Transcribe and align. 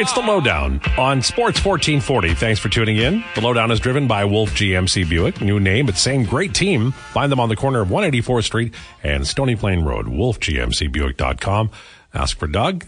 It's 0.00 0.12
the 0.12 0.20
Lowdown 0.20 0.80
on 0.96 1.22
Sports 1.22 1.64
1440. 1.64 2.34
Thanks 2.34 2.60
for 2.60 2.68
tuning 2.68 2.98
in. 2.98 3.24
The 3.34 3.40
Lowdown 3.40 3.72
is 3.72 3.80
driven 3.80 4.06
by 4.06 4.24
Wolf 4.24 4.50
GMC 4.50 5.08
Buick. 5.08 5.40
New 5.40 5.58
name, 5.58 5.86
but 5.86 5.96
same 5.96 6.24
great 6.24 6.54
team. 6.54 6.92
Find 6.92 7.32
them 7.32 7.40
on 7.40 7.48
the 7.48 7.56
corner 7.56 7.80
of 7.80 7.88
184th 7.88 8.44
Street 8.44 8.74
and 9.02 9.26
Stony 9.26 9.56
Plain 9.56 9.82
Road. 9.82 10.06
WolfGMCBuick.com. 10.06 11.72
Ask 12.14 12.38
for 12.38 12.46
Doug. 12.46 12.86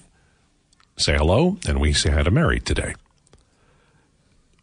Say 0.96 1.16
hello, 1.16 1.58
and 1.66 1.80
we 1.80 1.92
say 1.94 2.10
hi 2.10 2.22
to 2.22 2.30
Mary 2.30 2.60
today. 2.60 2.94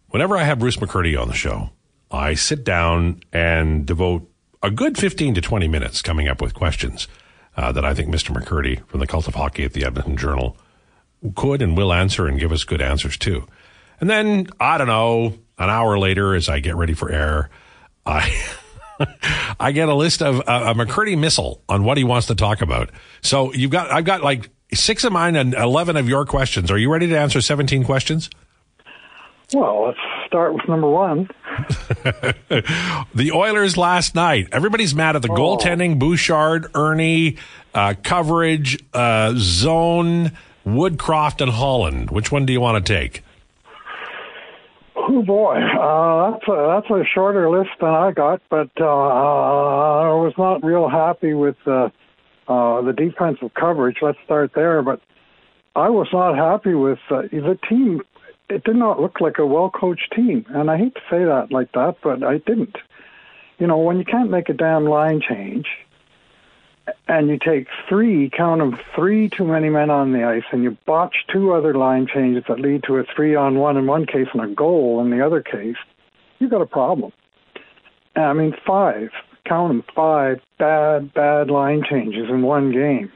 Whenever 0.07 0.37
I 0.37 0.43
have 0.43 0.59
Bruce 0.59 0.77
McCurdy 0.77 1.21
on 1.21 1.27
the 1.27 1.33
show, 1.33 1.71
I 2.09 2.33
sit 2.35 2.63
down 2.63 3.23
and 3.33 3.85
devote 3.85 4.25
a 4.63 4.71
good 4.71 4.97
15 4.97 5.33
to 5.33 5.41
20 5.41 5.67
minutes 5.67 6.01
coming 6.01 6.29
up 6.29 6.41
with 6.41 6.53
questions 6.53 7.09
uh, 7.57 7.73
that 7.73 7.83
I 7.83 7.93
think 7.93 8.07
Mr. 8.07 8.33
McCurdy 8.33 8.87
from 8.87 9.01
the 9.01 9.07
Cult 9.07 9.27
of 9.27 9.35
Hockey 9.35 9.65
at 9.65 9.73
the 9.73 9.83
Edmonton 9.83 10.15
Journal 10.15 10.55
could 11.35 11.61
and 11.61 11.77
will 11.77 11.93
answer 11.93 12.27
and 12.27 12.39
give 12.39 12.51
us 12.51 12.63
good 12.63 12.81
answers 12.81 13.17
too. 13.17 13.45
And 13.99 14.09
then, 14.09 14.47
I 14.59 14.77
don't 14.77 14.87
know, 14.87 15.37
an 15.57 15.69
hour 15.69 15.97
later, 15.97 16.35
as 16.35 16.49
I 16.49 16.59
get 16.59 16.75
ready 16.75 16.93
for 16.93 17.11
air, 17.11 17.49
I. 18.05 18.31
I 19.59 19.73
get 19.73 19.89
a 19.89 19.93
list 19.93 20.23
of 20.23 20.39
uh, 20.39 20.41
a 20.47 20.73
McCurdy 20.73 21.15
missile 21.15 21.61
on 21.69 21.83
what 21.83 21.97
he 21.97 22.03
wants 22.03 22.25
to 22.27 22.35
talk 22.35 22.63
about. 22.63 22.89
So 23.21 23.53
you've 23.53 23.69
got, 23.69 23.91
I've 23.91 24.05
got 24.05 24.23
like 24.23 24.49
six 24.73 25.03
of 25.03 25.13
mine 25.13 25.35
and 25.35 25.53
11 25.53 25.97
of 25.97 26.09
your 26.09 26.25
questions. 26.25 26.71
Are 26.71 26.77
you 26.79 26.91
ready 26.91 27.05
to 27.07 27.17
answer 27.17 27.39
17 27.39 27.83
questions? 27.83 28.31
Well, 29.53 29.85
let's 29.85 29.99
start 30.25 30.53
with 30.53 30.67
number 30.67 30.89
one. 30.89 31.29
the 33.13 33.31
Oilers 33.33 33.77
last 33.77 34.13
night. 34.13 34.49
Everybody's 34.51 34.93
mad 34.93 35.15
at 35.15 35.21
the 35.21 35.31
oh. 35.31 35.35
goaltending, 35.35 35.97
Bouchard, 35.99 36.69
Erne, 36.75 37.37
uh, 37.73 37.93
coverage, 38.03 38.83
uh, 38.93 39.33
zone, 39.37 40.33
Woodcroft 40.67 41.39
and 41.39 41.51
Holland. 41.51 42.11
Which 42.11 42.29
one 42.29 42.45
do 42.45 42.51
you 42.51 42.59
want 42.59 42.85
to 42.85 42.93
take? 42.93 43.23
Oh 44.97 45.23
boy, 45.23 45.55
uh, 45.55 46.31
that's 46.31 46.47
a, 46.49 46.81
that's 46.81 46.89
a 46.89 47.03
shorter 47.15 47.49
list 47.49 47.69
than 47.79 47.89
I 47.89 48.11
got, 48.11 48.41
but 48.49 48.69
uh, 48.79 48.83
I 48.83 50.09
was 50.11 50.33
not 50.37 50.65
real 50.65 50.89
happy 50.89 51.33
with 51.33 51.55
uh, 51.65 51.89
uh, 52.49 52.81
the 52.81 52.91
defensive 52.91 53.53
coverage. 53.53 53.97
Let's 54.01 54.17
start 54.25 54.51
there. 54.53 54.81
But 54.81 54.99
I 55.73 55.89
was 55.89 56.07
not 56.11 56.35
happy 56.35 56.73
with 56.73 56.99
uh, 57.09 57.21
the 57.31 57.57
team. 57.69 58.01
It 58.49 58.65
did 58.65 58.75
not 58.75 58.99
look 58.99 59.21
like 59.21 59.37
a 59.37 59.45
well 59.45 59.69
coached 59.69 60.11
team, 60.13 60.45
and 60.49 60.69
I 60.69 60.77
hate 60.77 60.95
to 60.95 61.01
say 61.09 61.23
that 61.23 61.47
like 61.49 61.71
that, 61.71 61.95
but 62.03 62.23
I 62.23 62.39
didn't. 62.39 62.75
You 63.57 63.67
know, 63.67 63.77
when 63.77 63.99
you 63.99 64.05
can't 64.05 64.29
make 64.29 64.49
a 64.49 64.53
damn 64.53 64.83
line 64.83 65.21
change, 65.21 65.67
and 67.07 67.29
you 67.29 67.37
take 67.37 67.67
three, 67.87 68.29
count 68.29 68.59
them, 68.59 68.79
three 68.95 69.29
too 69.29 69.45
many 69.45 69.69
men 69.69 69.89
on 69.89 70.13
the 70.13 70.23
ice, 70.23 70.43
and 70.51 70.63
you 70.63 70.77
botch 70.85 71.25
two 71.31 71.53
other 71.53 71.73
line 71.73 72.07
changes 72.07 72.43
that 72.47 72.59
lead 72.59 72.83
to 72.83 72.97
a 72.97 73.03
three 73.03 73.35
on 73.35 73.57
one 73.57 73.77
in 73.77 73.87
one 73.87 74.05
case 74.05 74.27
and 74.33 74.41
a 74.41 74.47
goal 74.47 75.01
in 75.01 75.09
the 75.09 75.25
other 75.25 75.41
case, 75.41 75.77
you've 76.39 76.51
got 76.51 76.61
a 76.61 76.65
problem. 76.65 77.11
I 78.15 78.33
mean, 78.33 78.55
five, 78.65 79.09
count 79.45 79.69
them, 79.69 79.83
five 79.95 80.41
bad, 80.57 81.13
bad 81.13 81.49
line 81.49 81.83
changes 81.87 82.29
in 82.29 82.41
one 82.41 82.71
game. 82.71 83.11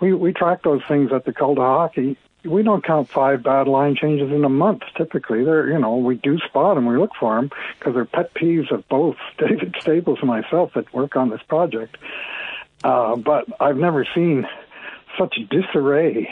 We 0.00 0.14
we 0.14 0.32
track 0.32 0.62
those 0.62 0.82
things 0.88 1.12
at 1.12 1.24
the 1.24 1.30
of 1.30 1.56
Hockey. 1.56 2.16
We 2.44 2.62
don't 2.62 2.82
count 2.82 3.10
five 3.10 3.42
bad 3.42 3.68
line 3.68 3.96
changes 3.96 4.30
in 4.32 4.44
a 4.44 4.48
month. 4.48 4.82
Typically, 4.96 5.44
they're 5.44 5.68
you 5.68 5.78
know 5.78 5.96
we 5.96 6.16
do 6.16 6.38
spot 6.38 6.76
them, 6.76 6.86
we 6.86 6.96
look 6.96 7.10
for 7.18 7.36
them 7.36 7.50
because 7.78 7.94
they're 7.94 8.06
pet 8.06 8.32
peeves 8.34 8.70
of 8.72 8.88
both 8.88 9.16
David 9.38 9.76
Staples 9.78 10.18
and 10.20 10.28
myself 10.28 10.72
that 10.74 10.92
work 10.94 11.16
on 11.16 11.28
this 11.28 11.42
project. 11.46 11.98
Uh, 12.82 13.16
but 13.16 13.46
I've 13.60 13.76
never 13.76 14.06
seen 14.14 14.46
such 15.18 15.36
disarray 15.50 16.28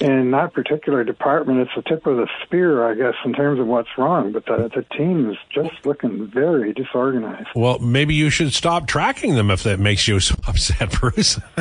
in 0.00 0.30
that 0.32 0.52
particular 0.52 1.04
department. 1.04 1.60
It's 1.60 1.70
the 1.74 1.82
tip 1.82 2.06
of 2.06 2.16
the 2.18 2.28
spear, 2.44 2.86
I 2.86 2.94
guess, 2.94 3.14
in 3.24 3.32
terms 3.32 3.58
of 3.58 3.66
what's 3.66 3.88
wrong. 3.96 4.32
But 4.32 4.44
the, 4.46 4.70
the 4.74 4.82
team 4.96 5.30
is 5.30 5.38
just 5.50 5.86
looking 5.86 6.26
very 6.26 6.72
disorganized. 6.74 7.48
Well, 7.54 7.78
maybe 7.78 8.14
you 8.14 8.28
should 8.28 8.52
stop 8.52 8.86
tracking 8.86 9.34
them 9.34 9.50
if 9.50 9.62
that 9.62 9.80
makes 9.80 10.06
you 10.06 10.20
so 10.20 10.34
upset, 10.46 10.92
Bruce. 10.92 11.40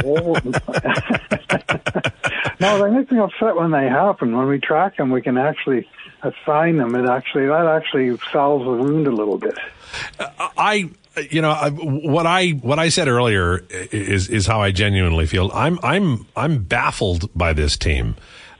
no, 2.59 2.83
they 2.83 2.89
make 2.91 3.11
me 3.11 3.19
upset 3.19 3.55
when 3.55 3.71
they 3.71 3.87
happen. 3.87 4.35
When 4.35 4.47
we 4.47 4.59
track 4.59 4.97
them, 4.97 5.11
we 5.11 5.21
can 5.21 5.37
actually 5.37 5.87
assign 6.21 6.77
them. 6.77 6.95
It 6.95 7.07
actually 7.07 7.45
that 7.47 7.67
actually 7.67 8.17
solves 8.31 8.65
the 8.65 8.71
wound 8.71 9.07
a 9.07 9.11
little 9.11 9.37
bit. 9.37 9.57
I 10.19 10.89
you 11.31 11.41
know 11.41 11.53
what 11.53 12.25
I 12.25 12.49
what 12.51 12.79
I 12.79 12.89
said 12.89 13.07
earlier 13.07 13.63
is 13.69 14.29
is 14.29 14.45
how 14.45 14.61
I 14.61 14.71
genuinely 14.71 15.25
feel. 15.25 15.51
I'm 15.53 15.79
I'm 15.83 16.25
I'm 16.35 16.63
baffled 16.63 17.29
by 17.35 17.53
this 17.53 17.77
team. 17.77 18.15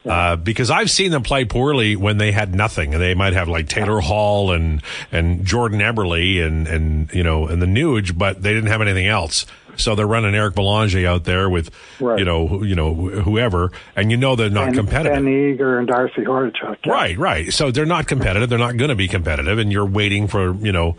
Uh, 0.06 0.36
because 0.36 0.70
I've 0.70 0.92
seen 0.92 1.10
them 1.10 1.24
play 1.24 1.46
poorly 1.46 1.96
when 1.96 2.20
they 2.20 2.32
had 2.32 2.54
nothing, 2.54 2.94
and 2.94 3.02
they 3.02 3.16
might 3.16 3.34
have 3.34 3.50
like 3.50 3.68
Taylor 3.68 4.00
Hall 4.00 4.52
and 4.52 4.84
and 5.12 5.44
Jordan 5.44 5.80
Eberle 5.80 6.46
and 6.46 6.68
and 6.68 7.12
you 7.12 7.24
know 7.24 7.48
and 7.48 7.60
the 7.60 7.66
Nuge, 7.66 8.16
but 8.16 8.44
they 8.44 8.54
didn't 8.54 8.70
have 8.70 8.82
anything 8.82 9.08
else. 9.08 9.48
So 9.78 9.96
they're 9.96 10.08
running 10.08 10.36
Eric 10.36 10.56
Belanger 10.56 11.08
out 11.08 11.24
there 11.24 11.50
with 11.50 11.72
right. 12.00 12.20
you 12.20 12.26
know 12.26 12.64
you 12.64 12.76
know 12.76 12.94
whoever, 12.94 13.72
and 13.96 14.12
you 14.12 14.18
know 14.18 14.36
they're 14.36 14.50
not 14.50 14.68
and, 14.68 14.78
competitive. 14.78 15.18
And 15.18 15.28
Eager 15.28 15.80
and 15.80 15.88
Darcy 15.88 16.22
Hordichuk. 16.22 16.78
Yeah. 16.86 16.92
Right, 16.92 17.18
right. 17.18 17.54
So 17.54 17.72
they're 17.72 17.86
not 17.86 18.08
competitive. 18.08 18.50
They're 18.50 18.60
not 18.60 18.78
going 18.78 18.90
to 18.90 18.96
be 18.96 19.08
competitive, 19.08 19.58
and 19.60 19.72
you're 19.72 19.86
waiting 19.86 20.28
for 20.28 20.54
you 20.56 20.72
know 20.72 20.98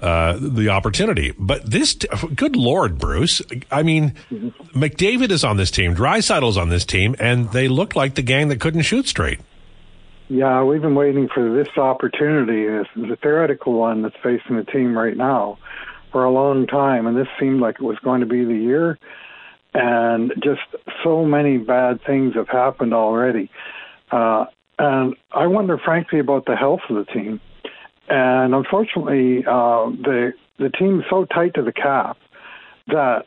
uh, 0.00 0.38
the 0.38 0.68
opportunity. 0.68 1.32
But 1.38 1.70
this, 1.70 1.94
t- 1.94 2.08
good 2.34 2.56
Lord, 2.56 2.98
Bruce. 2.98 3.40
I 3.70 3.82
mean, 3.82 4.14
McDavid 4.74 5.30
is 5.30 5.44
on 5.44 5.56
this 5.56 5.70
team, 5.70 5.94
Draisaitl's 5.94 6.58
on 6.58 6.68
this 6.68 6.84
team, 6.84 7.16
and 7.18 7.50
they 7.52 7.68
look 7.68 7.96
like 7.96 8.14
the 8.14 8.22
gang 8.22 8.48
that 8.48 8.60
couldn't 8.60 8.82
shoot 8.82 9.08
straight. 9.08 9.40
Yeah, 10.28 10.62
we've 10.62 10.82
been 10.82 10.94
waiting 10.94 11.28
for 11.28 11.54
this 11.54 11.68
opportunity. 11.76 12.66
This 12.66 12.86
is 12.96 13.10
a 13.10 13.16
theoretical 13.16 13.74
one 13.74 14.02
that's 14.02 14.16
facing 14.22 14.56
the 14.56 14.64
team 14.64 14.96
right 14.96 15.16
now 15.16 15.58
for 16.14 16.24
a 16.24 16.30
long 16.30 16.68
time, 16.68 17.08
and 17.08 17.16
this 17.16 17.26
seemed 17.40 17.60
like 17.60 17.74
it 17.74 17.82
was 17.82 17.98
going 18.04 18.20
to 18.20 18.26
be 18.26 18.44
the 18.44 18.54
year. 18.54 18.96
And 19.74 20.32
just 20.44 20.60
so 21.02 21.24
many 21.24 21.58
bad 21.58 21.98
things 22.06 22.34
have 22.36 22.48
happened 22.48 22.94
already. 22.94 23.50
Uh, 24.12 24.44
and 24.78 25.16
I 25.32 25.48
wonder, 25.48 25.76
frankly, 25.76 26.20
about 26.20 26.46
the 26.46 26.54
health 26.54 26.82
of 26.88 27.04
the 27.04 27.12
team. 27.12 27.40
And 28.08 28.54
unfortunately, 28.54 29.44
uh, 29.44 29.90
the 29.90 30.34
the 30.60 30.70
team 30.70 31.00
is 31.00 31.06
so 31.10 31.24
tight 31.24 31.54
to 31.54 31.62
the 31.62 31.72
cap 31.72 32.16
that 32.86 33.22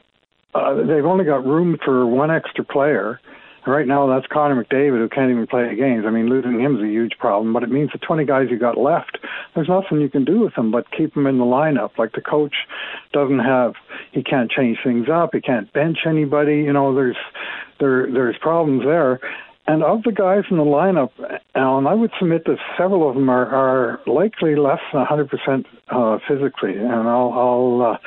uh, 0.55 0.75
they've 0.75 1.05
only 1.05 1.25
got 1.25 1.45
room 1.45 1.77
for 1.83 2.05
one 2.05 2.31
extra 2.31 2.63
player. 2.63 3.19
Right 3.67 3.85
now, 3.85 4.07
that's 4.07 4.25
Connor 4.31 4.63
McDavid, 4.63 4.99
who 4.99 5.09
can't 5.09 5.29
even 5.29 5.45
play 5.45 5.75
games. 5.75 6.05
I 6.07 6.09
mean, 6.09 6.29
losing 6.29 6.57
him 6.61 6.77
is 6.77 6.83
a 6.83 6.87
huge 6.87 7.17
problem, 7.19 7.51
but 7.51 7.63
it 7.63 7.69
means 7.69 7.89
the 7.91 7.97
20 7.97 8.23
guys 8.23 8.47
you 8.49 8.57
got 8.57 8.77
left, 8.77 9.17
there's 9.55 9.67
nothing 9.67 9.99
you 9.99 10.09
can 10.09 10.23
do 10.23 10.39
with 10.39 10.55
them 10.55 10.71
but 10.71 10.89
keep 10.91 11.13
them 11.13 11.27
in 11.27 11.37
the 11.37 11.43
lineup. 11.43 11.97
Like 11.97 12.13
the 12.13 12.21
coach 12.21 12.55
doesn't 13.11 13.39
have, 13.39 13.73
he 14.13 14.23
can't 14.23 14.49
change 14.49 14.77
things 14.83 15.07
up, 15.11 15.31
he 15.33 15.41
can't 15.41 15.71
bench 15.73 15.99
anybody. 16.07 16.57
You 16.57 16.71
know, 16.71 16.95
there's 16.95 17.17
there 17.81 18.09
there's 18.09 18.37
problems 18.39 18.83
there. 18.85 19.19
And 19.67 19.83
of 19.83 20.03
the 20.03 20.13
guys 20.13 20.45
in 20.49 20.55
the 20.55 20.63
lineup, 20.63 21.11
Alan, 21.53 21.87
I 21.87 21.93
would 21.93 22.11
submit 22.17 22.45
that 22.45 22.59
several 22.77 23.09
of 23.09 23.15
them 23.15 23.29
are, 23.29 23.47
are 23.47 23.99
likely 24.07 24.55
less 24.55 24.79
than 24.93 25.05
100% 25.05 25.65
uh, 25.89 26.19
physically. 26.25 26.77
And 26.77 26.89
I'll, 26.89 27.33
I'll 27.33 27.81
uh, 27.81 27.97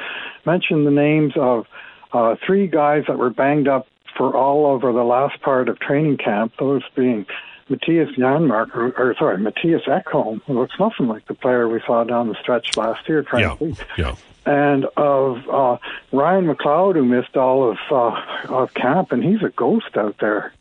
mention 0.46 0.86
the 0.86 0.90
names 0.90 1.34
of 1.36 1.66
uh, 2.14 2.36
three 2.46 2.66
guys 2.66 3.02
that 3.08 3.18
were 3.18 3.28
banged 3.28 3.68
up 3.68 3.86
for 4.16 4.36
all 4.36 4.66
over 4.66 4.92
the 4.92 5.04
last 5.04 5.40
part 5.40 5.68
of 5.68 5.78
training 5.78 6.18
camp, 6.18 6.54
those 6.58 6.82
being 6.94 7.26
Mattias 7.70 8.14
Janmark, 8.16 8.74
or, 8.74 8.92
or 8.98 9.14
sorry, 9.16 9.38
Mattias 9.38 9.84
Ekholm, 9.86 10.42
who 10.46 10.58
looks 10.58 10.74
nothing 10.78 11.06
like 11.06 11.26
the 11.26 11.34
player 11.34 11.68
we 11.68 11.80
saw 11.86 12.04
down 12.04 12.28
the 12.28 12.34
stretch 12.40 12.76
last 12.76 13.08
year, 13.08 13.22
frankly. 13.22 13.76
Yeah, 13.96 14.16
yeah. 14.16 14.16
And 14.46 14.86
of 14.96 15.48
uh, 15.48 15.76
Ryan 16.12 16.46
McLeod, 16.46 16.96
who 16.96 17.04
missed 17.04 17.36
all 17.36 17.70
of, 17.70 17.78
uh, 17.90 18.20
of 18.48 18.74
camp, 18.74 19.12
and 19.12 19.22
he's 19.22 19.42
a 19.42 19.50
ghost 19.50 19.96
out 19.96 20.16
there 20.18 20.52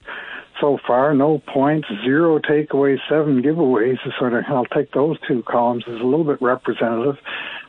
so 0.59 0.77
far. 0.85 1.13
No 1.13 1.39
points, 1.39 1.87
zero 2.03 2.39
takeaways, 2.39 2.99
seven 3.07 3.41
giveaways. 3.41 3.97
Sort 4.17 4.33
of, 4.33 4.43
I'll 4.47 4.65
take 4.65 4.91
those 4.91 5.17
two 5.21 5.43
columns 5.43 5.85
as 5.87 5.99
a 5.99 6.03
little 6.03 6.25
bit 6.25 6.41
representative. 6.41 7.19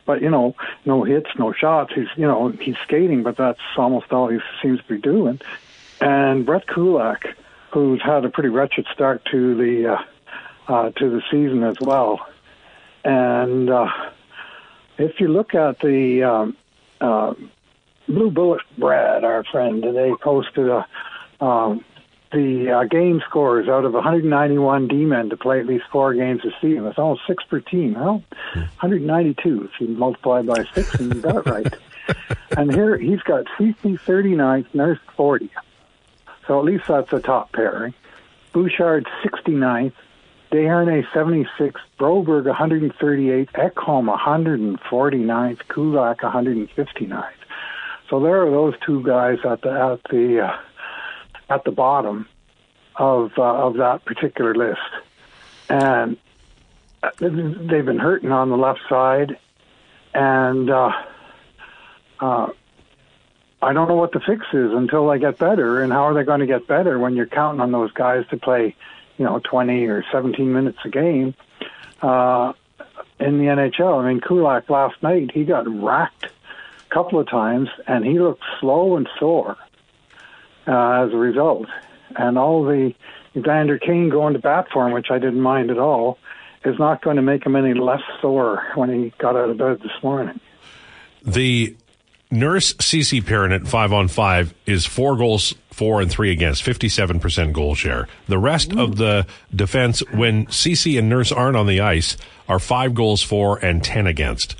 But 0.05 0.21
you 0.21 0.29
know, 0.29 0.55
no 0.85 1.03
hits, 1.03 1.29
no 1.37 1.53
shots. 1.53 1.93
He's 1.93 2.07
you 2.15 2.27
know 2.27 2.49
he's 2.49 2.77
skating, 2.83 3.23
but 3.23 3.37
that's 3.37 3.61
almost 3.77 4.11
all 4.11 4.27
he 4.27 4.39
seems 4.61 4.79
to 4.79 4.87
be 4.87 4.97
doing. 4.97 5.39
And 6.01 6.45
Brett 6.45 6.67
Kulak, 6.67 7.37
who's 7.71 8.01
had 8.01 8.25
a 8.25 8.29
pretty 8.29 8.49
wretched 8.49 8.87
start 8.93 9.23
to 9.31 9.55
the 9.55 9.93
uh, 9.93 10.03
uh, 10.67 10.89
to 10.91 11.09
the 11.09 11.21
season 11.29 11.63
as 11.63 11.77
well. 11.79 12.19
And 13.03 13.69
uh, 13.69 13.87
if 14.97 15.19
you 15.19 15.27
look 15.27 15.53
at 15.53 15.79
the 15.79 16.23
um, 16.23 16.57
uh, 16.99 17.33
Blue 18.07 18.31
Bullet 18.31 18.61
Brad, 18.77 19.23
our 19.23 19.43
friend, 19.43 19.83
they 19.83 20.11
posted 20.21 20.67
a 20.67 20.87
um, 21.43 21.83
the 22.31 22.71
uh, 22.71 22.83
game 22.85 23.21
scores 23.27 23.67
out 23.67 23.83
of 23.83 23.93
191 23.93 24.87
D-men 24.87 25.29
to 25.29 25.37
play 25.37 25.59
at 25.59 25.65
least 25.65 25.83
four 25.91 26.13
games 26.13 26.41
a 26.45 26.51
season. 26.61 26.85
It's 26.85 26.97
almost 26.97 27.23
six 27.27 27.43
per 27.43 27.59
team. 27.59 27.95
Well, 27.95 28.23
192 28.53 29.65
if 29.65 29.81
you 29.81 29.89
multiply 29.89 30.41
by 30.41 30.63
six, 30.73 30.95
and 30.95 31.13
you 31.13 31.21
got 31.21 31.45
it 31.45 31.51
right. 31.51 31.73
and 32.57 32.73
here 32.73 32.97
he's 32.97 33.21
got 33.21 33.45
CC 33.57 33.99
39th, 33.99 34.73
Nurse 34.73 34.99
40. 35.17 35.49
So 36.47 36.59
at 36.59 36.65
least 36.65 36.85
that's 36.87 37.11
a 37.13 37.19
top 37.19 37.51
pairing. 37.51 37.93
Bouchard 38.53 39.07
69th, 39.23 39.93
Desharnais 40.51 41.07
76th, 41.13 41.75
Broberg 41.99 42.53
138th, 42.53 43.51
Ekholm 43.51 44.13
149th, 44.13 45.67
Kulak 45.69 46.19
159th. 46.19 47.29
So 48.09 48.19
there 48.19 48.45
are 48.45 48.51
those 48.51 48.73
two 48.85 49.03
guys 49.03 49.37
at 49.45 49.61
the 49.61 49.71
at 49.71 50.03
the 50.11 50.41
uh, 50.41 50.57
at 51.49 51.63
the 51.63 51.71
bottom 51.71 52.27
of 52.97 53.31
uh, 53.37 53.41
of 53.41 53.77
that 53.77 54.03
particular 54.03 54.53
list, 54.53 54.81
and 55.69 56.17
uh, 57.01 57.11
they've 57.19 57.85
been 57.85 57.99
hurting 57.99 58.33
on 58.33 58.49
the 58.49 58.57
left 58.57 58.81
side, 58.89 59.37
and 60.13 60.69
uh, 60.69 60.91
uh, 62.19 62.47
I 63.61 63.73
don't 63.73 63.87
know 63.87 63.95
what 63.95 64.11
the 64.11 64.19
fix 64.19 64.45
is 64.53 64.71
until 64.71 65.07
they 65.07 65.19
get 65.19 65.37
better. 65.37 65.81
And 65.81 65.93
how 65.93 66.03
are 66.05 66.13
they 66.13 66.23
going 66.23 66.39
to 66.39 66.47
get 66.47 66.67
better 66.67 66.97
when 66.97 67.15
you're 67.15 67.27
counting 67.27 67.61
on 67.61 67.71
those 67.71 67.91
guys 67.91 68.25
to 68.29 68.37
play, 68.37 68.75
you 69.17 69.25
know, 69.25 69.39
20 69.43 69.85
or 69.85 70.03
17 70.11 70.51
minutes 70.51 70.79
a 70.83 70.89
game 70.89 71.35
uh, 72.01 72.53
in 73.19 73.37
the 73.37 73.45
NHL? 73.45 74.03
I 74.03 74.07
mean, 74.07 74.21
Kulak 74.21 74.69
last 74.69 75.01
night 75.03 75.31
he 75.31 75.43
got 75.43 75.67
racked 75.67 76.25
a 76.25 76.93
couple 76.93 77.19
of 77.19 77.29
times, 77.29 77.69
and 77.87 78.03
he 78.03 78.19
looked 78.19 78.43
slow 78.59 78.97
and 78.97 79.07
sore 79.19 79.57
uh, 80.67 81.05
as 81.05 81.13
a 81.13 81.17
result. 81.17 81.67
And 82.15 82.37
all 82.37 82.63
the 82.63 82.93
Evander 83.35 83.77
Kane 83.77 84.09
going 84.09 84.33
to 84.33 84.39
bat 84.39 84.67
for 84.73 84.87
him, 84.87 84.93
which 84.93 85.11
I 85.11 85.19
didn't 85.19 85.41
mind 85.41 85.69
at 85.69 85.77
all, 85.77 86.17
is 86.65 86.77
not 86.79 87.01
going 87.01 87.15
to 87.15 87.21
make 87.21 87.45
him 87.45 87.55
any 87.55 87.73
less 87.73 88.01
sore 88.21 88.63
when 88.75 88.89
he 88.89 89.13
got 89.17 89.35
out 89.35 89.49
of 89.49 89.57
bed 89.57 89.79
this 89.81 90.03
morning. 90.03 90.39
The 91.23 91.75
Nurse 92.31 92.73
CC 92.75 93.25
pairing 93.25 93.51
at 93.51 93.67
five 93.67 93.91
on 93.91 94.07
five 94.07 94.53
is 94.65 94.85
four 94.85 95.17
goals, 95.17 95.53
four 95.69 96.01
and 96.01 96.09
three 96.09 96.31
against, 96.31 96.63
57% 96.63 97.51
goal 97.51 97.75
share. 97.75 98.07
The 98.27 98.37
rest 98.37 98.73
Ooh. 98.73 98.81
of 98.81 98.95
the 98.95 99.27
defense, 99.53 99.99
when 100.11 100.45
CC 100.47 100.97
and 100.97 101.09
Nurse 101.09 101.31
aren't 101.31 101.57
on 101.57 101.67
the 101.67 101.81
ice, 101.81 102.15
are 102.47 102.59
five 102.59 102.93
goals, 102.93 103.21
four 103.21 103.57
and 103.63 103.83
10 103.83 104.07
against. 104.07 104.55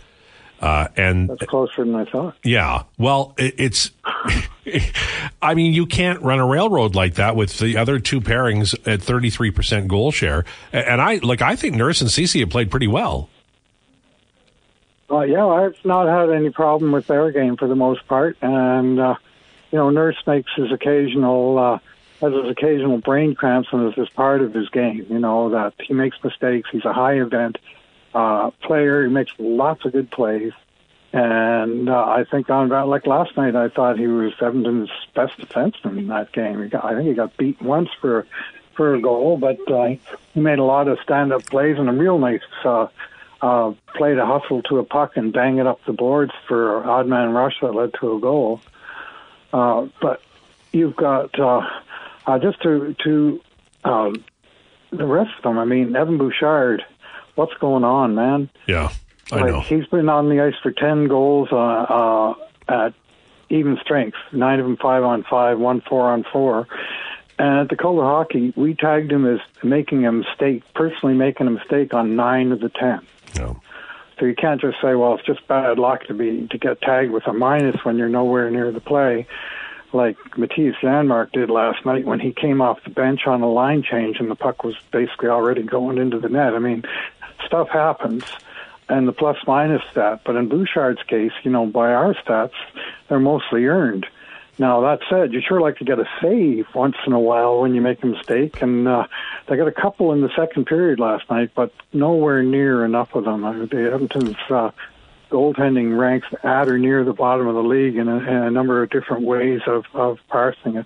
Uh, 0.62 0.88
and 0.95 1.27
that's 1.27 1.44
closer 1.45 1.83
than 1.83 1.95
I 1.95 2.06
thought. 2.06 2.35
Yeah. 2.44 2.83
Well, 3.00 3.33
it, 3.38 3.56
it's, 3.57 3.91
I 5.41 5.56
mean, 5.56 5.74
you 5.74 5.88
can't 5.88 6.21
run 6.21 6.39
a 6.39 6.45
railroad 6.45 6.94
like 6.94 7.15
that 7.15 7.35
with 7.35 7.57
the 7.57 7.77
other 7.77 8.00
two 8.00 8.21
pairings 8.21 8.75
at 8.85 9.00
33% 9.00 9.88
goal 9.88 10.12
share. 10.12 10.45
And 10.71 11.01
I, 11.01 11.15
like, 11.15 11.41
I 11.41 11.56
think 11.56 11.75
Nurse 11.75 12.01
and 12.01 12.12
CC 12.12 12.41
have 12.41 12.51
played 12.51 12.69
pretty 12.69 12.88
well. 12.88 13.29
Uh, 15.11 15.21
yeah, 15.21 15.45
I've 15.45 15.75
not 15.83 16.07
had 16.07 16.29
any 16.29 16.51
problem 16.51 16.93
with 16.93 17.07
their 17.07 17.31
game 17.31 17.57
for 17.57 17.67
the 17.67 17.75
most 17.75 18.07
part, 18.07 18.37
and 18.41 18.97
uh, 18.97 19.15
you 19.71 19.77
know, 19.77 19.89
Nurse 19.89 20.15
makes 20.25 20.51
his 20.55 20.71
occasional 20.71 21.57
uh, 21.59 21.79
has 22.21 22.33
his 22.33 22.49
occasional 22.49 22.99
brain 22.99 23.35
cramps, 23.35 23.69
and 23.73 23.87
it's 23.87 23.95
just 23.95 24.13
part 24.13 24.41
of 24.41 24.53
his 24.53 24.69
game. 24.69 25.05
You 25.09 25.19
know 25.19 25.49
that 25.49 25.73
he 25.79 25.93
makes 25.93 26.17
mistakes. 26.23 26.69
He's 26.71 26.85
a 26.85 26.93
high 26.93 27.19
event 27.19 27.57
uh, 28.13 28.51
player. 28.61 29.05
He 29.05 29.11
makes 29.11 29.33
lots 29.37 29.83
of 29.83 29.91
good 29.91 30.09
plays, 30.11 30.53
and 31.11 31.89
uh, 31.89 32.05
I 32.05 32.23
think 32.23 32.49
on 32.49 32.69
like 32.69 33.05
last 33.05 33.35
night, 33.35 33.55
I 33.55 33.67
thought 33.67 33.99
he 33.99 34.07
was 34.07 34.31
Edmonton's 34.39 34.91
best 35.13 35.37
defenseman 35.37 35.97
in 35.97 36.07
that 36.07 36.31
game. 36.31 36.63
He 36.63 36.69
got, 36.69 36.85
I 36.85 36.95
think 36.95 37.09
he 37.09 37.13
got 37.15 37.35
beat 37.35 37.61
once 37.61 37.89
for 37.99 38.25
for 38.75 38.95
a 38.95 39.01
goal, 39.01 39.35
but 39.35 39.59
uh, 39.69 39.95
he 40.33 40.39
made 40.39 40.59
a 40.59 40.63
lot 40.63 40.87
of 40.87 40.99
stand 41.01 41.33
up 41.33 41.45
plays 41.47 41.77
and 41.77 41.89
a 41.89 41.91
real 41.91 42.17
nice. 42.17 42.39
Uh, 42.63 42.87
uh, 43.41 43.73
play 43.95 44.13
to 44.13 44.25
hustle 44.25 44.61
to 44.63 44.79
a 44.79 44.83
puck 44.83 45.17
and 45.17 45.33
bang 45.33 45.57
it 45.57 45.67
up 45.67 45.79
the 45.85 45.93
boards 45.93 46.31
for 46.47 46.83
odd 46.85 47.07
man 47.07 47.33
rush 47.33 47.55
that 47.61 47.73
led 47.73 47.91
to 47.99 48.15
a 48.15 48.19
goal. 48.19 48.61
Uh, 49.51 49.88
but 50.01 50.21
you've 50.71 50.95
got 50.95 51.38
uh, 51.39 51.61
uh, 52.25 52.39
just 52.39 52.61
to 52.61 52.95
to 53.03 53.41
um, 53.83 54.23
the 54.91 55.05
rest 55.05 55.31
of 55.38 55.43
them. 55.43 55.57
I 55.57 55.65
mean, 55.65 55.95
Evan 55.95 56.17
Bouchard, 56.17 56.83
what's 57.35 57.53
going 57.55 57.83
on, 57.83 58.15
man? 58.15 58.49
Yeah, 58.67 58.91
I 59.31 59.35
like, 59.38 59.51
know. 59.51 59.61
He's 59.61 59.85
been 59.88 60.09
on 60.09 60.29
the 60.29 60.41
ice 60.41 60.55
for 60.61 60.71
ten 60.71 61.07
goals 61.07 61.49
uh, 61.51 61.55
uh, 61.55 62.33
at 62.69 62.93
even 63.49 63.77
strength, 63.81 64.17
nine 64.31 64.59
of 64.59 64.65
them 64.65 64.77
five 64.77 65.03
on 65.03 65.23
five, 65.23 65.59
one 65.59 65.81
four 65.81 66.09
on 66.09 66.23
four. 66.31 66.67
And 67.38 67.59
at 67.59 67.69
the 67.69 67.75
Cult 67.75 67.97
of 67.97 68.03
Hockey, 68.03 68.53
we 68.55 68.75
tagged 68.75 69.11
him 69.11 69.25
as 69.25 69.39
making 69.63 70.05
a 70.05 70.11
mistake, 70.11 70.63
personally 70.75 71.15
making 71.15 71.47
a 71.47 71.51
mistake 71.51 71.91
on 71.91 72.15
nine 72.15 72.51
of 72.51 72.59
the 72.59 72.69
ten. 72.69 73.01
No. 73.35 73.61
So 74.19 74.25
you 74.25 74.35
can't 74.35 74.61
just 74.61 74.79
say, 74.81 74.93
well, 74.93 75.15
it's 75.15 75.25
just 75.25 75.47
bad 75.47 75.79
luck 75.79 76.05
to 76.05 76.13
be 76.13 76.47
to 76.51 76.57
get 76.57 76.81
tagged 76.81 77.11
with 77.11 77.25
a 77.27 77.33
minus 77.33 77.83
when 77.83 77.97
you're 77.97 78.09
nowhere 78.09 78.51
near 78.51 78.71
the 78.71 78.79
play, 78.79 79.25
like 79.93 80.17
Mattias 80.37 80.75
Janmark 80.79 81.31
did 81.31 81.49
last 81.49 81.85
night 81.85 82.05
when 82.05 82.19
he 82.19 82.31
came 82.31 82.61
off 82.61 82.83
the 82.83 82.91
bench 82.91 83.25
on 83.25 83.41
a 83.41 83.49
line 83.49 83.83
change 83.83 84.19
and 84.19 84.29
the 84.29 84.35
puck 84.35 84.63
was 84.63 84.75
basically 84.91 85.29
already 85.29 85.63
going 85.63 85.97
into 85.97 86.19
the 86.19 86.29
net. 86.29 86.53
I 86.53 86.59
mean, 86.59 86.83
stuff 87.45 87.69
happens, 87.69 88.23
and 88.87 89.07
the 89.07 89.13
plus 89.13 89.37
minus 89.47 89.81
stat. 89.91 90.21
But 90.23 90.35
in 90.35 90.49
Bouchard's 90.49 91.03
case, 91.03 91.31
you 91.43 91.51
know, 91.51 91.65
by 91.65 91.91
our 91.91 92.13
stats, 92.13 92.53
they're 93.09 93.19
mostly 93.19 93.65
earned. 93.65 94.05
Now 94.59 94.81
that 94.81 95.00
said, 95.09 95.33
you 95.33 95.42
sure 95.42 95.62
like 95.62 95.77
to 95.77 95.86
get 95.86 96.00
a 96.00 96.06
save 96.21 96.68
once 96.75 96.95
in 97.07 97.13
a 97.13 97.19
while 97.19 97.62
when 97.62 97.74
you 97.74 97.81
make 97.81 98.03
a 98.03 98.07
mistake, 98.07 98.62
and 98.62 98.88
uh, 98.88 99.07
they 99.48 99.57
got 99.57 99.68
a 99.68 99.71
couple 99.71 100.12
in 100.12 100.21
the 100.21 100.30
second 100.36 100.65
period 100.65 101.00
last 101.00 101.30
night, 101.30 101.51
but 101.56 101.74
nowhere 101.94 102.44
near 102.44 102.86
enough 102.86 103.15
of 103.15 103.25
them. 103.25 103.42
The 103.42 103.92
Edmonton's 103.94 104.36
uh, 104.50 104.71
goaltending 105.31 105.98
ranks 105.98 106.27
at 106.44 106.68
or 106.68 106.77
near 106.77 107.03
the 107.03 107.13
bottom 107.13 107.48
of 107.48 107.56
the 107.56 107.63
league 107.63 107.95
in 107.95 108.07
a, 108.07 108.18
in 108.18 108.36
a 108.36 108.51
number 108.51 108.83
of 108.83 108.89
different 108.89 109.24
ways 109.24 109.62
of, 109.65 109.86
of 109.94 110.19
parsing 110.27 110.75
it. 110.75 110.86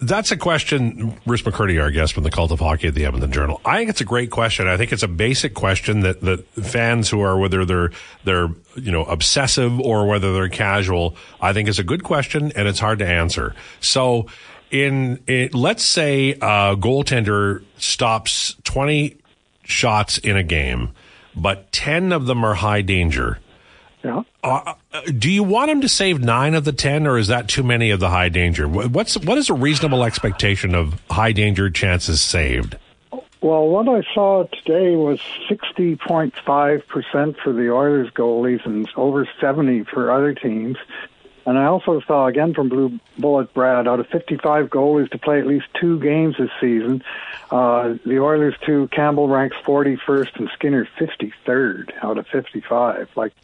That's 0.00 0.30
a 0.30 0.36
question, 0.36 1.18
Bruce 1.26 1.42
McCurdy, 1.42 1.80
our 1.80 1.90
guest 1.90 2.12
from 2.12 2.24
the 2.24 2.30
Cult 2.30 2.50
of 2.52 2.60
Hockey 2.60 2.88
at 2.88 2.94
the 2.94 3.04
Edmonton 3.04 3.32
Journal. 3.32 3.60
I 3.64 3.78
think 3.78 3.90
it's 3.90 4.00
a 4.00 4.04
great 4.04 4.30
question. 4.30 4.68
I 4.68 4.76
think 4.76 4.92
it's 4.92 5.02
a 5.02 5.08
basic 5.08 5.54
question 5.54 6.00
that, 6.00 6.20
that 6.20 6.46
fans 6.46 7.08
who 7.08 7.20
are, 7.20 7.38
whether 7.38 7.64
they're, 7.64 7.90
they're, 8.24 8.48
you 8.76 8.92
know, 8.92 9.04
obsessive 9.04 9.80
or 9.80 10.06
whether 10.06 10.32
they're 10.32 10.48
casual, 10.48 11.16
I 11.40 11.52
think 11.52 11.68
is 11.68 11.78
a 11.78 11.84
good 11.84 12.04
question 12.04 12.52
and 12.54 12.68
it's 12.68 12.78
hard 12.78 12.98
to 12.98 13.06
answer. 13.06 13.54
So 13.80 14.26
in, 14.70 15.22
in 15.26 15.50
let's 15.52 15.84
say 15.84 16.32
a 16.32 16.76
goaltender 16.76 17.64
stops 17.78 18.56
20 18.64 19.16
shots 19.62 20.18
in 20.18 20.36
a 20.36 20.42
game, 20.42 20.90
but 21.34 21.72
10 21.72 22.12
of 22.12 22.26
them 22.26 22.44
are 22.44 22.54
high 22.54 22.82
danger 22.82 23.38
yeah. 24.04 24.22
Uh, 24.42 24.74
do 25.18 25.30
you 25.30 25.42
want 25.42 25.70
him 25.70 25.80
to 25.80 25.88
save 25.88 26.20
nine 26.20 26.54
of 26.54 26.64
the 26.64 26.72
ten, 26.72 27.06
or 27.06 27.18
is 27.18 27.28
that 27.28 27.48
too 27.48 27.62
many 27.62 27.90
of 27.90 28.00
the 28.00 28.10
high 28.10 28.28
danger? 28.28 28.68
What's 28.68 29.16
what 29.16 29.38
is 29.38 29.48
a 29.48 29.54
reasonable 29.54 30.04
expectation 30.04 30.74
of 30.74 31.00
high 31.10 31.32
danger 31.32 31.70
chances 31.70 32.20
saved? 32.20 32.76
Well, 33.44 33.68
what 33.68 33.88
I 33.88 34.02
saw 34.14 34.44
today 34.44 34.96
was 34.96 35.20
60.5% 35.50 36.32
for 37.36 37.52
the 37.52 37.70
Oilers 37.70 38.10
goalies 38.12 38.64
and 38.64 38.88
over 38.96 39.28
70 39.38 39.84
for 39.84 40.10
other 40.10 40.32
teams. 40.32 40.78
And 41.46 41.58
I 41.58 41.66
also 41.66 42.00
saw 42.00 42.26
again 42.26 42.54
from 42.54 42.70
Blue 42.70 42.98
Bullet 43.18 43.52
Brad 43.52 43.86
out 43.86 44.00
of 44.00 44.06
55 44.06 44.68
goalies 44.70 45.10
to 45.10 45.18
play 45.18 45.40
at 45.40 45.46
least 45.46 45.66
two 45.78 46.00
games 46.00 46.36
this 46.38 46.48
season. 46.58 47.04
Uh, 47.50 47.96
the 48.06 48.18
Oilers 48.18 48.54
two, 48.64 48.88
Campbell 48.88 49.28
ranks 49.28 49.56
41st 49.62 50.36
and 50.36 50.50
Skinner 50.54 50.88
53rd 50.98 51.92
out 52.02 52.16
of 52.16 52.26
55. 52.28 53.10
Like 53.14 53.34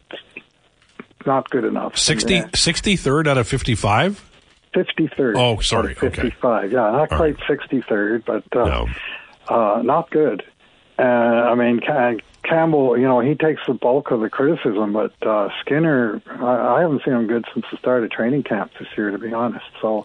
not 1.26 1.50
good 1.50 1.64
enough. 1.64 1.96
60, 1.96 2.40
63rd 2.40 3.26
out 3.26 3.38
of 3.38 3.48
55? 3.48 4.24
53rd. 4.74 5.34
Oh, 5.36 5.60
sorry. 5.60 5.94
55. 5.94 6.64
Okay. 6.64 6.74
Yeah, 6.74 6.80
not 6.80 7.12
All 7.12 7.18
quite 7.18 7.36
right. 7.48 7.58
63rd, 7.58 8.24
but 8.24 8.44
uh, 8.56 8.64
no. 8.64 8.88
uh, 9.48 9.82
not 9.82 10.10
good. 10.10 10.42
Uh, 10.98 11.02
I 11.02 11.54
mean, 11.54 11.80
Campbell, 12.42 12.98
you 12.98 13.04
know, 13.04 13.20
he 13.20 13.34
takes 13.34 13.62
the 13.66 13.74
bulk 13.74 14.10
of 14.10 14.20
the 14.20 14.28
criticism, 14.28 14.92
but 14.92 15.14
uh, 15.26 15.48
Skinner, 15.60 16.22
I, 16.26 16.78
I 16.78 16.80
haven't 16.82 17.02
seen 17.04 17.14
him 17.14 17.26
good 17.26 17.46
since 17.54 17.64
the 17.70 17.78
start 17.78 18.04
of 18.04 18.10
training 18.10 18.42
camp 18.42 18.72
this 18.78 18.88
year, 18.96 19.10
to 19.10 19.18
be 19.18 19.32
honest. 19.32 19.64
So 19.80 20.04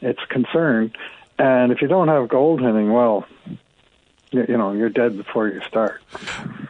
it's 0.00 0.20
a 0.22 0.26
concern. 0.32 0.92
And 1.38 1.72
if 1.72 1.80
you 1.82 1.88
don't 1.88 2.08
have 2.08 2.28
goaltending, 2.28 2.92
well, 2.92 3.26
you, 4.30 4.46
you 4.48 4.56
know 4.56 4.72
you're 4.72 4.88
dead 4.88 5.16
before 5.16 5.48
you 5.48 5.60
start. 5.68 6.00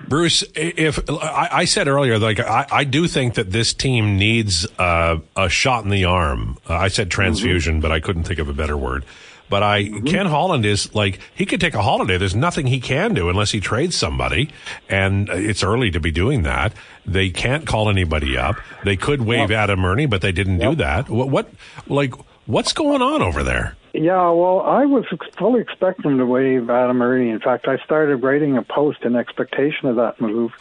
Bruce, 0.09 0.43
if 0.55 0.99
I, 1.09 1.49
I 1.53 1.65
said 1.65 1.89
earlier, 1.89 2.19
like 2.19 2.41
I, 2.41 2.67
I, 2.71 2.85
do 2.85 3.07
think 3.07 3.35
that 3.35 3.51
this 3.51 3.75
team 3.75 4.17
needs 4.17 4.67
uh, 4.79 5.19
a 5.37 5.49
shot 5.49 5.85
in 5.85 5.91
the 5.91 6.05
arm. 6.05 6.59
Uh, 6.69 6.75
I 6.75 6.89
said 6.89 7.11
transfusion, 7.11 7.75
mm-hmm. 7.75 7.83
but 7.83 7.93
I 7.93 8.01
couldn't 8.01 8.25
think 8.25 8.41
of 8.41 8.49
a 8.49 8.53
better 8.53 8.77
word. 8.77 9.05
But 9.49 9.63
I 9.65 9.85
mm-hmm. 9.85 10.07
Ken 10.07 10.27
Holland 10.27 10.65
is 10.65 10.95
like 10.95 11.21
he 11.35 11.45
could 11.45 11.61
take 11.61 11.75
a 11.75 11.83
holiday. 11.83 12.17
There's 12.19 12.37
nothing 12.37 12.67
he 12.67 12.81
can 12.81 13.15
do 13.15 13.29
unless 13.29 13.51
he 13.51 13.61
trades 13.61 13.97
somebody, 13.97 14.51
and 14.89 15.29
it's 15.29 15.63
early 15.63 15.91
to 15.91 16.01
be 16.01 16.13
doing 16.13 16.43
that. 16.43 16.73
They 17.05 17.31
can't 17.31 17.67
call 17.67 17.91
anybody 17.91 18.39
up. 18.39 18.57
They 18.85 18.97
could 18.97 19.23
waive 19.23 19.51
yep. 19.51 19.59
Adam 19.59 19.85
Erne, 19.85 20.09
but 20.09 20.23
they 20.23 20.33
didn't 20.33 20.61
yep. 20.61 20.71
do 20.71 20.77
that. 20.77 21.09
What, 21.09 21.29
what 21.29 21.51
like 21.89 22.15
what's 22.47 22.73
going 22.73 23.03
on 23.03 23.23
over 23.23 23.43
there? 23.43 23.77
Yeah, 23.93 24.31
well, 24.31 24.61
I 24.61 24.87
was 24.87 25.05
fully 25.37 25.61
expecting 25.61 26.19
to 26.19 26.27
waive 26.27 26.71
Adam 26.71 27.03
Erne. 27.03 27.29
In 27.29 27.41
fact, 27.41 27.67
I 27.67 27.77
started 27.79 28.17
writing 28.17 28.57
a 28.57 28.63
post 28.63 29.03
in 29.03 29.17
expectation 29.17 29.89
of 29.89 29.97
that 29.97 30.21
move, 30.21 30.53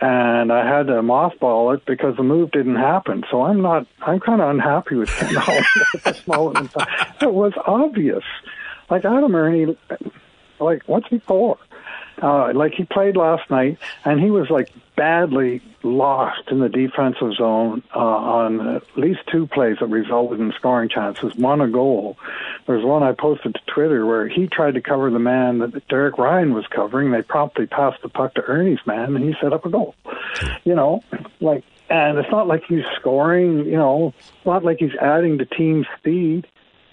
and 0.00 0.52
I 0.52 0.66
had 0.66 0.88
to 0.88 0.94
mothball 0.94 1.74
it 1.74 1.84
because 1.86 2.16
the 2.16 2.24
move 2.24 2.50
didn't 2.50 2.76
happen. 2.76 3.22
So 3.30 3.42
I'm 3.42 3.62
not. 3.62 3.86
I'm 4.02 4.18
kind 4.18 4.40
of 4.40 4.50
unhappy 4.50 4.96
with 4.96 5.08
Holland 5.08 5.66
at 5.94 6.04
this 6.04 6.26
moment 6.26 6.58
in 6.58 6.68
time. 6.68 6.88
It 7.20 7.32
was 7.32 7.52
obvious. 7.64 8.24
like 8.90 9.04
Adam 9.04 9.34
Erne, 9.34 9.76
like 10.60 10.82
what's 10.86 11.08
he 11.08 11.18
for? 11.18 11.58
Uh, 12.22 12.52
like 12.54 12.74
he 12.74 12.84
played 12.84 13.16
last 13.16 13.50
night, 13.50 13.78
and 14.04 14.20
he 14.20 14.30
was 14.30 14.48
like 14.50 14.70
badly 14.96 15.60
lost 15.82 16.48
in 16.48 16.60
the 16.60 16.68
defensive 16.68 17.34
zone 17.34 17.82
uh, 17.94 17.98
on 17.98 18.76
at 18.76 18.82
least 18.96 19.20
two 19.30 19.46
plays 19.48 19.78
that 19.80 19.86
resulted 19.86 20.38
in 20.38 20.52
scoring 20.52 20.88
chances. 20.88 21.34
One 21.34 21.60
a 21.60 21.68
goal. 21.68 22.16
There's 22.66 22.84
one 22.84 23.02
I 23.02 23.12
posted 23.12 23.54
to 23.54 23.60
Twitter 23.66 24.06
where 24.06 24.26
he 24.26 24.46
tried 24.46 24.74
to 24.74 24.80
cover 24.80 25.10
the 25.10 25.18
man 25.18 25.58
that 25.58 25.86
Derek 25.88 26.16
Ryan 26.16 26.54
was 26.54 26.66
covering. 26.68 27.10
They 27.10 27.20
promptly 27.20 27.66
passed 27.66 28.00
the 28.02 28.08
puck 28.08 28.34
to 28.34 28.42
Erne's 28.42 28.80
man, 28.86 29.14
and 29.14 29.24
he 29.24 29.34
set 29.40 29.52
up 29.52 29.66
a 29.66 29.70
goal. 29.70 29.94
You 30.64 30.74
know, 30.74 31.02
like, 31.40 31.62
and 31.90 32.16
it's 32.16 32.30
not 32.30 32.46
like 32.46 32.64
he's 32.66 32.84
scoring. 32.98 33.66
You 33.66 33.76
know, 33.76 34.14
not 34.46 34.64
like 34.64 34.78
he's 34.78 34.94
adding 35.00 35.38
to 35.38 35.44
team 35.44 35.84
speed. 35.98 36.46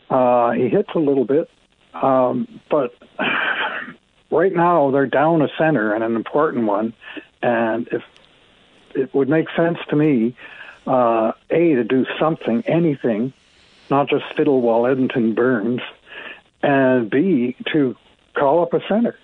Uh, 0.10 0.52
he 0.52 0.68
hits 0.68 0.90
a 0.94 1.00
little 1.00 1.24
bit, 1.24 1.50
um, 1.94 2.60
but 2.70 2.94
right 4.30 4.54
now 4.54 4.92
they're 4.92 5.06
down 5.06 5.42
a 5.42 5.48
center 5.58 5.94
and 5.94 6.04
an 6.04 6.18
important 6.18 6.66
one, 6.66 6.94
and 7.42 7.88
if 7.94 8.04
it 8.94 9.14
would 9.14 9.30
make 9.30 9.48
sense 9.56 9.78
to 9.90 9.96
me, 9.96 10.36
uh, 10.86 11.32
a 11.50 11.76
to 11.76 11.86
do 11.86 12.06
something, 12.20 12.62
anything, 12.68 13.32
not 13.92 14.10
just 14.10 14.24
fiddle 14.36 14.62
while 14.62 14.88
Edmonton 14.88 15.36
burns, 15.36 15.82
and 16.64 17.10
b 17.10 17.56
to 17.72 17.96
call 18.34 18.64
up 18.64 18.74
a 18.74 18.80
center. 18.88 19.18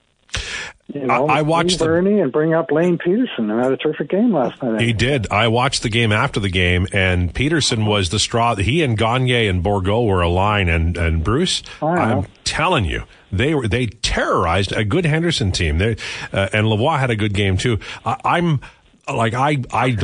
You 0.93 1.05
know, 1.05 1.27
I, 1.27 1.39
I 1.39 1.41
watched 1.41 1.79
Bernie 1.79 2.15
the, 2.15 2.21
and 2.21 2.31
bring 2.31 2.53
up 2.53 2.71
Lane 2.71 2.97
Pederson, 2.97 3.51
and 3.51 3.63
had 3.63 3.74
a 3.74 3.77
terrific 3.77 4.09
game 4.09 4.33
last 4.33 4.62
night. 4.63 4.79
He 4.79 4.93
did. 4.93 5.27
I 5.29 5.50
watched 5.50 5.83
the 5.83 5.89
game 5.89 6.13
after 6.13 6.39
the 6.39 6.50
game, 6.50 6.88
and 6.93 7.33
Peterson 7.33 7.86
was 7.86 8.09
the 8.09 8.19
straw. 8.19 8.55
He 8.55 8.81
and 8.83 8.97
Gagne 8.97 9.47
and 9.47 9.62
Bourgault 9.62 10.07
were 10.07 10.21
a 10.21 10.29
line, 10.29 10.69
and 10.69 10.95
and 10.95 11.24
Bruce, 11.25 11.62
I'm 11.81 12.27
telling 12.45 12.86
you, 12.86 13.03
they 13.33 13.53
were 13.53 13.67
they 13.67 13.88
terrorized 13.88 14.71
a 14.71 14.86
good 14.86 15.05
Henderson 15.05 15.51
team. 15.51 15.77
They, 15.77 15.97
uh, 16.31 16.47
and 16.53 16.67
Lavoie 16.67 17.00
had 17.00 17.09
a 17.09 17.17
good 17.17 17.33
game 17.33 17.57
too. 17.57 17.79
I, 18.05 18.38
am 18.38 18.62
like 19.14 19.34
I 19.34 19.58
I 19.72 19.96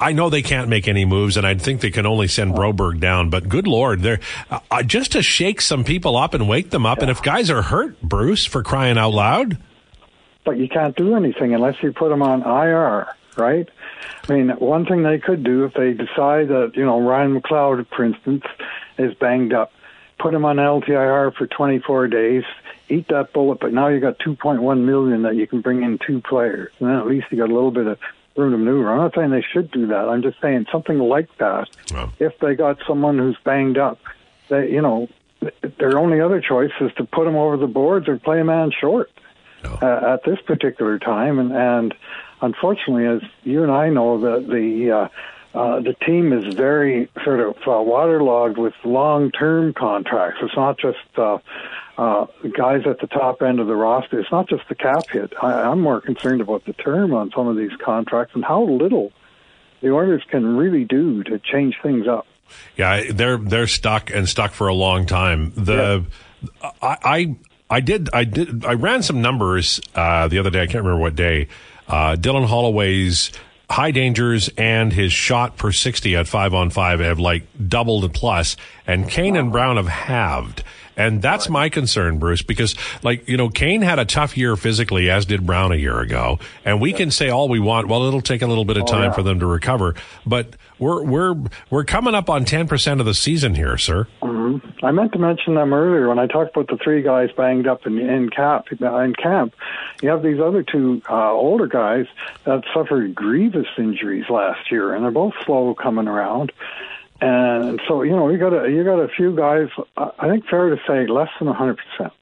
I 0.00 0.12
know 0.12 0.30
they 0.30 0.42
can't 0.42 0.68
make 0.68 0.88
any 0.88 1.04
moves, 1.04 1.36
and 1.36 1.46
I 1.46 1.54
think 1.54 1.80
they 1.80 1.90
can 1.90 2.06
only 2.06 2.28
send 2.28 2.54
Broberg 2.54 3.00
down. 3.00 3.30
But 3.30 3.48
good 3.48 3.66
lord, 3.66 4.02
they're 4.02 4.20
uh, 4.50 4.82
just 4.82 5.12
to 5.12 5.22
shake 5.22 5.60
some 5.60 5.84
people 5.84 6.16
up 6.16 6.34
and 6.34 6.48
wake 6.48 6.70
them 6.70 6.86
up. 6.86 6.98
And 6.98 7.10
if 7.10 7.22
guys 7.22 7.50
are 7.50 7.62
hurt, 7.62 8.00
Bruce, 8.00 8.44
for 8.44 8.62
crying 8.62 8.98
out 8.98 9.12
loud, 9.12 9.58
but 10.44 10.56
you 10.56 10.68
can't 10.68 10.96
do 10.96 11.14
anything 11.14 11.54
unless 11.54 11.82
you 11.82 11.92
put 11.92 12.08
them 12.08 12.22
on 12.22 12.42
IR, 12.42 13.08
right? 13.36 13.68
I 14.28 14.32
mean, 14.32 14.48
one 14.50 14.86
thing 14.86 15.02
they 15.02 15.18
could 15.18 15.44
do 15.44 15.64
if 15.64 15.74
they 15.74 15.92
decide 15.92 16.48
that 16.48 16.72
you 16.74 16.84
know 16.84 17.00
Ryan 17.00 17.40
McLeod, 17.40 17.86
for 17.94 18.04
instance, 18.04 18.44
is 18.96 19.14
banged 19.14 19.52
up, 19.52 19.72
put 20.18 20.34
him 20.34 20.44
on 20.44 20.56
LTIR 20.56 21.34
for 21.34 21.46
24 21.46 22.08
days, 22.08 22.44
eat 22.88 23.08
that 23.08 23.32
bullet. 23.32 23.60
But 23.60 23.72
now 23.72 23.88
you 23.88 24.00
got 24.00 24.18
2.1 24.18 24.84
million 24.84 25.22
that 25.22 25.36
you 25.36 25.46
can 25.46 25.60
bring 25.60 25.82
in 25.82 25.98
two 25.98 26.20
players, 26.20 26.72
and 26.80 26.88
then 26.88 26.96
at 26.96 27.06
least 27.06 27.26
you 27.30 27.38
got 27.38 27.50
a 27.50 27.54
little 27.54 27.70
bit 27.70 27.86
of 27.86 27.98
room 28.38 28.52
to 28.52 28.58
maneuver. 28.58 28.90
I'm 28.90 28.98
not 28.98 29.14
saying 29.14 29.30
they 29.30 29.44
should 29.52 29.70
do 29.70 29.88
that. 29.88 30.08
I'm 30.08 30.22
just 30.22 30.40
saying 30.40 30.66
something 30.72 30.98
like 30.98 31.28
that. 31.38 31.68
Wow. 31.92 32.12
If 32.18 32.38
they 32.40 32.54
got 32.54 32.78
someone 32.86 33.18
who's 33.18 33.36
banged 33.44 33.78
up, 33.78 33.98
they 34.48 34.70
you 34.70 34.80
know 34.80 35.08
their 35.78 35.98
only 35.98 36.20
other 36.20 36.40
choice 36.40 36.72
is 36.80 36.90
to 36.96 37.04
put 37.04 37.24
them 37.24 37.36
over 37.36 37.56
the 37.56 37.66
boards 37.66 38.08
or 38.08 38.18
play 38.18 38.40
a 38.40 38.44
man 38.44 38.70
short 38.78 39.10
no. 39.62 39.78
uh, 39.82 40.14
at 40.14 40.24
this 40.24 40.38
particular 40.46 40.98
time, 40.98 41.38
and 41.38 41.52
and 41.52 41.94
unfortunately, 42.40 43.06
as 43.06 43.22
you 43.44 43.62
and 43.62 43.72
I 43.72 43.90
know, 43.90 44.20
the 44.20 44.40
the 44.46 44.90
uh, 44.92 45.08
uh, 45.58 45.80
the 45.80 45.94
team 46.06 46.32
is 46.32 46.54
very 46.54 47.10
sort 47.24 47.40
of 47.40 47.56
uh, 47.66 47.82
waterlogged 47.82 48.58
with 48.58 48.74
long-term 48.84 49.74
contracts. 49.74 50.38
It's 50.42 50.54
not 50.54 50.78
just 50.78 50.98
uh, 51.16 51.38
uh, 51.98 52.26
guys 52.56 52.82
at 52.86 53.00
the 53.00 53.08
top 53.08 53.42
end 53.42 53.58
of 53.58 53.66
the 53.66 53.74
roster. 53.74 54.20
It's 54.20 54.30
not 54.30 54.48
just 54.48 54.62
the 54.68 54.76
cap 54.76 55.10
hit. 55.10 55.32
I, 55.42 55.62
I'm 55.62 55.80
more 55.80 56.00
concerned 56.00 56.40
about 56.40 56.64
the 56.64 56.72
term 56.72 57.12
on 57.12 57.32
some 57.34 57.48
of 57.48 57.56
these 57.56 57.72
contracts 57.84 58.34
and 58.34 58.44
how 58.44 58.62
little 58.62 59.12
the 59.82 59.90
Oilers 59.90 60.22
can 60.30 60.56
really 60.56 60.84
do 60.84 61.24
to 61.24 61.38
change 61.40 61.76
things 61.82 62.06
up. 62.06 62.26
Yeah, 62.76 63.12
they're 63.12 63.36
they're 63.36 63.66
stuck 63.66 64.10
and 64.10 64.28
stuck 64.28 64.52
for 64.52 64.68
a 64.68 64.74
long 64.74 65.06
time. 65.06 65.52
The 65.54 66.04
yeah. 66.62 66.70
I, 66.80 66.96
I 67.02 67.36
I 67.68 67.80
did 67.80 68.08
I 68.12 68.24
did 68.24 68.64
I 68.64 68.74
ran 68.74 69.02
some 69.02 69.20
numbers 69.20 69.80
uh, 69.94 70.28
the 70.28 70.38
other 70.38 70.50
day. 70.50 70.62
I 70.62 70.66
can't 70.66 70.84
remember 70.84 71.00
what 71.00 71.16
day. 71.16 71.48
Uh, 71.88 72.16
Dylan 72.16 72.46
Holloway's 72.46 73.32
high 73.68 73.90
dangers 73.90 74.48
and 74.56 74.92
his 74.92 75.12
shot 75.12 75.58
per 75.58 75.72
60 75.72 76.16
at 76.16 76.26
five 76.26 76.54
on 76.54 76.70
five 76.70 77.00
have 77.00 77.18
like 77.18 77.44
doubled 77.68 78.14
plus 78.14 78.56
and 78.86 79.08
Kane 79.10 79.36
and 79.36 79.52
Brown 79.52 79.76
have 79.76 79.88
halved. 79.88 80.64
And 80.98 81.22
that's 81.22 81.46
right. 81.46 81.52
my 81.52 81.68
concern, 81.68 82.18
Bruce, 82.18 82.42
because 82.42 82.74
like, 83.02 83.28
you 83.28 83.36
know, 83.36 83.48
Kane 83.48 83.82
had 83.82 83.98
a 83.98 84.04
tough 84.04 84.36
year 84.36 84.56
physically, 84.56 85.08
as 85.10 85.24
did 85.24 85.46
Brown 85.46 85.70
a 85.70 85.76
year 85.76 86.00
ago. 86.00 86.40
And 86.64 86.80
we 86.80 86.90
yeah. 86.90 86.96
can 86.96 87.10
say 87.12 87.30
all 87.30 87.48
we 87.48 87.60
want. 87.60 87.86
Well, 87.86 88.04
it'll 88.04 88.20
take 88.20 88.42
a 88.42 88.46
little 88.46 88.64
bit 88.64 88.76
of 88.76 88.82
oh, 88.82 88.86
time 88.86 89.00
oh, 89.00 89.04
yeah. 89.04 89.12
for 89.12 89.22
them 89.22 89.38
to 89.38 89.46
recover, 89.46 89.94
but 90.26 90.56
we're, 90.78 91.02
we're, 91.04 91.36
we're 91.70 91.84
coming 91.84 92.14
up 92.14 92.28
on 92.28 92.44
10% 92.44 93.00
of 93.00 93.06
the 93.06 93.14
season 93.14 93.54
here, 93.54 93.78
sir. 93.78 94.08
Mm-hmm. 94.22 94.84
I 94.84 94.90
meant 94.90 95.12
to 95.12 95.18
mention 95.18 95.54
them 95.54 95.72
earlier 95.72 96.08
when 96.08 96.18
I 96.18 96.26
talked 96.26 96.56
about 96.56 96.68
the 96.68 96.82
three 96.82 97.02
guys 97.02 97.30
banged 97.36 97.66
up 97.66 97.86
in, 97.86 97.98
in 97.98 98.28
camp, 98.30 98.66
in 98.70 99.14
camp. 99.14 99.54
You 100.02 100.10
have 100.10 100.22
these 100.22 100.40
other 100.40 100.62
two, 100.62 101.00
uh, 101.08 101.32
older 101.32 101.66
guys 101.66 102.06
that 102.44 102.64
suffered 102.74 103.14
grievous 103.14 103.66
injuries 103.76 104.24
last 104.28 104.70
year 104.70 104.94
and 104.94 105.04
they're 105.04 105.10
both 105.10 105.34
slow 105.44 105.74
coming 105.74 106.08
around. 106.08 106.52
And 107.20 107.80
so, 107.88 108.02
you 108.02 108.12
know, 108.12 108.28
you 108.28 108.38
got 108.38 108.52
a 108.52 108.70
you 108.70 108.84
got 108.84 109.00
a 109.00 109.08
few 109.08 109.34
guys. 109.34 109.68
I 109.96 110.28
think 110.28 110.46
fair 110.46 110.70
to 110.70 110.80
say 110.86 111.06
less 111.06 111.30
than 111.38 111.48
hundred 111.48 111.78
percent, 111.78 112.12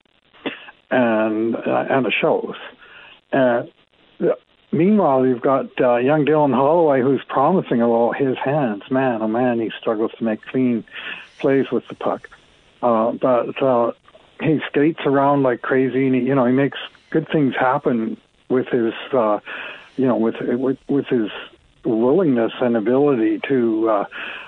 and 0.90 1.54
uh, 1.54 1.86
and 1.90 2.06
it 2.06 2.14
shows. 2.18 2.54
And 3.30 3.70
meanwhile, 4.72 5.26
you've 5.26 5.42
got 5.42 5.66
uh, 5.80 5.96
young 5.96 6.24
Dylan 6.24 6.54
Holloway, 6.54 7.02
who's 7.02 7.22
promising 7.28 7.82
about 7.82 8.16
his 8.16 8.38
hands. 8.38 8.84
Man, 8.90 9.20
oh 9.20 9.28
man, 9.28 9.60
he 9.60 9.70
struggles 9.78 10.12
to 10.18 10.24
make 10.24 10.40
clean 10.42 10.84
plays 11.38 11.70
with 11.70 11.86
the 11.88 11.94
puck. 11.94 12.30
Uh, 12.82 13.12
but 13.12 13.62
uh, 13.62 13.92
he 14.40 14.60
skates 14.68 15.00
around 15.04 15.42
like 15.42 15.60
crazy, 15.60 16.06
and 16.06 16.14
he, 16.14 16.22
you 16.22 16.34
know 16.34 16.46
he 16.46 16.52
makes 16.52 16.78
good 17.10 17.28
things 17.30 17.54
happen 17.54 18.16
with 18.48 18.68
his, 18.68 18.94
uh, 19.12 19.40
you 19.96 20.06
know, 20.06 20.16
with 20.16 20.36
with, 20.40 20.78
with 20.88 21.06
his 21.06 21.30
willingness 21.86 22.52
and 22.60 22.76
ability 22.76 23.40
to 23.48 23.88
uh, 23.88 24.04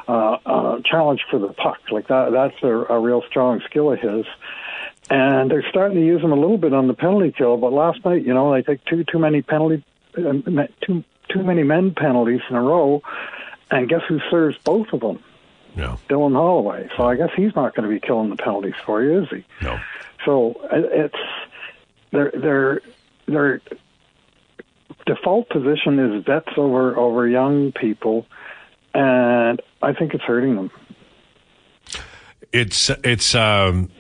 uh, 0.09 0.39
uh, 0.45 0.81
challenge 0.85 1.25
for 1.31 1.39
the 1.39 1.49
puck. 1.49 1.79
Like 1.91 2.09
that, 2.09 2.33
that's 2.33 2.63
a, 2.63 2.69
a 2.69 2.99
real 2.99 3.23
strong 3.29 3.61
skill 3.67 3.93
of 3.93 4.01
his. 4.01 4.27
And 5.11 5.51
they're 5.51 5.67
starting 5.71 5.97
to 5.97 6.05
use 6.05 6.23
him 6.23 6.33
a 6.33 6.37
little 6.37 6.59
bit 6.59 6.75
on 6.75 6.87
the 6.87 6.95
penalty 6.95 7.33
kill. 7.33 7.57
But 7.57 7.73
last 7.73 8.05
night, 8.05 8.27
you 8.27 8.35
know, 8.35 8.53
they 8.53 8.63
take 8.63 8.85
too 8.85 9.05
too 9.05 9.19
many 9.19 9.41
penalty, 9.41 9.83
uh, 10.17 10.67
too 10.83 11.03
too 11.29 11.43
many 11.43 11.63
men 11.63 11.95
penalties 11.95 12.43
in 12.51 12.57
a 12.57 12.63
row, 12.63 13.03
and 13.71 13.89
guess 13.89 14.03
who 14.09 14.21
serves 14.31 14.59
both 14.59 14.93
of 14.93 15.01
them? 15.01 15.23
No. 15.77 15.99
Dylan 16.09 16.35
Holloway. 16.35 16.89
So 16.97 17.05
I 17.05 17.17
guess 17.17 17.31
he's 17.37 17.55
not 17.55 17.75
going 17.75 17.89
to 17.89 17.95
be 17.95 18.01
killing 18.01 18.31
the 18.31 18.37
penalties 18.37 18.75
for 18.85 19.03
you, 19.03 19.23
is 19.23 19.29
he? 19.31 19.45
No. 19.63 19.79
So 20.25 20.61
it's 20.71 21.15
they're 22.11 22.33
they're 22.35 22.81
they're 23.27 23.61
default 25.09 25.49
position 25.49 25.99
is 25.99 26.25
vets 26.25 26.51
over 26.57 26.97
over 26.97 27.27
young 27.27 27.73
people, 27.73 28.27
and 28.95 29.61
I 29.83 29.93
think 29.95 30.15
it's 30.15 30.23
hurting 30.23 30.55
them. 30.55 30.71
It's 32.53 32.91
it's. 33.03 33.35
Um, 33.35 33.91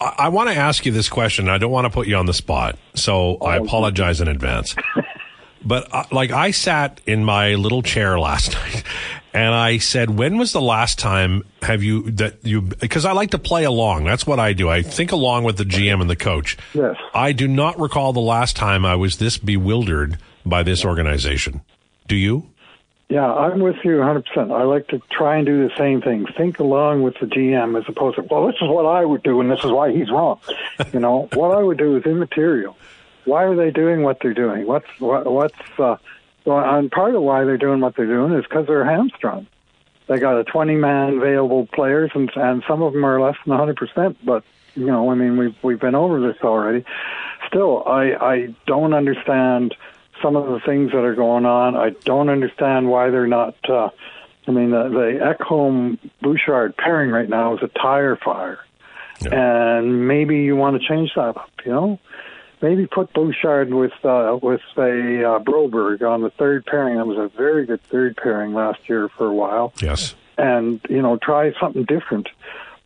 I, 0.00 0.14
I 0.18 0.28
want 0.30 0.48
to 0.48 0.56
ask 0.56 0.84
you 0.86 0.92
this 0.92 1.08
question. 1.08 1.48
I 1.48 1.58
don't 1.58 1.70
want 1.70 1.84
to 1.84 1.90
put 1.90 2.08
you 2.08 2.16
on 2.16 2.26
the 2.26 2.34
spot, 2.34 2.78
so 2.94 3.36
I 3.36 3.58
oh, 3.58 3.64
apologize 3.64 4.20
in 4.20 4.28
advance. 4.28 4.74
but 5.64 5.92
uh, 5.92 6.04
like 6.10 6.30
I 6.30 6.50
sat 6.50 7.00
in 7.06 7.24
my 7.24 7.54
little 7.54 7.82
chair 7.82 8.18
last 8.18 8.54
night 8.54 8.82
and 9.34 9.52
I 9.52 9.78
said, 9.78 10.10
"When 10.16 10.38
was 10.38 10.52
the 10.52 10.60
last 10.60 10.98
time 10.98 11.42
have 11.60 11.82
you 11.82 12.10
that 12.12 12.36
you?" 12.44 12.62
Because 12.62 13.04
I 13.04 13.12
like 13.12 13.32
to 13.32 13.38
play 13.38 13.64
along. 13.64 14.04
That's 14.04 14.26
what 14.26 14.38
I 14.38 14.52
do. 14.52 14.70
I 14.70 14.82
think 14.82 15.12
along 15.12 15.44
with 15.44 15.58
the 15.58 15.64
GM 15.64 16.00
and 16.00 16.08
the 16.08 16.16
coach. 16.16 16.56
Yes. 16.72 16.96
I 17.12 17.32
do 17.32 17.48
not 17.48 17.78
recall 17.78 18.12
the 18.12 18.20
last 18.20 18.54
time 18.56 18.86
I 18.86 18.94
was 18.94 19.18
this 19.18 19.36
bewildered 19.36 20.18
by 20.46 20.62
this 20.62 20.84
organization. 20.84 21.62
Do 22.06 22.16
you? 22.16 22.48
Yeah, 23.08 23.32
I'm 23.32 23.60
with 23.60 23.76
you 23.84 23.96
100%. 23.96 24.50
I 24.50 24.62
like 24.62 24.88
to 24.88 25.00
try 25.10 25.36
and 25.36 25.46
do 25.46 25.68
the 25.68 25.76
same 25.76 26.00
thing. 26.00 26.26
Think 26.36 26.58
along 26.58 27.02
with 27.02 27.14
the 27.20 27.26
GM 27.26 27.78
as 27.78 27.84
opposed 27.86 28.16
to, 28.16 28.22
well, 28.22 28.46
this 28.46 28.56
is 28.56 28.68
what 28.68 28.86
I 28.86 29.04
would 29.04 29.22
do 29.22 29.40
and 29.40 29.50
this 29.50 29.62
is 29.62 29.70
why 29.70 29.92
he's 29.92 30.10
wrong. 30.10 30.40
you 30.92 31.00
know, 31.00 31.28
what 31.34 31.56
I 31.56 31.62
would 31.62 31.76
do 31.76 31.96
is 31.96 32.04
immaterial. 32.04 32.76
Why 33.24 33.44
are 33.44 33.54
they 33.54 33.70
doing 33.70 34.02
what 34.02 34.18
they're 34.20 34.34
doing? 34.34 34.66
What's 34.66 34.88
what, 34.98 35.30
what's 35.30 35.78
uh, 35.78 35.96
well, 36.44 36.58
and 36.76 36.90
part 36.90 37.14
of 37.14 37.22
why 37.22 37.44
they're 37.44 37.58
doing 37.58 37.80
what 37.80 37.96
they're 37.96 38.06
doing 38.06 38.32
is 38.32 38.44
because 38.44 38.66
they're 38.66 38.84
hamstrung. 38.84 39.46
They 40.06 40.18
got 40.18 40.38
a 40.38 40.44
20 40.44 40.74
man 40.76 41.14
available 41.14 41.66
players, 41.66 42.10
and 42.14 42.30
and 42.36 42.62
some 42.68 42.82
of 42.82 42.92
them 42.92 43.04
are 43.04 43.20
less 43.20 43.36
than 43.44 43.56
100 43.56 43.76
percent. 43.76 44.18
But 44.24 44.44
you 44.74 44.86
know, 44.86 45.10
I 45.10 45.14
mean, 45.14 45.36
we've 45.36 45.56
we've 45.62 45.80
been 45.80 45.94
over 45.94 46.20
this 46.20 46.36
already. 46.42 46.84
Still, 47.48 47.82
I 47.86 48.12
I 48.12 48.54
don't 48.66 48.92
understand 48.92 49.74
some 50.22 50.36
of 50.36 50.46
the 50.46 50.60
things 50.60 50.92
that 50.92 51.04
are 51.04 51.14
going 51.14 51.46
on. 51.46 51.76
I 51.76 51.90
don't 52.04 52.28
understand 52.28 52.88
why 52.88 53.10
they're 53.10 53.26
not. 53.26 53.56
Uh, 53.68 53.90
I 54.46 54.50
mean, 54.50 54.70
the, 54.70 54.88
the 54.90 55.34
Ekholm 55.34 55.98
Bouchard 56.20 56.76
pairing 56.76 57.10
right 57.10 57.28
now 57.28 57.56
is 57.56 57.62
a 57.62 57.68
tire 57.68 58.16
fire. 58.16 58.58
Yeah. 59.22 59.78
And 59.78 60.06
maybe 60.06 60.38
you 60.38 60.56
want 60.56 60.80
to 60.80 60.86
change 60.86 61.12
that 61.16 61.36
up, 61.36 61.50
you 61.64 61.72
know? 61.72 61.98
Maybe 62.64 62.86
put 62.86 63.12
Bouchard 63.12 63.74
with 63.74 63.92
uh, 64.06 64.38
with 64.40 64.62
a 64.78 64.80
uh, 64.80 65.38
Broberg 65.38 66.00
on 66.00 66.22
the 66.22 66.30
third 66.30 66.64
pairing. 66.64 66.96
That 66.96 67.06
was 67.06 67.18
a 67.18 67.28
very 67.36 67.66
good 67.66 67.82
third 67.82 68.16
pairing 68.16 68.54
last 68.54 68.88
year 68.88 69.10
for 69.10 69.26
a 69.26 69.34
while. 69.34 69.74
Yes. 69.82 70.14
And 70.38 70.80
you 70.88 71.02
know, 71.02 71.18
try 71.18 71.52
something 71.60 71.84
different 71.84 72.30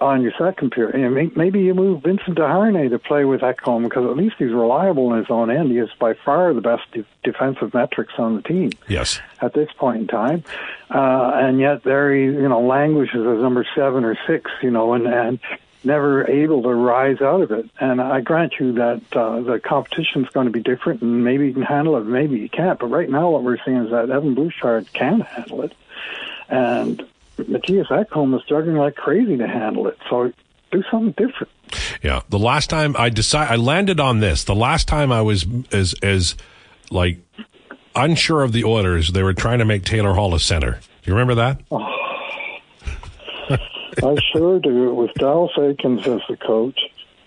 on 0.00 0.22
your 0.22 0.32
second 0.36 0.72
pair. 0.72 0.88
And 0.88 1.36
maybe 1.36 1.60
you 1.60 1.74
move 1.74 2.02
Vincent 2.02 2.36
Desharnais 2.36 2.90
to 2.90 2.98
play 2.98 3.24
with 3.24 3.42
Ekholm 3.42 3.84
because 3.84 4.04
at 4.04 4.16
least 4.16 4.34
he's 4.38 4.50
reliable 4.50 5.12
in 5.12 5.18
his 5.20 5.30
own 5.30 5.48
end. 5.48 5.70
He 5.70 5.76
has 5.76 5.90
by 6.00 6.14
far 6.24 6.52
the 6.54 6.60
best 6.60 6.82
de- 6.90 7.04
defensive 7.22 7.72
metrics 7.72 8.14
on 8.18 8.34
the 8.34 8.42
team. 8.42 8.72
Yes. 8.88 9.20
At 9.40 9.54
this 9.54 9.68
point 9.78 10.00
in 10.00 10.06
time, 10.08 10.42
uh, 10.90 11.30
and 11.34 11.60
yet 11.60 11.84
there 11.84 12.12
he 12.12 12.22
you 12.24 12.48
know 12.48 12.62
languishes 12.62 13.24
as 13.24 13.40
number 13.40 13.64
seven 13.76 14.04
or 14.04 14.18
six. 14.26 14.50
You 14.60 14.72
know, 14.72 14.94
and 14.94 15.06
and 15.06 15.38
never 15.84 16.28
able 16.28 16.62
to 16.62 16.74
rise 16.74 17.20
out 17.20 17.40
of 17.40 17.50
it. 17.50 17.68
And 17.80 18.00
I 18.00 18.20
grant 18.20 18.54
you 18.58 18.72
that 18.72 19.02
uh, 19.12 19.40
the 19.40 19.60
competition 19.60 20.24
is 20.24 20.30
going 20.30 20.46
to 20.46 20.52
be 20.52 20.60
different, 20.60 21.02
and 21.02 21.24
maybe 21.24 21.46
you 21.46 21.52
can 21.52 21.62
handle 21.62 21.96
it, 21.96 22.04
maybe 22.04 22.38
you 22.38 22.48
can't. 22.48 22.78
But 22.78 22.86
right 22.86 23.08
now, 23.08 23.30
what 23.30 23.42
we're 23.42 23.58
seeing 23.64 23.84
is 23.84 23.90
that 23.90 24.10
Evan 24.10 24.34
Bouchard 24.34 24.92
can 24.92 25.20
handle 25.20 25.62
it, 25.62 25.72
and 26.48 27.04
Mattias 27.38 27.88
Ekholm 27.88 28.36
is 28.36 28.42
struggling 28.44 28.76
like 28.76 28.96
crazy 28.96 29.36
to 29.36 29.46
handle 29.46 29.86
it. 29.86 29.98
So 30.10 30.32
do 30.70 30.82
something 30.90 31.12
different. 31.12 31.52
Yeah, 32.02 32.22
the 32.28 32.38
last 32.38 32.70
time 32.70 32.96
I 32.98 33.08
decided, 33.10 33.52
I 33.52 33.56
landed 33.56 34.00
on 34.00 34.20
this. 34.20 34.44
The 34.44 34.54
last 34.54 34.88
time 34.88 35.12
I 35.12 35.22
was 35.22 35.46
as 35.72 35.94
as 36.02 36.36
like 36.90 37.18
unsure 37.94 38.42
of 38.42 38.52
the 38.52 38.64
orders, 38.64 39.12
they 39.12 39.22
were 39.22 39.34
trying 39.34 39.58
to 39.58 39.64
make 39.64 39.84
Taylor 39.84 40.14
Hall 40.14 40.34
a 40.34 40.40
center. 40.40 40.72
Do 40.72 41.10
you 41.10 41.12
remember 41.12 41.36
that? 41.36 41.60
Oh. 41.70 41.97
I 44.02 44.16
sure 44.32 44.60
do. 44.60 44.90
It 44.90 44.94
was 44.94 45.10
Dallas 45.16 45.52
Eakins 45.56 46.06
as 46.06 46.22
the 46.28 46.36
coach. 46.36 46.78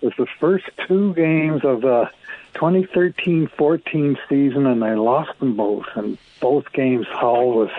It 0.01 0.05
was 0.05 0.13
the 0.17 0.27
first 0.39 0.65
two 0.87 1.13
games 1.13 1.65
of 1.65 1.81
the 1.81 2.09
2013-14 2.55 4.17
season, 4.29 4.65
and 4.65 4.81
they 4.81 4.95
lost 4.95 5.37
them 5.39 5.55
both. 5.55 5.85
And 5.95 6.17
both 6.39 6.71
games, 6.71 7.07
Hall 7.07 7.51
was, 7.51 7.69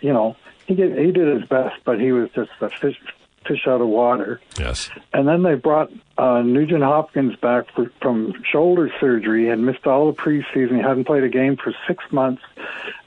you 0.00 0.12
know, 0.12 0.36
he 0.66 0.74
did, 0.74 0.98
he 0.98 1.12
did 1.12 1.40
his 1.40 1.48
best, 1.48 1.76
but 1.84 2.00
he 2.00 2.12
was 2.12 2.30
just 2.34 2.50
a 2.60 2.70
fish 3.46 3.66
out 3.66 3.80
of 3.80 3.88
water. 3.88 4.40
Yes. 4.58 4.90
And 5.12 5.26
then 5.28 5.42
they 5.42 5.54
brought 5.54 5.90
uh, 6.16 6.42
Nugent 6.42 6.82
Hopkins 6.82 7.36
back 7.36 7.64
for, 7.74 7.90
from 8.00 8.32
shoulder 8.50 8.90
surgery. 9.00 9.44
He 9.44 9.48
had 9.48 9.58
missed 9.58 9.86
all 9.86 10.10
the 10.10 10.16
preseason. 10.16 10.76
He 10.76 10.82
hadn't 10.82 11.04
played 11.04 11.24
a 11.24 11.28
game 11.28 11.56
for 11.56 11.74
six 11.88 12.04
months. 12.12 12.42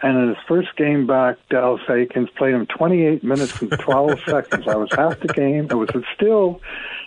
And 0.02 0.18
in 0.18 0.28
his 0.30 0.38
first 0.48 0.76
game 0.76 1.08
back, 1.08 1.38
Dallas 1.50 1.82
Eakins 1.88 2.34
played 2.36 2.54
him 2.54 2.66
28 2.66 3.24
minutes 3.24 3.62
and 3.62 3.72
12 3.72 4.20
seconds. 4.26 4.66
That 4.66 4.80
was 4.80 4.90
half 4.92 5.20
the 5.20 5.30
game. 5.30 5.68
It 5.70 5.76
was 5.76 5.90
still 6.14 6.62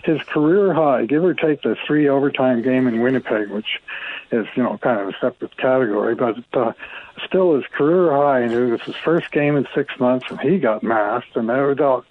his 0.05 0.21
career 0.23 0.73
high, 0.73 1.05
give 1.05 1.23
or 1.23 1.35
take 1.35 1.63
the 1.63 1.77
three 1.87 2.09
overtime 2.09 2.63
game 2.63 2.87
in 2.87 3.01
Winnipeg, 3.01 3.51
which 3.51 3.81
is, 4.33 4.47
you 4.57 4.63
know, 4.63 4.79
kind 4.79 5.01
of 5.01 5.09
a 5.09 5.13
separate 5.21 5.57
category. 5.57 6.15
But 6.15 6.37
uh, 6.55 6.73
still 7.27 7.55
his 7.55 7.65
career 7.73 8.13
high. 8.13 8.41
And 8.41 8.53
it 8.53 8.71
was 8.71 8.81
his 8.83 8.97
first 8.97 9.31
game 9.31 9.57
in 9.57 9.67
six 9.75 9.99
months, 10.01 10.27
and 10.31 10.41
he 10.41 10.59
got 10.59 10.83
masked. 10.83 11.37
And 11.37 11.49
they 11.49 11.55
were 11.55 11.81
all, 11.83 12.05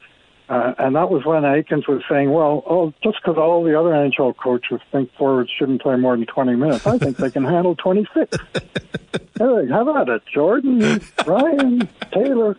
uh, 0.49 0.73
and 0.79 0.95
that 0.95 1.11
was 1.11 1.23
when 1.25 1.43
Eakins 1.43 1.87
was 1.87 2.01
saying, 2.09 2.31
well, 2.31 2.63
oh, 2.65 2.91
just 3.03 3.17
because 3.21 3.37
all 3.37 3.63
the 3.63 3.79
other 3.79 3.91
NHL 3.91 4.35
coaches 4.35 4.81
think 4.91 5.13
forwards 5.13 5.51
shouldn't 5.55 5.81
play 5.81 5.95
more 5.95 6.17
than 6.17 6.25
20 6.25 6.55
minutes, 6.55 6.87
I 6.87 6.97
think 6.97 7.17
they 7.17 7.29
can 7.29 7.45
handle 7.45 7.75
26. 7.75 8.35
hey, 8.53 9.67
how 9.69 9.87
about 9.87 10.09
it? 10.09 10.23
Jordan, 10.25 11.01
Ryan, 11.25 11.87
Taylor. 12.11 12.57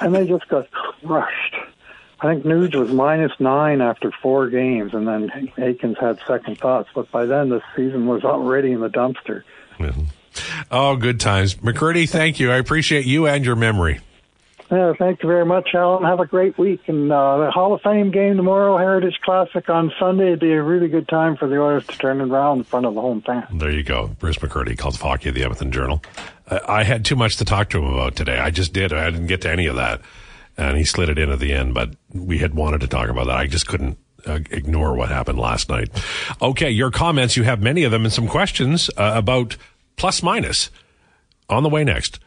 And 0.00 0.14
they 0.14 0.26
just 0.26 0.48
got 0.48 0.68
crushed. 0.72 1.54
I 2.20 2.34
think 2.34 2.44
Nuge 2.44 2.74
was 2.74 2.90
minus 2.90 3.32
nine 3.38 3.80
after 3.80 4.12
four 4.22 4.48
games, 4.48 4.92
and 4.92 5.06
then 5.06 5.28
Eakins 5.56 6.00
had 6.00 6.18
second 6.26 6.58
thoughts. 6.58 6.88
But 6.94 7.10
by 7.12 7.26
then, 7.26 7.48
the 7.48 7.62
season 7.76 8.06
was 8.06 8.24
already 8.24 8.72
in 8.72 8.80
the 8.80 8.88
dumpster. 8.88 9.42
Mm-hmm. 9.78 10.04
Oh, 10.70 10.96
good 10.96 11.20
times. 11.20 11.56
McCurdy, 11.56 12.08
thank 12.08 12.40
you. 12.40 12.50
I 12.50 12.56
appreciate 12.56 13.04
you 13.04 13.26
and 13.26 13.44
your 13.44 13.56
memory. 13.56 14.00
Yeah, 14.70 14.92
thank 14.98 15.22
you 15.22 15.28
very 15.28 15.44
much, 15.44 15.70
Alan. 15.74 16.04
Have 16.04 16.20
a 16.20 16.26
great 16.26 16.56
week. 16.58 16.88
And 16.88 17.12
uh, 17.12 17.38
the 17.38 17.50
Hall 17.50 17.74
of 17.74 17.82
Fame 17.82 18.10
game 18.10 18.36
tomorrow, 18.36 18.76
Heritage 18.76 19.20
Classic 19.22 19.68
on 19.68 19.92
Sunday. 20.00 20.28
It'd 20.28 20.40
be 20.40 20.52
a 20.52 20.62
really 20.62 20.88
good 20.88 21.06
time 21.06 21.36
for 21.36 21.46
the 21.46 21.60
Oilers 21.60 21.86
to 21.86 21.98
turn 21.98 22.20
it 22.20 22.28
around 22.28 22.58
in 22.58 22.64
front 22.64 22.86
of 22.86 22.94
the 22.94 23.00
home 23.00 23.22
fans. 23.22 23.46
There 23.52 23.70
you 23.70 23.82
go. 23.82 24.08
Bruce 24.18 24.38
McCurdy 24.38 24.76
calls 24.76 25.00
hockey 25.00 25.28
at 25.28 25.34
the 25.34 25.42
Edmonton 25.42 25.70
Journal. 25.70 26.02
I 26.48 26.82
had 26.82 27.04
too 27.04 27.16
much 27.16 27.36
to 27.36 27.44
talk 27.44 27.70
to 27.70 27.78
him 27.78 27.92
about 27.92 28.16
today. 28.16 28.38
I 28.38 28.50
just 28.50 28.72
did. 28.72 28.92
I 28.92 29.10
didn't 29.10 29.26
get 29.26 29.42
to 29.42 29.50
any 29.50 29.66
of 29.66 29.76
that. 29.76 30.00
And 30.56 30.76
he 30.76 30.84
slid 30.84 31.08
it 31.08 31.18
in 31.18 31.30
at 31.30 31.40
the 31.40 31.52
end, 31.52 31.74
but 31.74 31.90
we 32.12 32.38
had 32.38 32.54
wanted 32.54 32.80
to 32.82 32.86
talk 32.86 33.08
about 33.08 33.26
that. 33.26 33.36
I 33.36 33.46
just 33.46 33.66
couldn't 33.66 33.98
uh, 34.26 34.40
ignore 34.50 34.94
what 34.94 35.08
happened 35.08 35.38
last 35.38 35.68
night. 35.68 35.88
Okay, 36.40 36.70
your 36.70 36.90
comments, 36.90 37.36
you 37.36 37.42
have 37.42 37.60
many 37.60 37.84
of 37.84 37.92
them 37.92 38.04
and 38.04 38.12
some 38.12 38.28
questions 38.28 38.88
uh, 38.96 39.12
about 39.14 39.56
plus 39.96 40.22
minus 40.22 40.70
on 41.48 41.62
the 41.62 41.68
way 41.68 41.84
next. 41.84 42.20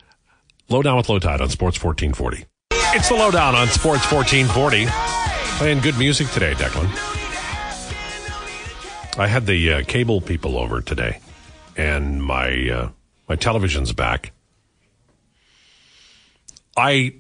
Lowdown 0.69 0.97
with 0.97 1.08
Lowetide 1.08 1.39
on 1.39 1.49
Sports 1.49 1.82
1440. 1.82 2.45
It's 2.93 3.08
the 3.08 3.15
Lowdown 3.15 3.56
on 3.56 3.67
Sports 3.67 4.12
1440. 4.12 4.86
Playing 5.58 5.80
good 5.80 5.97
music 5.97 6.27
today, 6.30 6.53
Declan. 6.56 6.88
I 9.17 9.27
had 9.27 9.45
the 9.45 9.73
uh, 9.73 9.84
cable 9.88 10.19
people 10.19 10.58
over 10.58 10.82
today, 10.82 11.19
and 11.77 12.21
my 12.21 12.69
uh, 12.69 12.89
my 13.30 13.36
television's 13.36 13.93
back. 13.93 14.34
I 16.75 17.15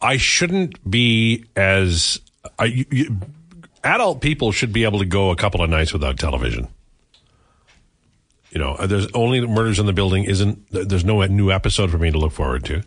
I 0.00 0.16
shouldn't 0.16 0.90
be 0.90 1.44
as 1.54 2.20
I, 2.58 2.64
you, 2.64 3.20
adult 3.84 4.22
people 4.22 4.52
should 4.52 4.72
be 4.72 4.84
able 4.84 5.00
to 5.00 5.04
go 5.04 5.30
a 5.30 5.36
couple 5.36 5.62
of 5.62 5.68
nights 5.68 5.92
without 5.92 6.18
television. 6.18 6.68
You 8.50 8.58
know, 8.58 8.76
there's 8.76 9.06
only 9.12 9.46
murders 9.46 9.78
in 9.78 9.86
the 9.86 9.92
building. 9.92 10.24
Isn't 10.24 10.70
there's 10.70 11.04
no 11.04 11.24
new 11.26 11.50
episode 11.52 11.90
for 11.90 11.98
me 11.98 12.10
to 12.10 12.18
look 12.18 12.32
forward 12.32 12.64
to. 12.64 12.82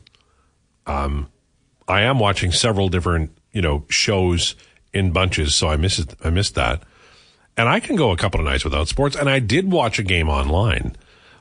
Um, 0.85 1.29
I 1.87 2.01
am 2.01 2.19
watching 2.19 2.51
several 2.51 2.89
different 2.89 3.37
you 3.51 3.61
know 3.61 3.85
shows 3.89 4.55
in 4.93 5.11
bunches, 5.11 5.55
so 5.55 5.69
I 5.69 5.77
missed 5.77 6.15
I 6.23 6.29
missed 6.29 6.55
that. 6.55 6.83
And 7.55 7.69
I 7.69 7.79
can 7.79 7.95
go 7.95 8.11
a 8.11 8.17
couple 8.17 8.39
of 8.39 8.45
nights 8.45 8.63
without 8.63 8.87
sports. 8.87 9.15
And 9.15 9.29
I 9.29 9.39
did 9.39 9.71
watch 9.71 9.99
a 9.99 10.03
game 10.03 10.27
online, 10.27 10.95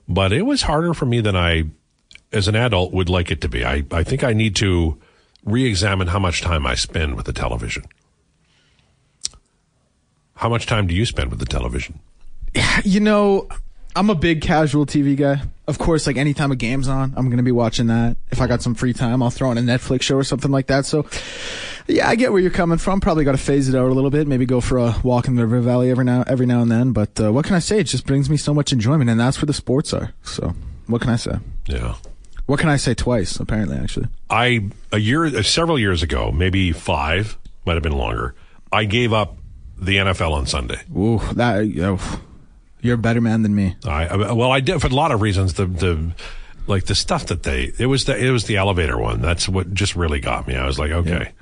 but 0.06 0.32
it 0.32 0.42
was 0.42 0.62
harder 0.62 0.92
for 0.92 1.06
me 1.06 1.20
than 1.20 1.34
I, 1.34 1.64
as 2.32 2.48
an 2.48 2.54
adult, 2.54 2.92
would 2.92 3.08
like 3.08 3.30
it 3.30 3.40
to 3.40 3.48
be. 3.48 3.64
I, 3.64 3.84
I 3.90 4.02
think 4.02 4.22
I 4.22 4.34
need 4.34 4.54
to 4.56 5.00
re-examine 5.44 6.08
how 6.08 6.18
much 6.18 6.42
time 6.42 6.66
I 6.66 6.74
spend 6.74 7.14
with 7.14 7.26
the 7.26 7.32
television. 7.32 7.84
How 10.34 10.48
much 10.48 10.66
time 10.66 10.86
do 10.86 10.94
you 10.94 11.06
spend 11.06 11.30
with 11.30 11.38
the 11.38 11.46
television? 11.46 12.00
You 12.84 13.00
know, 13.00 13.48
I'm 13.94 14.10
a 14.10 14.14
big 14.14 14.40
casual 14.40 14.86
TV 14.86 15.16
guy. 15.16 15.42
Of 15.66 15.78
course, 15.78 16.06
like 16.06 16.16
anytime 16.16 16.50
a 16.50 16.56
game's 16.56 16.88
on, 16.88 17.14
I'm 17.16 17.30
gonna 17.30 17.42
be 17.42 17.52
watching 17.52 17.86
that. 17.88 18.16
If 18.30 18.40
I 18.40 18.46
got 18.46 18.62
some 18.62 18.74
free 18.74 18.92
time, 18.92 19.22
I'll 19.22 19.30
throw 19.30 19.50
on 19.50 19.58
a 19.58 19.60
Netflix 19.60 20.02
show 20.02 20.16
or 20.16 20.24
something 20.24 20.50
like 20.50 20.66
that. 20.68 20.86
So, 20.86 21.06
yeah, 21.86 22.08
I 22.08 22.14
get 22.16 22.32
where 22.32 22.40
you're 22.40 22.50
coming 22.50 22.78
from. 22.78 23.00
Probably 23.00 23.24
got 23.24 23.32
to 23.32 23.38
phase 23.38 23.68
it 23.68 23.74
out 23.74 23.90
a 23.90 23.94
little 23.94 24.10
bit. 24.10 24.26
Maybe 24.26 24.46
go 24.46 24.60
for 24.60 24.78
a 24.78 24.94
walk 25.02 25.28
in 25.28 25.36
the 25.36 25.46
river 25.46 25.60
valley 25.60 25.90
every 25.90 26.04
now 26.04 26.24
every 26.26 26.46
now 26.46 26.62
and 26.62 26.70
then. 26.70 26.92
But 26.92 27.20
uh, 27.20 27.32
what 27.32 27.44
can 27.44 27.54
I 27.54 27.60
say? 27.60 27.78
It 27.80 27.84
just 27.84 28.06
brings 28.06 28.28
me 28.28 28.36
so 28.36 28.54
much 28.54 28.72
enjoyment, 28.72 29.10
and 29.10 29.20
that's 29.20 29.38
where 29.38 29.46
the 29.46 29.52
sports 29.52 29.92
are. 29.92 30.12
So, 30.22 30.54
what 30.86 31.00
can 31.00 31.10
I 31.10 31.16
say? 31.16 31.38
Yeah. 31.66 31.94
What 32.46 32.58
can 32.58 32.68
I 32.68 32.76
say 32.76 32.94
twice? 32.94 33.38
Apparently, 33.38 33.76
actually, 33.76 34.08
I 34.28 34.68
a 34.90 34.98
year, 34.98 35.26
uh, 35.26 35.42
several 35.42 35.78
years 35.78 36.02
ago, 36.02 36.32
maybe 36.32 36.72
five, 36.72 37.38
might 37.64 37.74
have 37.74 37.82
been 37.82 37.96
longer. 37.96 38.34
I 38.72 38.84
gave 38.84 39.12
up 39.12 39.36
the 39.78 39.96
NFL 39.96 40.32
on 40.32 40.46
Sunday. 40.46 40.80
Ooh, 40.96 41.18
that. 41.34 41.72
Oh, 41.80 42.20
you're 42.82 42.96
a 42.96 42.98
better 42.98 43.20
man 43.20 43.42
than 43.42 43.54
me. 43.54 43.76
I 43.86 44.06
uh, 44.06 44.34
well, 44.34 44.52
I 44.52 44.60
did 44.60 44.80
for 44.80 44.88
a 44.88 44.90
lot 44.90 45.12
of 45.12 45.22
reasons. 45.22 45.54
The 45.54 45.66
the 45.66 46.12
like 46.66 46.84
the 46.84 46.94
stuff 46.94 47.26
that 47.26 47.44
they 47.44 47.72
it 47.78 47.86
was 47.86 48.04
the 48.04 48.16
it 48.16 48.30
was 48.30 48.44
the 48.44 48.56
elevator 48.56 48.98
one. 48.98 49.20
That's 49.22 49.48
what 49.48 49.72
just 49.72 49.96
really 49.96 50.20
got 50.20 50.46
me. 50.46 50.56
I 50.56 50.66
was 50.66 50.78
like, 50.78 50.90
okay, 50.90 51.32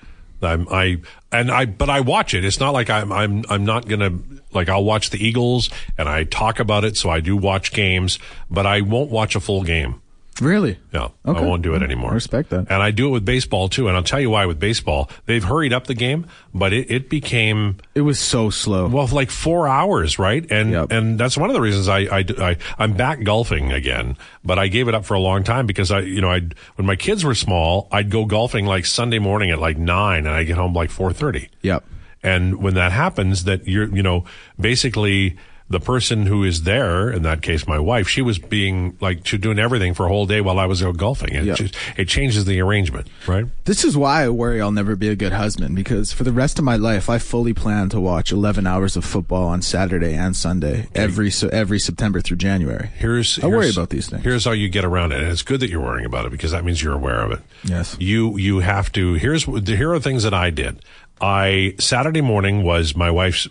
yeah. 0.42 0.48
I'm, 0.48 0.68
I 0.70 0.98
and 1.32 1.50
I 1.50 1.66
but 1.66 1.90
I 1.90 2.00
watch 2.00 2.34
it. 2.34 2.44
It's 2.44 2.60
not 2.60 2.70
like 2.70 2.90
I'm 2.90 3.10
I'm 3.12 3.44
I'm 3.48 3.64
not 3.64 3.88
gonna 3.88 4.18
like 4.52 4.68
I'll 4.68 4.84
watch 4.84 5.10
the 5.10 5.24
Eagles 5.24 5.70
and 5.98 6.08
I 6.08 6.24
talk 6.24 6.60
about 6.60 6.84
it. 6.84 6.96
So 6.96 7.10
I 7.10 7.20
do 7.20 7.36
watch 7.36 7.72
games, 7.72 8.18
but 8.50 8.66
I 8.66 8.82
won't 8.82 9.10
watch 9.10 9.34
a 9.34 9.40
full 9.40 9.62
game. 9.62 10.00
Really? 10.40 10.78
Yeah. 10.92 11.08
Okay. 11.26 11.38
I 11.38 11.42
won't 11.42 11.62
do 11.62 11.74
it 11.74 11.82
anymore. 11.82 12.12
I 12.12 12.14
respect 12.14 12.50
that. 12.50 12.66
And 12.70 12.82
I 12.82 12.90
do 12.90 13.08
it 13.08 13.10
with 13.10 13.24
baseball 13.24 13.68
too. 13.68 13.88
And 13.88 13.96
I'll 13.96 14.02
tell 14.02 14.20
you 14.20 14.30
why 14.30 14.46
with 14.46 14.58
baseball, 14.58 15.10
they've 15.26 15.44
hurried 15.44 15.72
up 15.72 15.86
the 15.86 15.94
game, 15.94 16.26
but 16.54 16.72
it, 16.72 16.90
it 16.90 17.10
became. 17.10 17.76
It 17.94 18.00
was 18.02 18.18
so 18.18 18.50
slow. 18.50 18.88
Well, 18.88 19.06
like 19.08 19.30
four 19.30 19.68
hours, 19.68 20.18
right? 20.18 20.44
And, 20.50 20.70
Yep. 20.70 20.92
and 20.92 21.18
that's 21.20 21.36
one 21.36 21.50
of 21.50 21.54
the 21.54 21.60
reasons 21.60 21.88
I, 21.88 21.98
I, 22.00 22.24
I, 22.38 22.56
I'm 22.78 22.94
back 22.94 23.22
golfing 23.22 23.72
again, 23.72 24.16
but 24.44 24.58
I 24.58 24.68
gave 24.68 24.88
it 24.88 24.94
up 24.94 25.04
for 25.04 25.14
a 25.14 25.20
long 25.20 25.44
time 25.44 25.66
because 25.66 25.90
I, 25.90 26.00
you 26.00 26.20
know, 26.20 26.30
I, 26.30 26.40
when 26.76 26.86
my 26.86 26.96
kids 26.96 27.24
were 27.24 27.34
small, 27.34 27.88
I'd 27.92 28.10
go 28.10 28.24
golfing 28.24 28.66
like 28.66 28.86
Sunday 28.86 29.18
morning 29.18 29.50
at 29.50 29.58
like 29.58 29.76
nine 29.78 30.26
and 30.26 30.34
I 30.34 30.44
get 30.44 30.56
home 30.56 30.72
like 30.72 30.90
4.30. 30.90 31.48
Yep. 31.62 31.84
And 32.22 32.56
when 32.62 32.74
that 32.74 32.92
happens, 32.92 33.44
that 33.44 33.66
you're, 33.66 33.88
you 33.94 34.02
know, 34.02 34.24
basically 34.60 35.36
the 35.70 35.78
person 35.80 36.26
who 36.26 36.42
is 36.42 36.64
there, 36.64 37.10
in 37.10 37.22
that 37.22 37.42
case, 37.42 37.64
my 37.66 37.78
wife, 37.78 38.08
she 38.08 38.20
was 38.22 38.38
being 38.38 38.98
like, 39.00 39.24
she 39.24 39.36
was 39.36 39.40
doing 39.40 39.58
everything 39.60 39.94
for 39.94 40.04
a 40.04 40.08
whole 40.08 40.26
day 40.26 40.40
while 40.40 40.58
I 40.58 40.66
was 40.66 40.82
out 40.82 40.96
golfing. 40.96 41.32
It, 41.32 41.44
Yeah. 41.44 41.54
just- 41.54 41.76
it 41.96 42.08
changes 42.08 42.44
the 42.44 42.60
arrangement, 42.60 43.06
right? 43.28 43.46
This 43.66 43.84
is 43.84 43.96
why 43.96 44.24
I 44.24 44.28
worry 44.30 44.60
I'll 44.60 44.72
never 44.72 44.96
be 44.96 45.08
a 45.08 45.14
good 45.14 45.32
husband 45.32 45.76
because 45.76 46.12
for 46.12 46.24
the 46.24 46.32
rest 46.32 46.58
of 46.58 46.64
my 46.64 46.74
life, 46.74 47.08
I 47.08 47.18
fully 47.18 47.54
plan 47.54 47.88
to 47.90 48.00
watch 48.00 48.32
11 48.32 48.66
hours 48.66 48.96
of 48.96 49.04
football 49.04 49.46
on 49.46 49.62
Saturday 49.62 50.14
and 50.14 50.34
Sunday 50.34 50.88
every 50.94 51.30
so 51.30 51.48
every 51.52 51.78
September 51.78 52.20
through 52.20 52.38
January. 52.38 52.90
Here's, 52.98 53.38
I 53.38 53.46
worry 53.46 53.70
about 53.70 53.90
these 53.90 54.08
things. 54.08 54.24
Here's 54.24 54.44
how 54.44 54.50
you 54.52 54.68
get 54.68 54.84
around 54.84 55.12
it, 55.12 55.20
and 55.20 55.30
it's 55.30 55.42
good 55.42 55.60
that 55.60 55.70
you're 55.70 55.80
worrying 55.80 56.06
about 56.06 56.26
it 56.26 56.32
because 56.32 56.50
that 56.50 56.64
means 56.64 56.82
you're 56.82 56.94
aware 56.94 57.20
of 57.20 57.30
it. 57.30 57.38
Yes. 57.64 57.96
You 58.00 58.36
you 58.38 58.58
have 58.58 58.90
to. 58.92 59.14
Here's 59.14 59.44
here 59.44 59.92
are 59.94 60.00
things 60.00 60.24
that 60.24 60.34
I 60.34 60.50
did. 60.50 60.80
I 61.20 61.74
Saturday 61.78 62.22
morning 62.22 62.64
was 62.64 62.96
my 62.96 63.10
wife's 63.10 63.46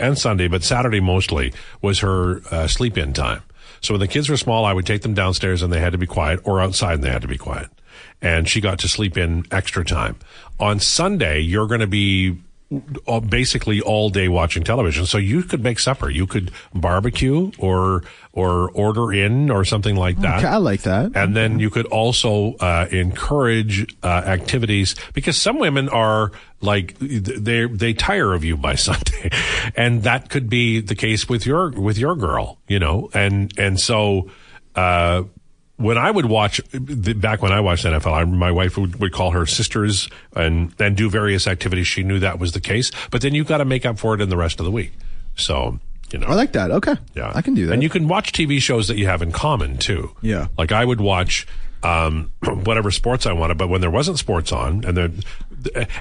and 0.00 0.18
Sunday, 0.18 0.48
but 0.48 0.62
Saturday 0.62 1.00
mostly 1.00 1.52
was 1.82 2.00
her 2.00 2.42
uh, 2.50 2.66
sleep 2.66 2.96
in 2.98 3.12
time. 3.12 3.42
So 3.80 3.94
when 3.94 4.00
the 4.00 4.08
kids 4.08 4.28
were 4.28 4.36
small, 4.36 4.64
I 4.64 4.72
would 4.72 4.86
take 4.86 5.02
them 5.02 5.14
downstairs 5.14 5.62
and 5.62 5.72
they 5.72 5.80
had 5.80 5.92
to 5.92 5.98
be 5.98 6.06
quiet, 6.06 6.40
or 6.44 6.60
outside 6.60 6.94
and 6.94 7.04
they 7.04 7.10
had 7.10 7.22
to 7.22 7.28
be 7.28 7.38
quiet. 7.38 7.68
And 8.20 8.48
she 8.48 8.60
got 8.60 8.80
to 8.80 8.88
sleep 8.88 9.16
in 9.16 9.44
extra 9.50 9.84
time. 9.84 10.16
On 10.58 10.80
Sunday, 10.80 11.40
you're 11.40 11.68
going 11.68 11.80
to 11.80 11.86
be 11.86 12.38
basically 13.28 13.80
all 13.80 14.10
day 14.10 14.28
watching 14.28 14.62
television. 14.62 15.06
So 15.06 15.16
you 15.16 15.42
could 15.42 15.62
make 15.62 15.78
supper, 15.78 16.10
you 16.10 16.26
could 16.26 16.50
barbecue, 16.74 17.50
or 17.58 18.04
or 18.32 18.70
order 18.72 19.12
in, 19.12 19.50
or 19.50 19.64
something 19.64 19.96
like 19.96 20.20
that. 20.20 20.38
Okay, 20.38 20.48
I 20.48 20.58
like 20.58 20.82
that. 20.82 21.12
And 21.14 21.34
then 21.34 21.58
you 21.60 21.70
could 21.70 21.86
also 21.86 22.54
uh, 22.56 22.86
encourage 22.90 23.96
uh, 24.02 24.06
activities 24.06 24.94
because 25.14 25.40
some 25.40 25.58
women 25.58 25.88
are 25.88 26.32
like 26.60 26.98
they 26.98 27.64
they 27.64 27.94
tire 27.94 28.34
of 28.34 28.44
you 28.44 28.56
by 28.56 28.74
Sunday, 28.88 29.30
and 29.74 30.02
that 30.02 30.28
could 30.28 30.50
be 30.50 30.80
the 30.80 30.94
case 30.94 31.28
with 31.28 31.46
your 31.46 31.70
with 31.70 31.96
your 31.96 32.16
girl, 32.16 32.58
you 32.68 32.78
know. 32.78 33.08
And 33.14 33.50
and 33.58 33.80
so 33.80 34.30
uh, 34.74 35.22
when 35.78 35.96
I 35.96 36.10
would 36.10 36.26
watch 36.26 36.60
the, 36.72 37.14
back 37.14 37.40
when 37.40 37.52
I 37.52 37.60
watched 37.60 37.84
NFL, 37.84 38.12
I, 38.12 38.24
my 38.24 38.50
wife 38.52 38.76
would, 38.76 39.00
would 39.00 39.12
call 39.12 39.30
her 39.30 39.46
sisters 39.46 40.08
and 40.36 40.74
and 40.78 40.96
do 40.96 41.08
various 41.08 41.46
activities. 41.46 41.86
She 41.86 42.02
knew 42.02 42.18
that 42.18 42.38
was 42.38 42.52
the 42.52 42.60
case, 42.60 42.90
but 43.10 43.22
then 43.22 43.34
you've 43.34 43.46
got 43.48 43.58
to 43.58 43.64
make 43.64 43.86
up 43.86 43.98
for 43.98 44.14
it 44.14 44.20
in 44.20 44.28
the 44.28 44.36
rest 44.36 44.60
of 44.60 44.66
the 44.66 44.72
week. 44.72 44.92
So 45.36 45.78
you 46.10 46.18
know, 46.18 46.26
I 46.26 46.34
like 46.34 46.52
that. 46.52 46.70
Okay. 46.70 46.94
yeah, 47.14 47.32
I 47.34 47.42
can 47.42 47.54
do 47.54 47.66
that. 47.66 47.72
And 47.74 47.82
you 47.82 47.88
can 47.88 48.08
watch 48.08 48.32
TV 48.32 48.60
shows 48.60 48.88
that 48.88 48.96
you 48.96 49.06
have 49.06 49.22
in 49.22 49.30
common 49.32 49.76
too. 49.78 50.10
Yeah. 50.22 50.48
like 50.56 50.72
I 50.72 50.84
would 50.84 51.00
watch 51.00 51.46
um, 51.82 52.32
whatever 52.64 52.90
sports 52.90 53.26
I 53.26 53.32
wanted, 53.32 53.58
but 53.58 53.68
when 53.68 53.80
there 53.80 53.90
wasn't 53.90 54.18
sports 54.18 54.50
on, 54.50 54.84
and 54.84 54.96
then 54.96 55.22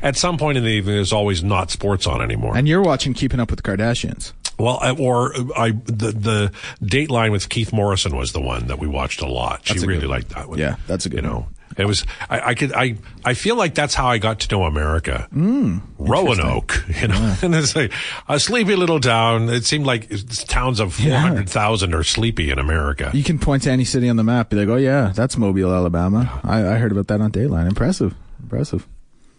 at 0.01 0.15
some 0.15 0.37
point 0.37 0.57
in 0.57 0.63
the 0.63 0.69
evening, 0.71 0.95
there's 0.95 1.13
always 1.13 1.43
not 1.43 1.71
sports 1.71 2.07
on 2.07 2.21
anymore. 2.21 2.55
and 2.57 2.67
you're 2.67 2.81
watching 2.81 3.13
Keeping 3.13 3.39
Up 3.39 3.51
with 3.51 3.61
the 3.61 3.69
Kardashians. 3.69 4.33
Well, 4.59 4.79
I, 4.81 4.91
or 4.91 5.33
I 5.55 5.71
the 5.71 6.11
the 6.11 6.51
Dateline 6.83 7.31
with 7.31 7.47
Keith 7.49 7.71
Morrison 7.71 8.15
was 8.15 8.31
the 8.33 8.41
one 8.41 8.67
that 8.67 8.79
we 8.79 8.87
watched 8.87 9.21
a 9.21 9.27
lot. 9.27 9.67
She 9.67 9.77
a 9.77 9.81
really 9.85 9.99
one. 10.07 10.09
liked 10.09 10.29
that 10.29 10.49
one. 10.49 10.57
Yeah, 10.59 10.75
that's 10.87 11.05
a 11.05 11.09
good 11.09 11.23
You 11.23 11.29
know. 11.29 11.35
one. 11.41 11.53
It 11.77 11.85
was 11.85 12.05
I, 12.27 12.39
I 12.41 12.53
could 12.55 12.73
I 12.73 12.95
I 13.23 13.35
feel 13.35 13.55
like 13.55 13.75
that's 13.75 13.93
how 13.93 14.07
I 14.07 14.17
got 14.17 14.39
to 14.39 14.55
know 14.55 14.63
America. 14.63 15.27
Hmm, 15.31 15.77
Roanoke, 15.99 16.83
you 17.01 17.07
know, 17.07 17.35
and 17.43 17.53
it's 17.53 17.75
like 17.75 17.93
a 18.27 18.39
sleepy 18.39 18.75
little 18.75 18.99
town. 18.99 19.49
It 19.49 19.63
seemed 19.65 19.85
like 19.85 20.09
towns 20.47 20.79
of 20.79 20.95
four 20.95 21.13
hundred 21.13 21.47
thousand 21.47 21.93
are 21.93 22.03
sleepy 22.03 22.49
in 22.49 22.57
America. 22.57 23.11
You 23.13 23.23
can 23.23 23.37
point 23.37 23.61
to 23.63 23.71
any 23.71 23.85
city 23.85 24.09
on 24.09 24.15
the 24.15 24.23
map, 24.23 24.49
be 24.49 24.55
like, 24.57 24.69
oh 24.69 24.77
yeah, 24.77 25.11
that's 25.15 25.37
Mobile, 25.37 25.71
Alabama. 25.71 26.39
I, 26.43 26.61
I 26.67 26.77
heard 26.79 26.91
about 26.91 27.07
that 27.09 27.21
on 27.21 27.31
Dateline. 27.31 27.67
Impressive. 27.67 28.15
Impressive. 28.41 28.87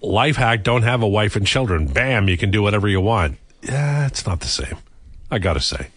life 0.00 0.36
hack 0.36 0.62
don't 0.62 0.82
have 0.82 1.02
a 1.02 1.08
wife 1.08 1.34
and 1.34 1.44
children 1.44 1.88
bam 1.88 2.28
you 2.28 2.36
can 2.36 2.52
do 2.52 2.62
whatever 2.62 2.86
you 2.88 3.00
want 3.00 3.36
yeah 3.62 4.06
it's 4.06 4.24
not 4.26 4.38
the 4.40 4.46
same 4.46 4.76
i 5.30 5.38
gotta 5.38 5.60
say 5.60 5.88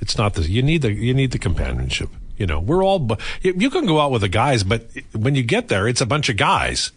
it's 0.00 0.16
not 0.18 0.34
the 0.34 0.42
you 0.48 0.62
need 0.62 0.82
the 0.82 0.92
you 0.92 1.12
need 1.14 1.30
the 1.32 1.38
companionship 1.38 2.08
you 2.36 2.46
know 2.46 2.60
we're 2.60 2.84
all 2.84 3.08
you 3.42 3.68
can 3.70 3.84
go 3.86 4.00
out 4.00 4.10
with 4.10 4.20
the 4.22 4.28
guys 4.28 4.62
but 4.64 4.88
when 5.12 5.34
you 5.34 5.42
get 5.42 5.68
there 5.68 5.88
it's 5.88 6.00
a 6.00 6.06
bunch 6.06 6.28
of 6.28 6.36
guys 6.36 6.92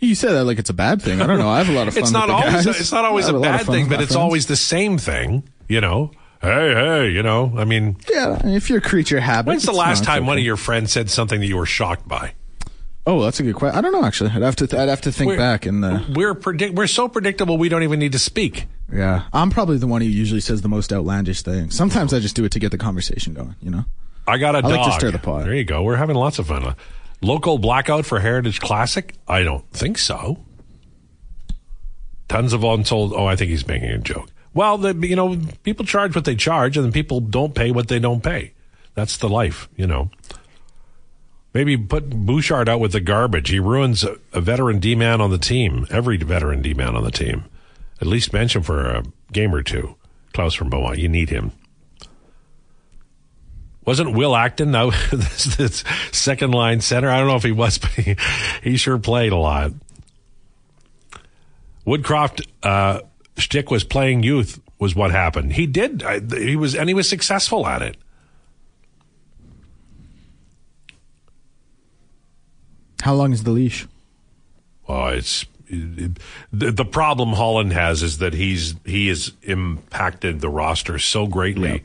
You 0.00 0.14
say 0.16 0.32
that 0.32 0.44
like 0.44 0.58
it's 0.58 0.70
a 0.70 0.74
bad 0.74 1.00
thing. 1.00 1.22
I 1.22 1.26
don't 1.28 1.38
know. 1.38 1.48
I 1.48 1.58
have 1.58 1.68
a 1.68 1.72
lot 1.72 1.86
of 1.86 1.94
fun 1.98 2.02
it's 2.02 2.10
not 2.12 2.28
always 2.28 2.66
guys. 2.66 2.80
it's 2.80 2.90
not 2.92 3.04
always 3.04 3.28
a 3.28 3.38
bad 3.38 3.66
thing 3.66 3.88
but 3.88 4.00
it's 4.00 4.12
friends. 4.12 4.16
always 4.16 4.46
the 4.46 4.56
same 4.56 4.98
thing 4.98 5.44
you 5.68 5.80
know 5.80 6.10
hey 6.40 6.74
hey 6.74 7.10
you 7.10 7.22
know 7.22 7.52
i 7.56 7.64
mean 7.64 7.96
Yeah, 8.10 8.40
if 8.44 8.68
you're 8.68 8.80
creature 8.80 9.20
habit. 9.20 9.48
when's 9.48 9.62
the 9.64 9.70
last 9.72 10.02
time 10.02 10.26
one 10.26 10.38
of 10.38 10.42
your 10.44 10.56
friends 10.56 10.90
said 10.92 11.08
something 11.08 11.38
that 11.38 11.46
you 11.46 11.56
were 11.56 11.66
shocked 11.66 12.08
by 12.08 12.32
Oh, 13.04 13.22
that's 13.22 13.40
a 13.40 13.42
good 13.42 13.56
question. 13.56 13.76
I 13.76 13.80
don't 13.80 13.92
know 13.92 14.04
actually. 14.04 14.30
I'd 14.30 14.42
have 14.42 14.56
to. 14.56 14.66
Th- 14.66 14.80
I'd 14.80 14.88
have 14.88 15.00
to 15.02 15.12
think 15.12 15.28
We're- 15.28 15.38
back 15.38 15.66
and. 15.66 15.84
Uh, 15.84 16.00
we're 16.14 16.34
predict 16.34 16.74
we're 16.74 16.86
so 16.86 17.08
predictable 17.08 17.58
we 17.58 17.68
don't 17.68 17.82
even 17.82 17.98
need 17.98 18.12
to 18.12 18.18
speak 18.18 18.68
yeah, 18.92 19.24
I'm 19.32 19.50
probably 19.50 19.78
the 19.78 19.86
one 19.86 20.02
who 20.02 20.08
usually 20.08 20.40
says 20.40 20.60
the 20.60 20.68
most 20.68 20.92
outlandish 20.92 21.42
things. 21.42 21.74
Sometimes 21.74 22.12
I 22.12 22.20
just 22.20 22.36
do 22.36 22.44
it 22.44 22.52
to 22.52 22.58
get 22.58 22.72
the 22.72 22.78
conversation 22.78 23.32
going. 23.32 23.56
You 23.62 23.70
know. 23.70 23.84
I 24.26 24.38
got 24.38 24.54
a 24.54 24.58
I 24.58 24.60
dog. 24.60 24.70
like 24.70 24.84
to 24.84 24.92
stir 24.92 25.10
the 25.10 25.18
pot. 25.18 25.44
There 25.44 25.54
you 25.54 25.64
go. 25.64 25.82
We're 25.82 25.96
having 25.96 26.14
lots 26.14 26.38
of 26.38 26.46
fun. 26.46 26.76
Local 27.22 27.58
blackout 27.58 28.04
for 28.04 28.20
Heritage 28.20 28.60
Classic? 28.60 29.14
I 29.26 29.42
don't 29.42 29.68
think 29.70 29.96
so. 29.96 30.44
Tons 32.28 32.52
of 32.52 32.64
unsold. 32.64 33.12
Oh, 33.14 33.26
I 33.26 33.36
think 33.36 33.50
he's 33.50 33.66
making 33.66 33.90
a 33.90 33.98
joke. 33.98 34.28
Well, 34.54 34.76
the, 34.78 34.94
you 35.06 35.16
know, 35.16 35.38
people 35.62 35.86
charge 35.86 36.14
what 36.14 36.24
they 36.24 36.36
charge, 36.36 36.76
and 36.76 36.84
then 36.84 36.92
people 36.92 37.20
don't 37.20 37.54
pay 37.54 37.70
what 37.70 37.88
they 37.88 37.98
don't 37.98 38.22
pay. 38.22 38.52
That's 38.94 39.16
the 39.16 39.28
life, 39.28 39.68
you 39.76 39.86
know. 39.86 40.10
Maybe 41.54 41.76
put 41.76 42.08
Bouchard 42.08 42.68
out 42.68 42.80
with 42.80 42.92
the 42.92 43.00
garbage. 43.00 43.50
He 43.50 43.60
ruins 43.60 44.04
a, 44.04 44.18
a 44.32 44.40
veteran 44.40 44.78
D 44.78 44.94
man 44.94 45.20
on 45.20 45.30
the 45.30 45.38
team. 45.38 45.86
Every 45.90 46.16
veteran 46.16 46.62
D 46.62 46.72
man 46.72 46.96
on 46.96 47.04
the 47.04 47.10
team. 47.10 47.44
At 48.00 48.06
least 48.06 48.32
bench 48.32 48.56
him 48.56 48.62
for 48.62 48.86
a 48.86 49.04
game 49.32 49.54
or 49.54 49.62
two. 49.62 49.96
Klaus 50.32 50.54
from 50.54 50.70
Beaumont. 50.70 50.98
You 50.98 51.08
need 51.08 51.28
him. 51.28 51.52
Wasn't 53.84 54.14
Will 54.14 54.34
Acton 54.34 54.70
now 54.70 54.90
this, 55.12 55.56
this 55.56 55.84
second 56.10 56.52
line 56.52 56.80
center? 56.80 57.10
I 57.10 57.18
don't 57.18 57.28
know 57.28 57.36
if 57.36 57.42
he 57.42 57.52
was, 57.52 57.78
but 57.78 57.90
he, 57.90 58.16
he 58.62 58.76
sure 58.76 58.98
played 58.98 59.32
a 59.32 59.36
lot. 59.36 59.72
Woodcroft 61.86 62.46
uh, 62.62 63.00
shtick 63.36 63.70
was 63.70 63.84
playing 63.84 64.22
youth 64.22 64.60
was 64.78 64.94
what 64.94 65.10
happened. 65.10 65.52
He 65.52 65.66
did. 65.66 66.02
He 66.32 66.56
was 66.56 66.74
and 66.74 66.88
he 66.88 66.94
was 66.94 67.08
successful 67.08 67.66
at 67.66 67.82
it. 67.82 67.96
How 73.02 73.14
long 73.14 73.32
is 73.32 73.42
the 73.44 73.50
leash? 73.50 73.86
Oh, 74.88 75.06
it's 75.06 75.44
it, 75.68 76.18
the, 76.52 76.70
the 76.72 76.84
problem 76.84 77.30
Holland 77.34 77.72
has 77.72 78.02
is 78.02 78.18
that 78.18 78.34
he's 78.34 78.74
he 78.84 79.08
has 79.08 79.32
impacted 79.42 80.40
the 80.40 80.48
roster 80.48 80.98
so 80.98 81.26
greatly 81.26 81.70
Yep. 81.70 81.80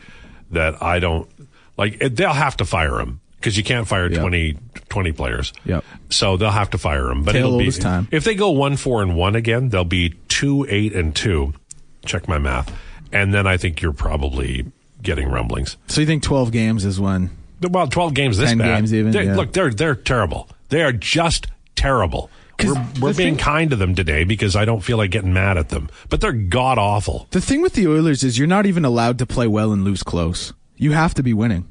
that 0.51 0.81
I 0.83 0.99
don't 0.99 1.29
like. 1.77 1.97
Eh, 2.01 2.09
they'll 2.11 2.33
have 2.33 2.57
to 2.57 2.65
fire 2.65 2.99
him 2.99 3.19
because 3.37 3.55
you 3.57 3.63
can't 3.63 3.87
fire 3.87 4.09
Yep. 4.11 4.19
20, 4.19 4.57
20 4.89 5.11
players. 5.11 5.53
Yep. 5.65 5.83
So 6.09 6.37
they'll 6.37 6.49
have 6.51 6.71
to 6.71 6.77
fire 6.77 7.09
him. 7.09 7.23
But 7.23 7.33
Tale 7.33 7.47
it'll 7.47 7.59
be 7.59 7.71
time. 7.71 8.07
if 8.11 8.23
they 8.23 8.35
go 8.35 8.51
one 8.51 8.77
four 8.77 9.01
and 9.01 9.15
one 9.15 9.35
again, 9.35 9.69
they'll 9.69 9.83
be 9.85 10.15
two 10.27 10.65
eight 10.69 10.93
and 10.95 11.15
two. 11.15 11.53
Check 12.05 12.27
my 12.27 12.37
math, 12.37 12.73
and 13.11 13.33
then 13.33 13.45
I 13.47 13.57
think 13.57 13.81
you're 13.81 13.91
probably 13.93 14.65
getting 15.01 15.29
rumblings. 15.29 15.77
So 15.87 15.99
you 16.01 16.07
think 16.07 16.23
12 16.23 16.51
games 16.51 16.85
is 16.85 16.99
when? 16.99 17.29
Well, 17.61 17.87
twelve 17.87 18.13
games 18.13 18.37
this 18.37 18.49
10 18.49 18.57
bad. 18.59 18.77
games 18.77 18.93
even, 18.93 19.11
They- 19.11 19.25
yeah. 19.25 19.35
Look, 19.35 19.51
they're 19.53 19.71
they're 19.71 19.95
terrible. 19.95 20.47
They 20.69 20.83
are 20.83 20.91
just 20.93 21.47
terrible. 21.75 22.29
We're, 22.63 22.73
we're 22.99 23.13
being 23.13 23.35
thing- 23.35 23.37
kind 23.37 23.69
to 23.69 23.75
them 23.75 23.93
today 23.93 24.23
because 24.23 24.55
I 24.55 24.65
don't 24.65 24.81
feel 24.81 24.97
like 24.97 25.11
getting 25.11 25.31
mad 25.31 25.57
at 25.57 25.69
them, 25.69 25.89
but 26.09 26.21
they're 26.21 26.31
god 26.31 26.79
awful. 26.79 27.27
The 27.29 27.39
thing 27.41 27.61
with 27.61 27.73
the 27.73 27.87
Oilers 27.87 28.23
is 28.23 28.39
you're 28.39 28.47
not 28.47 28.65
even 28.65 28.83
allowed 28.83 29.19
to 29.19 29.27
play 29.27 29.45
well 29.45 29.71
and 29.71 29.83
lose 29.83 30.01
close. 30.01 30.53
You 30.75 30.93
have 30.93 31.13
to 31.15 31.23
be 31.23 31.33
winning. 31.33 31.67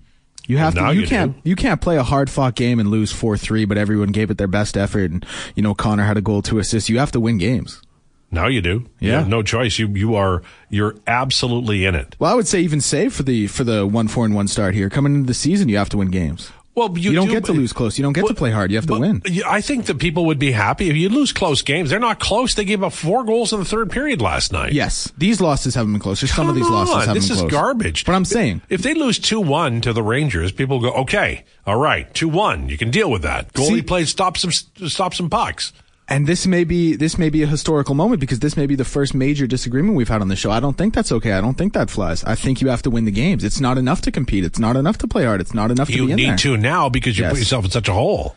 You 0.46 0.58
have 0.58 0.76
Well, 0.76 0.90
to. 0.90 0.94
You, 0.94 1.00
you 1.00 1.06
can't. 1.08 1.42
do. 1.42 1.50
You 1.50 1.56
can't 1.56 1.80
play 1.80 1.96
a 1.96 2.04
hard 2.04 2.30
fought 2.30 2.54
game 2.54 2.78
and 2.78 2.88
lose 2.88 3.10
four 3.10 3.36
three, 3.36 3.64
but 3.64 3.76
everyone 3.76 4.10
gave 4.12 4.30
it 4.30 4.38
their 4.38 4.46
best 4.46 4.76
effort, 4.76 5.10
and 5.10 5.26
you 5.56 5.62
know 5.62 5.74
Connor 5.74 6.04
had 6.04 6.16
a 6.16 6.20
goal 6.22 6.40
to 6.42 6.60
assist. 6.60 6.88
You 6.88 7.00
have 7.00 7.10
to 7.12 7.20
win 7.20 7.38
games. 7.38 7.82
Now 8.30 8.46
you 8.46 8.60
do. 8.60 8.86
You 9.00 9.10
Yeah. 9.10 9.18
have 9.20 9.28
no 9.28 9.42
choice. 9.42 9.80
You 9.80 9.88
you 9.88 10.14
are 10.14 10.42
you're 10.70 10.94
absolutely 11.08 11.84
in 11.84 11.96
it. 11.96 12.14
Well, 12.20 12.30
I 12.30 12.34
would 12.36 12.46
say 12.46 12.60
even 12.60 12.80
save 12.80 13.12
for 13.12 13.24
the 13.24 13.48
for 13.48 13.64
the 13.64 13.84
one 13.88 14.06
four 14.06 14.24
and 14.24 14.36
one 14.36 14.46
start 14.46 14.74
here 14.76 14.88
coming 14.88 15.16
into 15.16 15.26
the 15.26 15.34
season, 15.34 15.68
you 15.68 15.78
have 15.78 15.88
to 15.88 15.96
win 15.98 16.10
games. 16.12 16.52
Well, 16.76 16.90
you, 16.98 17.10
You, 17.12 17.16
don't 17.16 17.28
do, 17.28 17.32
get 17.32 17.44
to 17.46 17.52
lose 17.54 17.72
close. 17.72 17.96
You 17.96 18.02
don't 18.02 18.12
get 18.12 18.26
to 18.26 18.34
play 18.34 18.50
hard. 18.50 18.70
You 18.70 18.76
have 18.76 18.86
to 18.88 18.98
win. 18.98 19.22
I 19.46 19.62
think 19.62 19.86
that 19.86 19.98
people 19.98 20.26
would 20.26 20.38
be 20.38 20.52
happy 20.52 20.90
if 20.90 20.96
you 20.96 21.08
lose 21.08 21.32
close 21.32 21.62
games. 21.62 21.88
They're 21.88 21.98
not 21.98 22.20
close. 22.20 22.54
They 22.54 22.66
gave 22.66 22.82
up 22.82 22.92
four 22.92 23.24
goals 23.24 23.50
in 23.54 23.60
the 23.60 23.64
third 23.64 23.90
period 23.90 24.20
last 24.20 24.52
night. 24.52 24.74
Yes, 24.74 25.10
these 25.16 25.40
losses 25.40 25.74
haven't 25.74 25.92
been 25.94 26.02
close. 26.02 26.20
Some 26.30 26.50
of 26.50 26.54
these 26.54 26.64
Come 26.66 26.74
losses 26.74 26.94
haven't 26.96 27.14
this 27.14 27.28
been 27.28 27.34
is 27.36 27.40
close. 27.40 27.50
garbage. 27.50 28.04
But 28.04 28.14
I'm 28.14 28.26
saying 28.26 28.60
If 28.68 28.82
they 28.82 28.92
lose 28.92 29.18
2 29.18 29.40
1 29.40 29.80
to 29.80 29.94
the 29.94 30.02
Rangers, 30.02 30.52
people 30.52 30.78
go, 30.78 30.92
okay, 30.92 31.44
all 31.66 31.76
right, 31.78 32.12
2 32.12 32.28
1. 32.28 32.68
You 32.68 32.76
can 32.76 32.90
deal 32.90 33.10
with 33.10 33.22
that. 33.22 33.54
Goalie 33.54 33.76
See- 33.76 33.82
plays, 33.82 34.10
stop 34.10 34.36
some, 34.36 34.50
stop 34.52 35.14
some 35.14 35.30
pucks. 35.30 35.72
And 36.08 36.26
this 36.28 36.46
may 36.46 36.62
be 36.62 36.94
this 36.94 37.18
may 37.18 37.30
be 37.30 37.42
a 37.42 37.48
historical 37.48 37.94
moment 37.96 38.20
because 38.20 38.38
this 38.38 38.56
may 38.56 38.66
be 38.66 38.76
the 38.76 38.84
first 38.84 39.12
major 39.12 39.48
disagreement 39.48 39.96
we've 39.96 40.08
had 40.08 40.20
on 40.20 40.28
the 40.28 40.36
show. 40.36 40.52
I 40.52 40.60
don't 40.60 40.78
think 40.78 40.94
that's 40.94 41.10
okay. 41.10 41.32
I 41.32 41.40
don't 41.40 41.58
think 41.58 41.72
that 41.72 41.90
flies. 41.90 42.22
I 42.22 42.36
think 42.36 42.60
you 42.60 42.68
have 42.68 42.82
to 42.82 42.90
win 42.90 43.06
the 43.06 43.10
games. 43.10 43.42
It's 43.42 43.60
not 43.60 43.76
enough 43.76 44.02
to 44.02 44.12
compete. 44.12 44.44
It's 44.44 44.58
not 44.60 44.76
enough 44.76 44.98
to 44.98 45.08
play 45.08 45.24
hard. 45.24 45.40
It's 45.40 45.52
not 45.52 45.72
enough 45.72 45.88
to 45.88 45.94
You 45.94 46.06
be 46.06 46.12
in 46.12 46.16
need 46.16 46.28
there. 46.28 46.36
to 46.36 46.56
now 46.56 46.88
because 46.88 47.18
you 47.18 47.28
put 47.28 47.38
yourself 47.38 47.64
in 47.64 47.72
such 47.72 47.88
a 47.88 47.92
hole. 47.92 48.36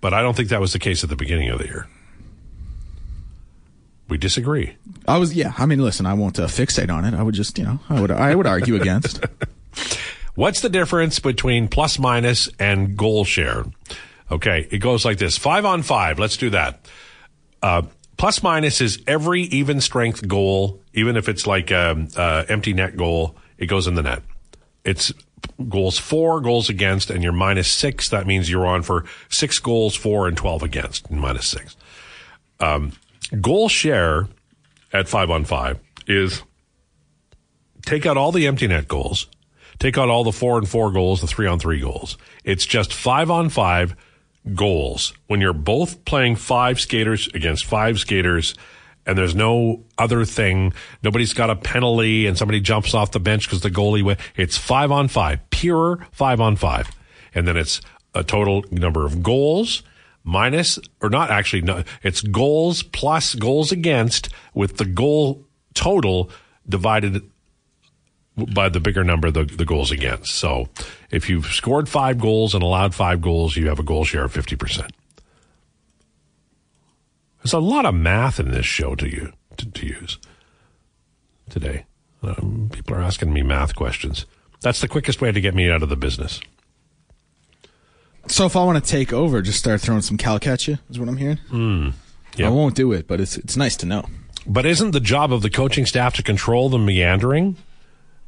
But 0.00 0.14
I 0.14 0.22
don't 0.22 0.34
think 0.34 0.48
that 0.48 0.60
was 0.60 0.72
the 0.72 0.78
case 0.78 1.04
at 1.04 1.10
the 1.10 1.16
beginning 1.16 1.50
of 1.50 1.58
the 1.58 1.66
year. 1.66 1.88
We 4.08 4.16
disagree. 4.18 4.76
I 5.06 5.18
was 5.18 5.34
yeah. 5.34 5.52
I 5.58 5.66
mean, 5.66 5.80
listen, 5.80 6.06
I 6.06 6.14
won't 6.14 6.38
uh, 6.38 6.46
fixate 6.46 6.90
on 6.90 7.04
it. 7.04 7.14
I 7.14 7.22
would 7.22 7.34
just 7.34 7.58
you 7.58 7.64
know 7.64 7.80
I 7.90 8.00
would 8.00 8.10
I 8.10 8.34
would 8.34 8.46
argue 8.46 8.76
against. 8.76 9.22
What's 10.34 10.60
the 10.62 10.68
difference 10.68 11.18
between 11.20 11.68
plus 11.68 11.98
minus 11.98 12.48
and 12.58 12.96
goal 12.96 13.24
share? 13.24 13.64
Okay, 14.34 14.66
it 14.72 14.78
goes 14.78 15.04
like 15.04 15.18
this: 15.18 15.38
five 15.38 15.64
on 15.64 15.82
five. 15.82 16.18
Let's 16.18 16.36
do 16.36 16.50
that. 16.50 16.88
Uh, 17.62 17.82
plus 18.16 18.42
minus 18.42 18.80
is 18.80 19.00
every 19.06 19.42
even 19.42 19.80
strength 19.80 20.26
goal, 20.26 20.82
even 20.92 21.16
if 21.16 21.28
it's 21.28 21.46
like 21.46 21.70
a, 21.70 22.08
a 22.16 22.44
empty 22.48 22.72
net 22.72 22.96
goal, 22.96 23.36
it 23.58 23.66
goes 23.66 23.86
in 23.86 23.94
the 23.94 24.02
net. 24.02 24.22
It's 24.84 25.12
goals 25.68 25.98
for, 25.98 26.40
goals 26.40 26.68
against, 26.68 27.10
and 27.10 27.22
you're 27.22 27.32
minus 27.32 27.70
six. 27.70 28.08
That 28.08 28.26
means 28.26 28.50
you're 28.50 28.66
on 28.66 28.82
for 28.82 29.04
six 29.28 29.60
goals 29.60 29.94
for 29.94 30.26
and 30.26 30.36
12 30.36 30.64
against, 30.64 31.08
and 31.10 31.20
minus 31.20 31.46
six. 31.46 31.76
Um, 32.58 32.90
goal 33.40 33.68
share 33.68 34.26
at 34.92 35.08
five 35.08 35.30
on 35.30 35.44
five 35.44 35.78
is 36.08 36.42
take 37.86 38.04
out 38.04 38.16
all 38.16 38.32
the 38.32 38.48
empty 38.48 38.66
net 38.66 38.88
goals, 38.88 39.28
take 39.78 39.96
out 39.96 40.08
all 40.08 40.24
the 40.24 40.32
four 40.32 40.58
and 40.58 40.68
four 40.68 40.90
goals, 40.90 41.20
the 41.20 41.28
three 41.28 41.46
on 41.46 41.60
three 41.60 41.78
goals. 41.78 42.18
It's 42.42 42.66
just 42.66 42.92
five 42.92 43.30
on 43.30 43.48
five 43.48 43.94
goals 44.52 45.14
when 45.26 45.40
you're 45.40 45.52
both 45.52 46.04
playing 46.04 46.36
five 46.36 46.78
skaters 46.80 47.28
against 47.34 47.64
five 47.64 47.98
skaters 47.98 48.54
and 49.06 49.18
there's 49.18 49.34
no 49.34 49.84
other 49.98 50.24
thing. 50.24 50.72
Nobody's 51.02 51.34
got 51.34 51.50
a 51.50 51.56
penalty 51.56 52.26
and 52.26 52.36
somebody 52.36 52.60
jumps 52.60 52.94
off 52.94 53.12
the 53.12 53.20
bench 53.20 53.46
because 53.46 53.60
the 53.60 53.70
goalie 53.70 54.02
went. 54.02 54.20
It's 54.36 54.56
five 54.56 54.90
on 54.90 55.08
five, 55.08 55.40
pure 55.50 56.06
five 56.12 56.40
on 56.40 56.56
five. 56.56 56.90
And 57.34 57.46
then 57.46 57.56
it's 57.56 57.80
a 58.14 58.24
total 58.24 58.64
number 58.70 59.04
of 59.04 59.22
goals 59.22 59.82
minus, 60.22 60.78
or 61.02 61.10
not 61.10 61.30
actually, 61.30 61.62
no, 61.62 61.84
it's 62.02 62.22
goals 62.22 62.82
plus 62.82 63.34
goals 63.34 63.72
against 63.72 64.30
with 64.54 64.78
the 64.78 64.84
goal 64.84 65.44
total 65.74 66.30
divided 66.68 67.22
by 68.36 68.68
the 68.68 68.80
bigger 68.80 69.04
number, 69.04 69.30
the, 69.30 69.44
the 69.44 69.64
goals 69.64 69.90
against. 69.90 70.34
So 70.34 70.68
if 71.10 71.28
you've 71.28 71.46
scored 71.46 71.88
five 71.88 72.18
goals 72.18 72.54
and 72.54 72.62
allowed 72.62 72.94
five 72.94 73.20
goals, 73.20 73.56
you 73.56 73.68
have 73.68 73.78
a 73.78 73.84
goal 73.84 74.04
share 74.04 74.24
of 74.24 74.34
50%. 74.34 74.90
There's 77.42 77.52
a 77.52 77.58
lot 77.58 77.84
of 77.86 77.94
math 77.94 78.40
in 78.40 78.50
this 78.50 78.66
show 78.66 78.94
to 78.94 79.08
you 79.08 79.32
to, 79.58 79.70
to 79.70 79.86
use 79.86 80.18
today. 81.50 81.84
Um, 82.22 82.70
people 82.72 82.96
are 82.96 83.02
asking 83.02 83.32
me 83.32 83.42
math 83.42 83.76
questions. 83.76 84.24
That's 84.62 84.80
the 84.80 84.88
quickest 84.88 85.20
way 85.20 85.30
to 85.30 85.40
get 85.40 85.54
me 85.54 85.70
out 85.70 85.82
of 85.82 85.90
the 85.90 85.96
business. 85.96 86.40
So 88.26 88.46
if 88.46 88.56
I 88.56 88.64
want 88.64 88.82
to 88.82 88.90
take 88.90 89.12
over, 89.12 89.42
just 89.42 89.58
start 89.58 89.82
throwing 89.82 90.00
some 90.00 90.16
calc 90.16 90.46
at 90.46 90.66
you. 90.66 90.78
Is 90.88 90.98
what 90.98 91.08
I'm 91.08 91.18
hearing. 91.18 91.38
Mm, 91.50 91.92
I 92.38 92.48
won't 92.48 92.74
do 92.74 92.92
it, 92.92 93.06
but 93.06 93.20
it's 93.20 93.36
it's 93.36 93.58
nice 93.58 93.76
to 93.76 93.86
know. 93.86 94.06
But 94.46 94.64
isn't 94.64 94.92
the 94.92 95.00
job 95.00 95.32
of 95.32 95.42
the 95.42 95.50
coaching 95.50 95.84
staff 95.84 96.14
to 96.14 96.22
control 96.22 96.70
the 96.70 96.78
meandering? 96.78 97.56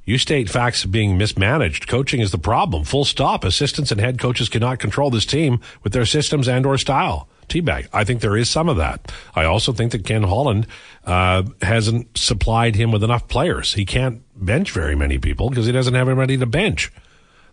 You 0.06 0.18
state 0.18 0.48
facts 0.48 0.84
being 0.84 1.18
mismanaged. 1.18 1.88
Coaching 1.88 2.20
is 2.20 2.30
the 2.30 2.38
problem. 2.38 2.84
Full 2.84 3.04
stop. 3.04 3.42
Assistants 3.42 3.90
and 3.90 4.00
head 4.00 4.20
coaches 4.20 4.48
cannot 4.48 4.78
control 4.78 5.10
this 5.10 5.26
team 5.26 5.60
with 5.82 5.92
their 5.92 6.06
systems 6.06 6.46
and 6.46 6.64
or 6.64 6.78
style. 6.78 7.28
Teabag. 7.48 7.88
I 7.92 8.04
think 8.04 8.20
there 8.20 8.36
is 8.36 8.48
some 8.48 8.68
of 8.68 8.76
that. 8.76 9.12
I 9.34 9.44
also 9.44 9.72
think 9.72 9.90
that 9.90 10.04
Ken 10.04 10.22
Holland 10.22 10.68
uh, 11.04 11.42
hasn't 11.60 12.16
supplied 12.16 12.76
him 12.76 12.92
with 12.92 13.02
enough 13.02 13.26
players. 13.26 13.74
He 13.74 13.84
can't 13.84 14.22
bench 14.36 14.70
very 14.70 14.94
many 14.94 15.18
people 15.18 15.50
because 15.50 15.66
he 15.66 15.72
doesn't 15.72 15.94
have 15.94 16.08
anybody 16.08 16.36
to 16.36 16.46
bench. 16.46 16.92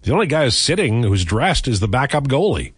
The 0.04 0.14
only 0.14 0.28
guy 0.28 0.44
who's 0.44 0.58
sitting 0.58 1.02
who's 1.02 1.26
dressed 1.26 1.68
is 1.68 1.80
the 1.80 1.88
backup 1.88 2.28
goalie. 2.28 2.74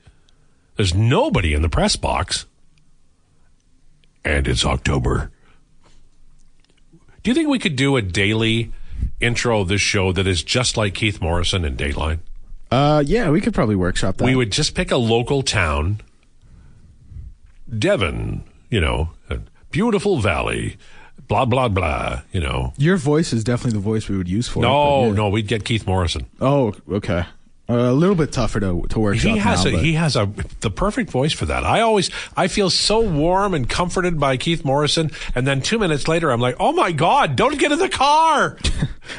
There's 0.77 0.93
nobody 0.93 1.53
in 1.53 1.61
the 1.61 1.69
press 1.69 1.97
box. 1.97 2.45
And 4.23 4.47
it's 4.47 4.65
October. 4.65 5.31
Do 7.23 7.31
you 7.31 7.35
think 7.35 7.49
we 7.49 7.59
could 7.59 7.75
do 7.75 7.97
a 7.97 8.01
daily 8.01 8.71
intro 9.19 9.61
of 9.61 9.67
this 9.67 9.81
show 9.81 10.11
that 10.11 10.27
is 10.27 10.43
just 10.43 10.77
like 10.77 10.93
Keith 10.93 11.21
Morrison 11.21 11.63
and 11.65 11.77
Dateline? 11.77 12.19
Uh, 12.71 13.03
yeah, 13.05 13.29
we 13.29 13.41
could 13.41 13.53
probably 13.53 13.75
workshop 13.75 14.17
that. 14.17 14.25
We 14.25 14.35
would 14.35 14.51
just 14.51 14.75
pick 14.75 14.91
a 14.91 14.97
local 14.97 15.41
town, 15.43 16.01
Devon, 17.77 18.43
you 18.69 18.79
know, 18.81 19.09
a 19.29 19.39
beautiful 19.71 20.19
valley, 20.19 20.77
blah 21.27 21.45
blah 21.45 21.67
blah. 21.67 22.21
You 22.31 22.41
know, 22.41 22.73
Your 22.77 22.97
voice 22.97 23.33
is 23.33 23.43
definitely 23.43 23.77
the 23.77 23.83
voice 23.83 24.09
we 24.09 24.17
would 24.17 24.27
use 24.29 24.47
for 24.47 24.59
it. 24.59 24.63
no, 24.63 25.01
but 25.01 25.07
yeah. 25.07 25.13
no, 25.13 25.29
we'd 25.29 25.47
get 25.47 25.63
Keith 25.65 25.87
Morrison. 25.87 26.25
Oh, 26.41 26.73
okay. 26.89 27.25
A 27.67 27.91
little 27.93 28.13
bit 28.15 28.31
tougher 28.31 28.59
to 28.59 28.85
to 28.89 28.99
workshop 28.99 29.31
He 29.33 29.37
has 29.39 29.65
now, 29.65 29.71
a, 29.71 29.73
but- 29.73 29.83
he 29.83 29.93
has 29.93 30.15
a 30.15 30.29
the 30.61 30.69
perfect 30.69 31.09
voice 31.09 31.33
for 31.33 31.45
that. 31.47 31.63
I 31.63 31.81
always 31.81 32.11
I 32.37 32.47
feel 32.47 32.69
so 32.69 32.99
warm 32.99 33.53
and 33.55 33.67
comforted 33.67 34.19
by 34.19 34.37
Keith 34.37 34.63
Morrison, 34.63 35.09
and 35.33 35.47
then 35.47 35.61
two 35.61 35.79
minutes 35.79 36.07
later 36.07 36.29
I'm 36.31 36.39
like, 36.41 36.55
oh 36.59 36.73
my 36.73 36.91
god, 36.91 37.35
don't 37.35 37.57
get 37.57 37.71
in 37.71 37.79
the 37.79 37.89
car. 37.89 38.57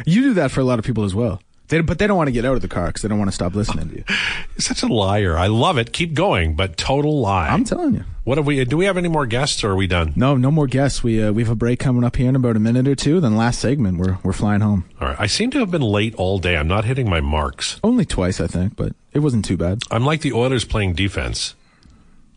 You 0.04 0.20
do 0.22 0.34
that 0.34 0.50
for 0.50 0.60
a 0.60 0.64
lot 0.64 0.78
of 0.80 0.84
people 0.84 1.04
as 1.04 1.14
well. 1.14 1.40
They, 1.68 1.80
but 1.80 1.98
they 1.98 2.06
don't 2.06 2.16
want 2.16 2.28
to 2.28 2.32
get 2.32 2.44
out 2.44 2.54
of 2.54 2.62
the 2.62 2.68
car 2.68 2.86
because 2.86 3.02
they 3.02 3.08
don't 3.08 3.18
want 3.18 3.28
to 3.30 3.34
stop 3.34 3.54
listening 3.54 3.88
to 3.88 3.96
you. 3.96 4.04
You're 4.08 4.16
such 4.58 4.82
a 4.82 4.86
liar. 4.86 5.36
I 5.36 5.48
love 5.48 5.78
it. 5.78 5.92
Keep 5.92 6.14
going, 6.14 6.54
but 6.54 6.76
total 6.76 7.20
lie. 7.20 7.48
I'm 7.48 7.64
telling 7.64 7.94
you. 7.94 8.04
what 8.24 8.38
have 8.38 8.46
we? 8.46 8.64
Do 8.64 8.76
we 8.76 8.84
have 8.84 8.96
any 8.96 9.08
more 9.08 9.26
guests, 9.26 9.64
or 9.64 9.72
are 9.72 9.76
we 9.76 9.86
done? 9.88 10.12
No, 10.14 10.36
no 10.36 10.50
more 10.52 10.68
guests. 10.68 11.02
We 11.02 11.22
uh, 11.22 11.32
we 11.32 11.42
have 11.42 11.50
a 11.50 11.56
break 11.56 11.80
coming 11.80 12.04
up 12.04 12.16
here 12.16 12.28
in 12.28 12.36
about 12.36 12.56
a 12.56 12.60
minute 12.60 12.86
or 12.86 12.94
two. 12.94 13.20
Then 13.20 13.36
last 13.36 13.58
segment, 13.58 13.98
we're 13.98 14.18
we're 14.22 14.32
flying 14.32 14.60
home. 14.60 14.84
All 15.00 15.08
right. 15.08 15.16
I 15.18 15.26
seem 15.26 15.50
to 15.52 15.58
have 15.58 15.70
been 15.72 15.82
late 15.82 16.14
all 16.14 16.38
day. 16.38 16.56
I'm 16.56 16.68
not 16.68 16.84
hitting 16.84 17.10
my 17.10 17.20
marks. 17.20 17.80
Only 17.82 18.04
twice, 18.04 18.40
I 18.40 18.46
think, 18.46 18.76
but 18.76 18.92
it 19.12 19.18
wasn't 19.18 19.44
too 19.44 19.56
bad. 19.56 19.80
I'm 19.90 20.04
like 20.04 20.20
the 20.20 20.32
Oilers 20.32 20.64
playing 20.64 20.94
defense. 20.94 21.54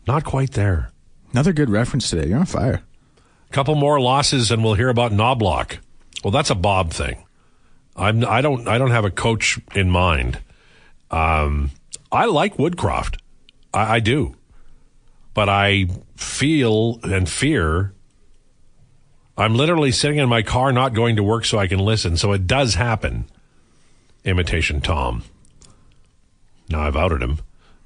Not 0.08 0.24
quite 0.24 0.52
there. 0.52 0.90
Another 1.32 1.52
good 1.52 1.70
reference 1.70 2.10
today. 2.10 2.28
You're 2.28 2.38
on 2.38 2.46
fire. 2.46 2.82
A 3.48 3.52
couple 3.52 3.74
more 3.76 4.00
losses 4.00 4.50
and 4.50 4.64
we'll 4.64 4.74
hear 4.74 4.88
about 4.88 5.12
Knoblauch. 5.12 5.78
Well, 6.24 6.32
that's 6.32 6.50
a 6.50 6.54
Bob 6.54 6.90
thing. 6.92 7.24
I'm 8.00 8.24
I 8.24 8.40
don't 8.40 8.66
I 8.66 8.78
don't 8.78 8.90
have 8.90 9.04
a 9.04 9.10
coach 9.10 9.60
in 9.74 9.90
mind. 9.90 10.40
Um, 11.10 11.70
I 12.10 12.24
like 12.24 12.56
Woodcroft. 12.56 13.18
I, 13.72 13.96
I 13.96 14.00
do. 14.00 14.34
But 15.34 15.48
I 15.48 15.86
feel 16.16 16.98
and 17.04 17.28
fear 17.28 17.92
I'm 19.40 19.54
literally 19.54 19.90
sitting 19.90 20.18
in 20.18 20.28
my 20.28 20.42
car 20.42 20.70
not 20.70 20.92
going 20.92 21.16
to 21.16 21.22
work 21.22 21.46
so 21.46 21.58
I 21.58 21.66
can 21.66 21.78
listen. 21.78 22.16
So 22.18 22.32
it 22.32 22.46
does 22.46 22.74
happen. 22.74 23.24
Imitation 24.24 24.82
Tom. 24.82 25.24
Now 26.68 26.82
I've 26.82 26.96
outed 26.96 27.22
him. 27.22 27.38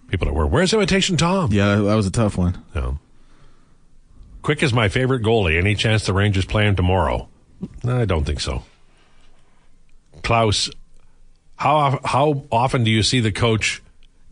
People 0.08 0.28
are, 0.28 0.32
where, 0.32 0.46
where's 0.46 0.72
Imitation 0.72 1.16
Tom? 1.16 1.52
Yeah, 1.52 1.76
that 1.76 1.94
was 1.94 2.06
a 2.06 2.10
tough 2.10 2.36
one. 2.36 2.62
No. 2.74 2.98
Quick 4.42 4.64
is 4.64 4.72
my 4.72 4.88
favorite 4.88 5.22
goalie. 5.22 5.56
Any 5.56 5.76
chance 5.76 6.04
the 6.04 6.12
Rangers 6.12 6.44
play 6.44 6.66
him 6.66 6.74
tomorrow? 6.74 7.28
No, 7.84 8.00
I 8.00 8.04
don't 8.04 8.24
think 8.24 8.40
so. 8.40 8.64
Klaus, 10.24 10.70
how 11.56 12.00
how 12.04 12.44
often 12.50 12.82
do 12.82 12.90
you 12.90 13.02
see 13.02 13.20
the 13.20 13.30
coach 13.30 13.82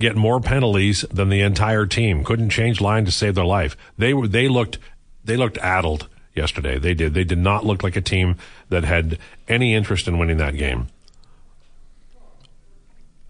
get 0.00 0.16
more 0.16 0.40
penalties 0.40 1.04
than 1.12 1.28
the 1.28 1.42
entire 1.42 1.86
team? 1.86 2.24
Couldn't 2.24 2.50
change 2.50 2.80
line 2.80 3.04
to 3.04 3.12
save 3.12 3.36
their 3.36 3.44
life. 3.44 3.76
They 3.96 4.14
were 4.14 4.26
they 4.26 4.48
looked 4.48 4.78
they 5.24 5.36
looked 5.36 5.58
addled 5.58 6.08
yesterday. 6.34 6.78
They 6.78 6.94
did. 6.94 7.14
They 7.14 7.24
did 7.24 7.38
not 7.38 7.64
look 7.64 7.82
like 7.82 7.94
a 7.94 8.00
team 8.00 8.36
that 8.70 8.84
had 8.84 9.18
any 9.46 9.74
interest 9.74 10.08
in 10.08 10.18
winning 10.18 10.38
that 10.38 10.56
game. 10.56 10.88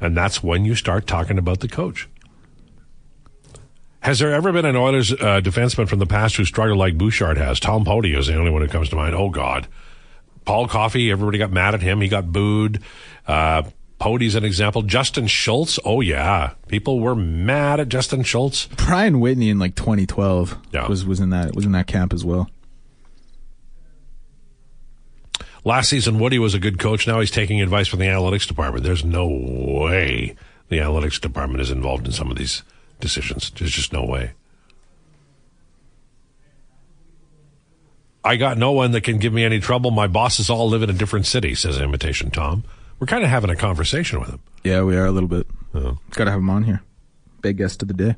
And 0.00 0.16
that's 0.16 0.42
when 0.42 0.64
you 0.64 0.74
start 0.74 1.06
talking 1.06 1.38
about 1.38 1.60
the 1.60 1.68
coach. 1.68 2.08
Has 4.00 4.18
there 4.18 4.32
ever 4.32 4.52
been 4.52 4.64
an 4.64 4.74
Oilers 4.74 5.12
uh, 5.12 5.40
defenseman 5.40 5.88
from 5.88 6.00
the 6.00 6.06
past 6.06 6.36
who 6.36 6.44
struggled 6.44 6.78
like 6.78 6.98
Bouchard 6.98 7.38
has? 7.38 7.60
Tom 7.60 7.84
Poti 7.84 8.14
is 8.14 8.26
the 8.26 8.34
only 8.34 8.50
one 8.50 8.62
who 8.62 8.68
comes 8.68 8.88
to 8.88 8.96
mind. 8.96 9.14
Oh 9.14 9.30
God, 9.30 9.68
Paul 10.44 10.68
Coffey. 10.68 11.10
Everybody 11.10 11.38
got 11.38 11.50
mad 11.52 11.74
at 11.74 11.82
him. 11.82 12.00
He 12.00 12.08
got 12.08 12.32
booed. 12.32 12.80
Uh, 13.26 13.62
Poti's 14.00 14.34
an 14.34 14.44
example. 14.44 14.82
Justin 14.82 15.26
Schultz. 15.28 15.78
Oh 15.84 16.00
yeah, 16.00 16.54
people 16.66 16.98
were 16.98 17.14
mad 17.14 17.78
at 17.78 17.88
Justin 17.88 18.24
Schultz. 18.24 18.68
Ryan 18.88 19.20
Whitney 19.20 19.48
in 19.48 19.58
like 19.60 19.76
2012 19.76 20.58
Yeah. 20.72 20.88
was 20.88 21.04
was 21.06 21.20
in 21.20 21.30
that 21.30 21.54
was 21.54 21.64
in 21.64 21.72
that 21.72 21.86
camp 21.86 22.12
as 22.12 22.24
well. 22.24 22.50
Last 25.64 25.90
season, 25.90 26.18
Woody 26.18 26.40
was 26.40 26.54
a 26.54 26.58
good 26.58 26.78
coach. 26.80 27.06
Now 27.06 27.20
he's 27.20 27.30
taking 27.30 27.60
advice 27.60 27.86
from 27.86 28.00
the 28.00 28.06
analytics 28.06 28.48
department. 28.48 28.84
There's 28.84 29.04
no 29.04 29.28
way 29.28 30.34
the 30.68 30.78
analytics 30.78 31.20
department 31.20 31.60
is 31.60 31.70
involved 31.70 32.04
in 32.06 32.12
some 32.12 32.30
of 32.32 32.36
these 32.36 32.64
decisions. 32.98 33.50
There's 33.50 33.70
just 33.70 33.92
no 33.92 34.04
way. 34.04 34.32
I 38.24 38.36
got 38.36 38.56
no 38.56 38.72
one 38.72 38.92
that 38.92 39.02
can 39.02 39.18
give 39.18 39.32
me 39.32 39.44
any 39.44 39.58
trouble. 39.58 39.90
My 39.90 40.06
bosses 40.06 40.48
all 40.48 40.68
live 40.68 40.82
in 40.82 40.90
a 40.90 40.92
different 40.92 41.26
city, 41.26 41.54
says 41.54 41.78
Imitation 41.78 42.30
Tom. 42.30 42.64
We're 43.00 43.06
kind 43.06 43.24
of 43.24 43.30
having 43.30 43.50
a 43.50 43.56
conversation 43.56 44.20
with 44.20 44.28
him. 44.28 44.40
Yeah, 44.62 44.82
we 44.82 44.96
are 44.96 45.06
a 45.06 45.10
little 45.10 45.28
bit. 45.28 45.46
Oh. 45.74 45.98
Got 46.12 46.24
to 46.24 46.30
have 46.30 46.38
him 46.38 46.50
on 46.50 46.62
here. 46.62 46.82
Big 47.40 47.56
guest 47.56 47.82
of 47.82 47.88
the 47.88 47.94
day. 47.94 48.14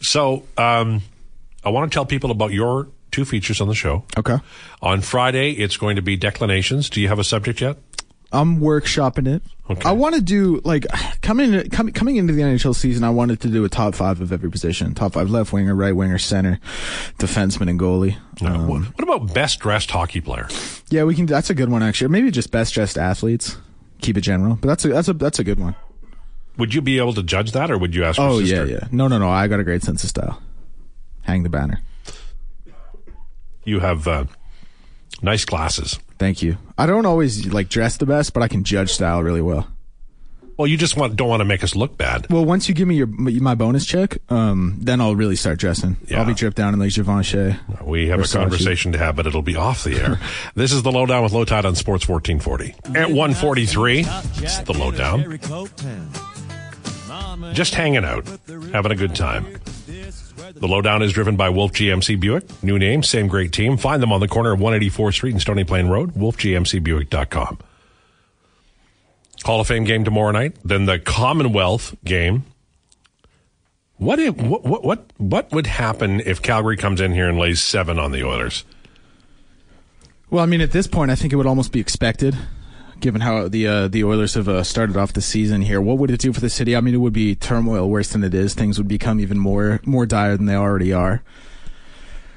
So 0.00 0.44
um, 0.58 1.00
I 1.64 1.70
want 1.70 1.90
to 1.90 1.94
tell 1.94 2.04
people 2.04 2.30
about 2.30 2.52
your 2.52 2.88
two 3.10 3.24
features 3.24 3.62
on 3.62 3.68
the 3.68 3.74
show. 3.74 4.04
Okay. 4.18 4.36
On 4.82 5.00
Friday, 5.00 5.52
it's 5.52 5.78
going 5.78 5.96
to 5.96 6.02
be 6.02 6.16
declinations. 6.16 6.90
Do 6.90 7.00
you 7.00 7.08
have 7.08 7.18
a 7.18 7.24
subject 7.24 7.62
yet? 7.62 7.78
I'm 8.32 8.60
workshopping 8.60 9.26
it. 9.28 9.42
Okay. 9.70 9.88
I 9.88 9.92
want 9.92 10.14
to 10.16 10.20
do 10.20 10.60
like 10.64 10.86
coming 11.22 11.68
coming 11.70 11.92
coming 11.92 12.16
into 12.16 12.32
the 12.32 12.42
NHL 12.42 12.74
season. 12.74 13.02
I 13.04 13.10
wanted 13.10 13.40
to 13.40 13.48
do 13.48 13.64
a 13.64 13.68
top 13.68 13.94
five 13.94 14.20
of 14.20 14.32
every 14.32 14.50
position: 14.50 14.94
top 14.94 15.12
five 15.14 15.30
left 15.30 15.52
winger, 15.52 15.74
right 15.74 15.94
winger, 15.94 16.18
center, 16.18 16.58
defenseman, 17.18 17.68
and 17.70 17.78
goalie. 17.80 18.16
Uh, 18.42 18.46
Um, 18.46 18.68
what, 18.68 18.82
what 18.82 19.02
about 19.02 19.34
best 19.34 19.60
dressed 19.60 19.90
hockey 19.90 20.20
player? 20.20 20.48
yeah, 20.90 21.04
we 21.04 21.14
can. 21.14 21.26
That's 21.26 21.50
a 21.50 21.54
good 21.54 21.68
one 21.68 21.82
actually. 21.82 22.06
Or 22.06 22.10
maybe 22.10 22.30
just 22.30 22.50
best 22.50 22.74
dressed 22.74 22.96
athletes. 22.98 23.56
Keep 24.02 24.18
it 24.18 24.20
general, 24.22 24.56
but 24.56 24.68
that's 24.68 24.84
a 24.84 24.88
that's 24.88 25.08
a 25.08 25.12
that's 25.14 25.38
a 25.38 25.44
good 25.44 25.58
one. 25.58 25.74
Would 26.58 26.72
you 26.74 26.80
be 26.82 26.98
able 26.98 27.14
to 27.14 27.22
judge 27.22 27.52
that, 27.52 27.70
or 27.70 27.78
would 27.78 27.94
you 27.94 28.04
ask? 28.04 28.18
Oh 28.20 28.38
yeah, 28.38 28.64
yeah. 28.64 28.88
No, 28.92 29.08
no, 29.08 29.18
no. 29.18 29.28
I 29.30 29.46
got 29.48 29.58
a 29.60 29.64
great 29.64 29.82
sense 29.82 30.04
of 30.04 30.10
style. 30.10 30.40
Hang 31.22 31.42
the 31.42 31.48
banner. 31.48 31.80
You 33.64 33.80
have 33.80 34.06
uh, 34.06 34.24
nice 35.22 35.44
glasses. 35.44 35.98
Thank 36.18 36.42
you. 36.42 36.56
I 36.78 36.86
don't 36.86 37.06
always 37.06 37.46
like 37.52 37.68
dress 37.68 37.96
the 37.96 38.06
best, 38.06 38.32
but 38.32 38.42
I 38.42 38.48
can 38.48 38.64
judge 38.64 38.92
style 38.92 39.22
really 39.22 39.42
well. 39.42 39.68
Well, 40.58 40.66
you 40.66 40.78
just 40.78 40.96
want 40.96 41.16
don't 41.16 41.28
want 41.28 41.40
to 41.40 41.44
make 41.44 41.62
us 41.62 41.76
look 41.76 41.98
bad. 41.98 42.26
Well, 42.30 42.44
once 42.44 42.66
you 42.66 42.74
give 42.74 42.88
me 42.88 42.96
your 42.96 43.06
my 43.06 43.54
bonus 43.54 43.84
check, 43.84 44.16
um, 44.30 44.76
then 44.80 45.02
I'll 45.02 45.14
really 45.14 45.36
start 45.36 45.58
dressing. 45.58 45.98
Yeah. 46.08 46.20
I'll 46.20 46.24
be 46.24 46.32
dripped 46.32 46.56
down 46.56 46.72
in 46.72 46.80
like 46.80 46.94
Givenchy. 46.94 47.56
We 47.84 48.08
have 48.08 48.20
Versace. 48.20 48.34
a 48.36 48.38
conversation 48.38 48.92
to 48.92 48.98
have, 48.98 49.16
but 49.16 49.26
it'll 49.26 49.42
be 49.42 49.56
off 49.56 49.84
the 49.84 50.00
air. 50.00 50.18
this 50.54 50.72
is 50.72 50.82
the 50.82 50.90
lowdown 50.90 51.22
with 51.22 51.32
Lowetide 51.32 51.66
on 51.66 51.74
Sports 51.74 52.08
1440. 52.08 52.98
At 52.98 53.08
143, 53.08 54.06
it's 54.42 54.58
the 54.60 54.72
lowdown. 54.72 55.38
Just 57.52 57.74
hanging 57.74 58.04
out, 58.04 58.26
having 58.72 58.92
a 58.92 58.96
good 58.96 59.14
time. 59.14 59.46
The 60.54 60.68
lowdown 60.68 61.02
is 61.02 61.12
driven 61.12 61.36
by 61.36 61.48
Wolf 61.48 61.72
GMC 61.72 62.20
Buick. 62.20 62.44
New 62.62 62.78
name, 62.78 63.02
same 63.02 63.26
great 63.26 63.52
team. 63.52 63.76
Find 63.76 64.02
them 64.02 64.12
on 64.12 64.20
the 64.20 64.28
corner 64.28 64.52
of 64.52 64.60
184th 64.60 65.14
Street 65.14 65.32
and 65.32 65.40
Stony 65.40 65.64
Plain 65.64 65.88
Road. 65.88 66.12
WolfGMCBuick.com. 66.14 67.58
Hall 69.44 69.60
of 69.60 69.66
Fame 69.66 69.84
game 69.84 70.04
tomorrow 70.04 70.32
night. 70.32 70.56
Then 70.64 70.86
the 70.86 70.98
Commonwealth 70.98 71.96
game. 72.04 72.44
What 73.98 74.18
if 74.18 74.36
what 74.36 74.64
what 74.64 74.84
what 74.84 75.12
what 75.16 75.52
would 75.52 75.66
happen 75.66 76.20
if 76.20 76.42
Calgary 76.42 76.76
comes 76.76 77.00
in 77.00 77.12
here 77.12 77.28
and 77.28 77.38
lays 77.38 77.62
seven 77.62 77.98
on 77.98 78.12
the 78.12 78.24
Oilers? 78.24 78.64
Well, 80.28 80.42
I 80.42 80.46
mean, 80.46 80.60
at 80.60 80.72
this 80.72 80.86
point, 80.86 81.10
I 81.10 81.14
think 81.14 81.32
it 81.32 81.36
would 81.36 81.46
almost 81.46 81.72
be 81.72 81.80
expected, 81.80 82.36
given 83.00 83.20
how 83.20 83.48
the 83.48 83.66
uh, 83.66 83.88
the 83.88 84.04
Oilers 84.04 84.34
have 84.34 84.48
uh, 84.48 84.62
started 84.62 84.96
off 84.96 85.12
the 85.12 85.20
season 85.20 85.62
here. 85.62 85.80
What 85.80 85.98
would 85.98 86.10
it 86.10 86.20
do 86.20 86.32
for 86.32 86.40
the 86.40 86.50
city? 86.50 86.76
I 86.76 86.80
mean, 86.80 86.94
it 86.94 86.98
would 86.98 87.12
be 87.12 87.34
turmoil 87.34 87.88
worse 87.88 88.08
than 88.08 88.24
it 88.24 88.34
is. 88.34 88.54
Things 88.54 88.78
would 88.78 88.88
become 88.88 89.20
even 89.20 89.38
more 89.38 89.80
more 89.84 90.06
dire 90.06 90.36
than 90.36 90.46
they 90.46 90.56
already 90.56 90.92
are. 90.92 91.22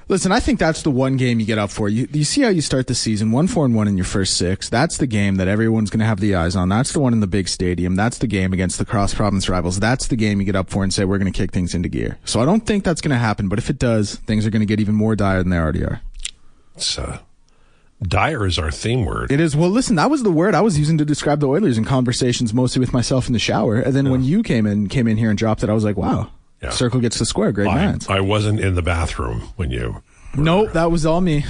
Listen, 0.10 0.32
I 0.32 0.40
think 0.40 0.58
that's 0.58 0.82
the 0.82 0.90
one 0.90 1.18
game 1.18 1.40
you 1.40 1.46
get 1.46 1.60
up 1.60 1.70
for. 1.70 1.88
You 1.88 2.08
you 2.12 2.24
see 2.24 2.42
how 2.42 2.50
you 2.50 2.62
start 2.62 2.88
the 2.88 2.96
season, 2.96 3.32
one 3.32 3.46
four 3.46 3.64
and 3.64 3.76
one 3.76 3.88
in 3.88 3.96
your 3.96 4.08
first 4.08 4.38
six. 4.38 4.68
That's 4.68 4.98
the 4.98 5.06
game 5.06 5.36
that 5.36 5.48
everyone's 5.48 5.92
going 5.92 6.00
to 6.00 6.06
have 6.06 6.20
the 6.20 6.34
eyes 6.34 6.56
on. 6.56 6.68
That's 6.68 6.92
the 6.94 7.00
one 7.00 7.14
in 7.14 7.20
the 7.20 7.28
big 7.28 7.48
stadium. 7.48 7.96
That's 7.96 8.18
the 8.18 8.26
game 8.26 8.52
against 8.52 8.80
the 8.80 8.86
cross 8.86 9.14
province 9.14 9.48
rivals. 9.48 9.80
That's 9.80 10.08
the 10.08 10.16
game 10.16 10.40
you 10.40 10.46
get 10.48 10.56
up 10.56 10.72
for 10.72 10.84
and 10.84 10.92
say 10.92 11.06
we're 11.06 11.20
going 11.20 11.32
to 11.32 11.38
kick 11.38 11.52
things 11.52 11.76
into 11.76 11.90
gear. 11.90 12.18
So 12.26 12.42
I 12.42 12.46
don't 12.46 12.66
think 12.66 12.84
that's 12.84 13.02
going 13.02 13.12
to 13.12 13.20
happen. 13.20 13.50
But 13.50 13.60
if 13.60 13.70
it 13.70 13.78
does, 13.78 14.16
things 14.16 14.48
are 14.48 14.50
going 14.50 14.62
to 14.62 14.66
get 14.66 14.80
even 14.80 14.96
more 14.96 15.16
dire 15.16 15.44
than 15.44 15.52
they 15.52 15.58
already 15.60 15.84
are. 15.84 16.02
Uh, 16.98 17.20
dire 18.04 18.46
is 18.46 18.58
our 18.58 18.72
theme 18.72 19.06
word. 19.06 19.32
It 19.32 19.40
is. 19.40 19.56
Well, 19.56 19.70
listen, 19.70 19.96
that 19.96 20.10
was 20.10 20.24
the 20.24 20.32
word 20.32 20.56
I 20.56 20.62
was 20.62 20.80
using 20.80 20.98
to 20.98 21.06
describe 21.06 21.40
the 21.40 21.48
Oilers 21.48 21.78
in 21.78 21.86
conversations 21.86 22.54
mostly 22.54 22.80
with 22.80 22.94
myself 22.94 23.28
in 23.28 23.34
the 23.34 23.40
shower. 23.40 23.80
And 23.80 23.96
then 23.96 24.10
when 24.10 24.24
you 24.24 24.44
came 24.44 24.66
in, 24.66 24.88
came 24.88 25.08
in 25.08 25.18
here 25.18 25.30
and 25.30 25.38
dropped 25.38 25.64
it, 25.64 25.70
I 25.70 25.74
was 25.74 25.84
like, 25.84 25.98
wow. 25.98 26.32
Yeah. 26.62 26.72
Circle 26.72 27.00
gets 27.00 27.20
the 27.20 27.26
square. 27.26 27.52
Great 27.54 27.68
I. 27.68 28.10
I 28.10 28.20
wasn't 28.20 28.60
in 28.60 28.76
the 28.76 28.82
bathroom 28.82 29.42
when 29.56 29.72
you. 29.72 30.04
Nope, 30.36 30.74
that 30.74 30.92
was 30.92 31.06
all 31.06 31.22
me. 31.22 31.46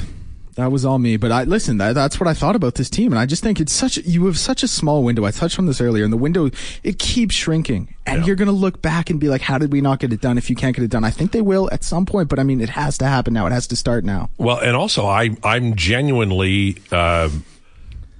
That 0.59 0.73
was 0.73 0.83
all 0.83 0.99
me. 0.99 1.15
But 1.15 1.31
I 1.31 1.45
listen. 1.45 1.77
That, 1.77 1.93
that's 1.93 2.19
what 2.19 2.27
I 2.27 2.33
thought 2.33 2.55
about 2.55 2.75
this 2.75 2.89
team, 2.89 3.13
and 3.13 3.19
I 3.19 3.25
just 3.25 3.41
think 3.41 3.61
it's 3.61 3.71
such. 3.71 3.95
You 3.97 4.25
have 4.25 4.37
such 4.37 4.61
a 4.61 4.67
small 4.67 5.03
window. 5.03 5.23
I 5.23 5.31
touched 5.31 5.57
on 5.57 5.65
this 5.67 5.79
earlier, 5.79 6.03
and 6.03 6.11
the 6.11 6.17
window 6.17 6.49
it 6.83 6.99
keeps 6.99 7.33
shrinking, 7.33 7.95
and 8.05 8.19
Yeah. 8.21 8.25
you're 8.27 8.35
gonna 8.35 8.51
look 8.51 8.81
back 8.81 9.09
and 9.09 9.21
be 9.21 9.29
like, 9.29 9.41
"How 9.41 9.57
did 9.57 9.71
we 9.71 9.79
not 9.79 9.99
get 9.99 10.11
it 10.11 10.19
done?" 10.19 10.37
If 10.37 10.49
you 10.49 10.57
can't 10.57 10.75
get 10.75 10.83
it 10.83 10.91
done, 10.91 11.05
I 11.05 11.11
think 11.11 11.31
they 11.31 11.41
will 11.41 11.69
at 11.71 11.85
some 11.85 12.05
point. 12.05 12.27
But 12.27 12.39
I 12.39 12.43
mean, 12.43 12.59
it 12.59 12.69
has 12.71 12.97
to 12.97 13.05
happen 13.05 13.33
now. 13.33 13.45
It 13.47 13.53
has 13.53 13.67
to 13.67 13.77
start 13.77 14.03
now. 14.03 14.29
Well, 14.37 14.57
and 14.59 14.75
also 14.75 15.05
I 15.05 15.29
I'm 15.45 15.75
genuinely 15.75 16.75
uh, 16.91 17.29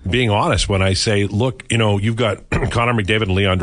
being 0.09 0.29
honest 0.29 0.69
when 0.69 0.81
I 0.81 0.93
say, 0.93 1.25
look, 1.25 1.65
you 1.69 1.77
know, 1.77 1.97
you've 1.97 2.15
got 2.15 2.49
Connor 2.71 2.93
McDavid 2.93 3.23
and 3.23 3.31
Leon. 3.35 3.59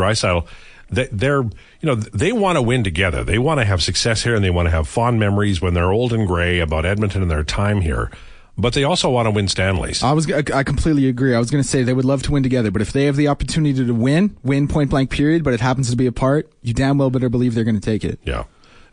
They, 0.90 1.08
they're 1.10 1.42
you 1.42 1.50
know 1.82 1.94
they 1.94 2.32
want 2.32 2.56
to 2.56 2.62
win 2.62 2.84
together. 2.84 3.24
They 3.24 3.38
want 3.38 3.58
to 3.60 3.64
have 3.64 3.82
success 3.82 4.22
here, 4.22 4.34
and 4.34 4.44
they 4.44 4.50
want 4.50 4.66
to 4.66 4.70
have 4.70 4.86
fond 4.86 5.18
memories 5.18 5.62
when 5.62 5.72
they're 5.72 5.90
old 5.90 6.12
and 6.12 6.26
gray 6.26 6.60
about 6.60 6.84
Edmonton 6.84 7.22
and 7.22 7.30
their 7.30 7.42
time 7.42 7.80
here. 7.80 8.10
But 8.58 8.72
they 8.72 8.84
also 8.84 9.10
want 9.10 9.26
to 9.26 9.30
win 9.30 9.48
Stanleys. 9.48 10.02
I 10.02 10.12
was. 10.12 10.30
I 10.32 10.62
completely 10.62 11.08
agree. 11.08 11.34
I 11.34 11.38
was 11.38 11.50
going 11.50 11.62
to 11.62 11.68
say 11.68 11.82
they 11.82 11.92
would 11.92 12.06
love 12.06 12.22
to 12.22 12.32
win 12.32 12.42
together, 12.42 12.70
but 12.70 12.80
if 12.80 12.90
they 12.92 13.04
have 13.04 13.16
the 13.16 13.28
opportunity 13.28 13.84
to 13.84 13.92
win, 13.94 14.34
win 14.42 14.66
point 14.66 14.88
blank 14.88 15.10
period, 15.10 15.44
but 15.44 15.52
it 15.52 15.60
happens 15.60 15.90
to 15.90 15.96
be 15.96 16.06
apart, 16.06 16.50
you 16.62 16.72
damn 16.72 16.96
well 16.96 17.10
better 17.10 17.28
believe 17.28 17.54
they're 17.54 17.64
going 17.64 17.78
to 17.78 17.84
take 17.84 18.02
it. 18.04 18.18
yeah. 18.24 18.44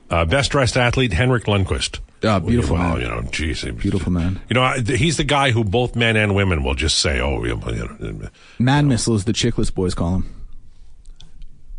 Uh, 0.10 0.26
best 0.26 0.52
dressed 0.52 0.76
athlete 0.78 1.14
Henrik 1.14 1.46
Lundqvist. 1.46 2.00
Ah, 2.26 2.38
beautiful 2.40 2.76
Well, 2.76 2.90
man. 2.98 3.02
you 3.02 3.08
know, 3.08 3.22
geez, 3.32 3.64
Beautiful 3.64 4.12
man. 4.12 4.40
You 4.50 4.54
know, 4.54 4.74
he's 4.86 5.16
the 5.18 5.24
guy 5.24 5.52
who 5.52 5.64
both 5.64 5.96
men 5.96 6.18
and 6.18 6.36
women 6.36 6.62
will 6.62 6.76
just 6.76 7.00
say, 7.00 7.20
"Oh, 7.22 7.44
you 7.46 7.56
know, 7.56 8.30
Man 8.60 8.88
missile 8.90 9.16
is 9.16 9.24
the 9.26 9.32
Chiclets 9.34 9.74
boys 9.74 9.96
call 9.96 10.16
him. 10.16 10.36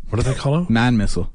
what 0.09 0.17
do 0.17 0.23
they 0.23 0.33
call 0.37 0.55
him?" 0.57 0.65
Man 0.69 0.97
missile. 0.97 1.31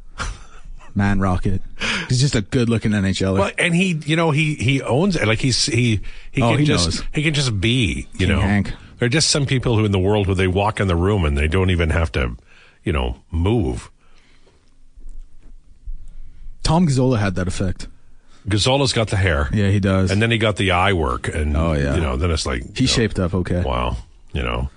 Man 0.95 1.21
rocket. 1.21 1.63
He's 2.09 2.21
just 2.21 2.35
a 2.35 2.41
good 2.43 2.69
looking 2.69 2.93
NHLer. 2.93 3.39
Well, 3.39 3.51
and 3.59 3.75
he, 3.75 3.93
you 4.05 4.17
know, 4.17 4.31
he 4.31 4.55
he 4.57 4.83
owns 4.83 5.17
it. 5.17 5.27
Like 5.27 5.39
he's 5.41 5.67
he 5.67 6.01
he 6.33 6.43
Oh, 6.43 6.51
can 6.51 6.59
he 6.61 6.65
just 6.65 6.87
knows. 6.87 7.03
he 7.15 7.23
can 7.23 7.35
just 7.35 7.61
be. 7.61 8.09
You 8.15 8.19
King 8.27 8.29
know, 8.29 8.41
Hank. 8.41 8.73
there 8.99 9.07
are 9.07 9.11
just 9.11 9.29
some 9.31 9.47
people 9.47 9.77
who 9.77 9.85
in 9.85 9.93
the 9.93 9.99
world 9.99 10.27
who 10.27 10.35
they 10.35 10.47
walk 10.49 10.81
in 10.81 10.89
the 10.89 10.97
room 10.97 11.25
and 11.25 11.37
they 11.39 11.49
don't 11.49 11.71
even 11.71 11.91
have 11.91 12.11
to, 12.13 12.37
you 12.85 12.93
know, 12.93 13.17
move. 13.31 13.91
Tom 16.63 16.87
Gazzola 16.87 17.19
had 17.19 17.35
that 17.37 17.49
effect. 17.49 17.89
Gazzola's 18.49 18.93
got 18.93 19.09
the 19.09 19.17
hair, 19.17 19.49
Yeah, 19.53 19.69
he 19.69 19.81
does. 19.81 20.11
and 20.11 20.21
then 20.23 20.31
he 20.31 20.39
got 20.39 20.57
the 20.57 20.71
eye 20.71 20.93
work, 20.95 21.29
and 21.29 21.57
Oh, 21.57 21.73
yeah. 21.73 21.95
you 21.95 22.01
know, 22.01 22.17
then 22.17 22.31
it's 22.31 22.47
like 22.47 22.77
he 22.77 22.85
know, 22.85 22.89
shaped 22.91 23.19
up 23.19 23.35
okay. 23.35 23.63
Wow, 23.63 23.99
you 24.33 24.43
know, 24.43 24.71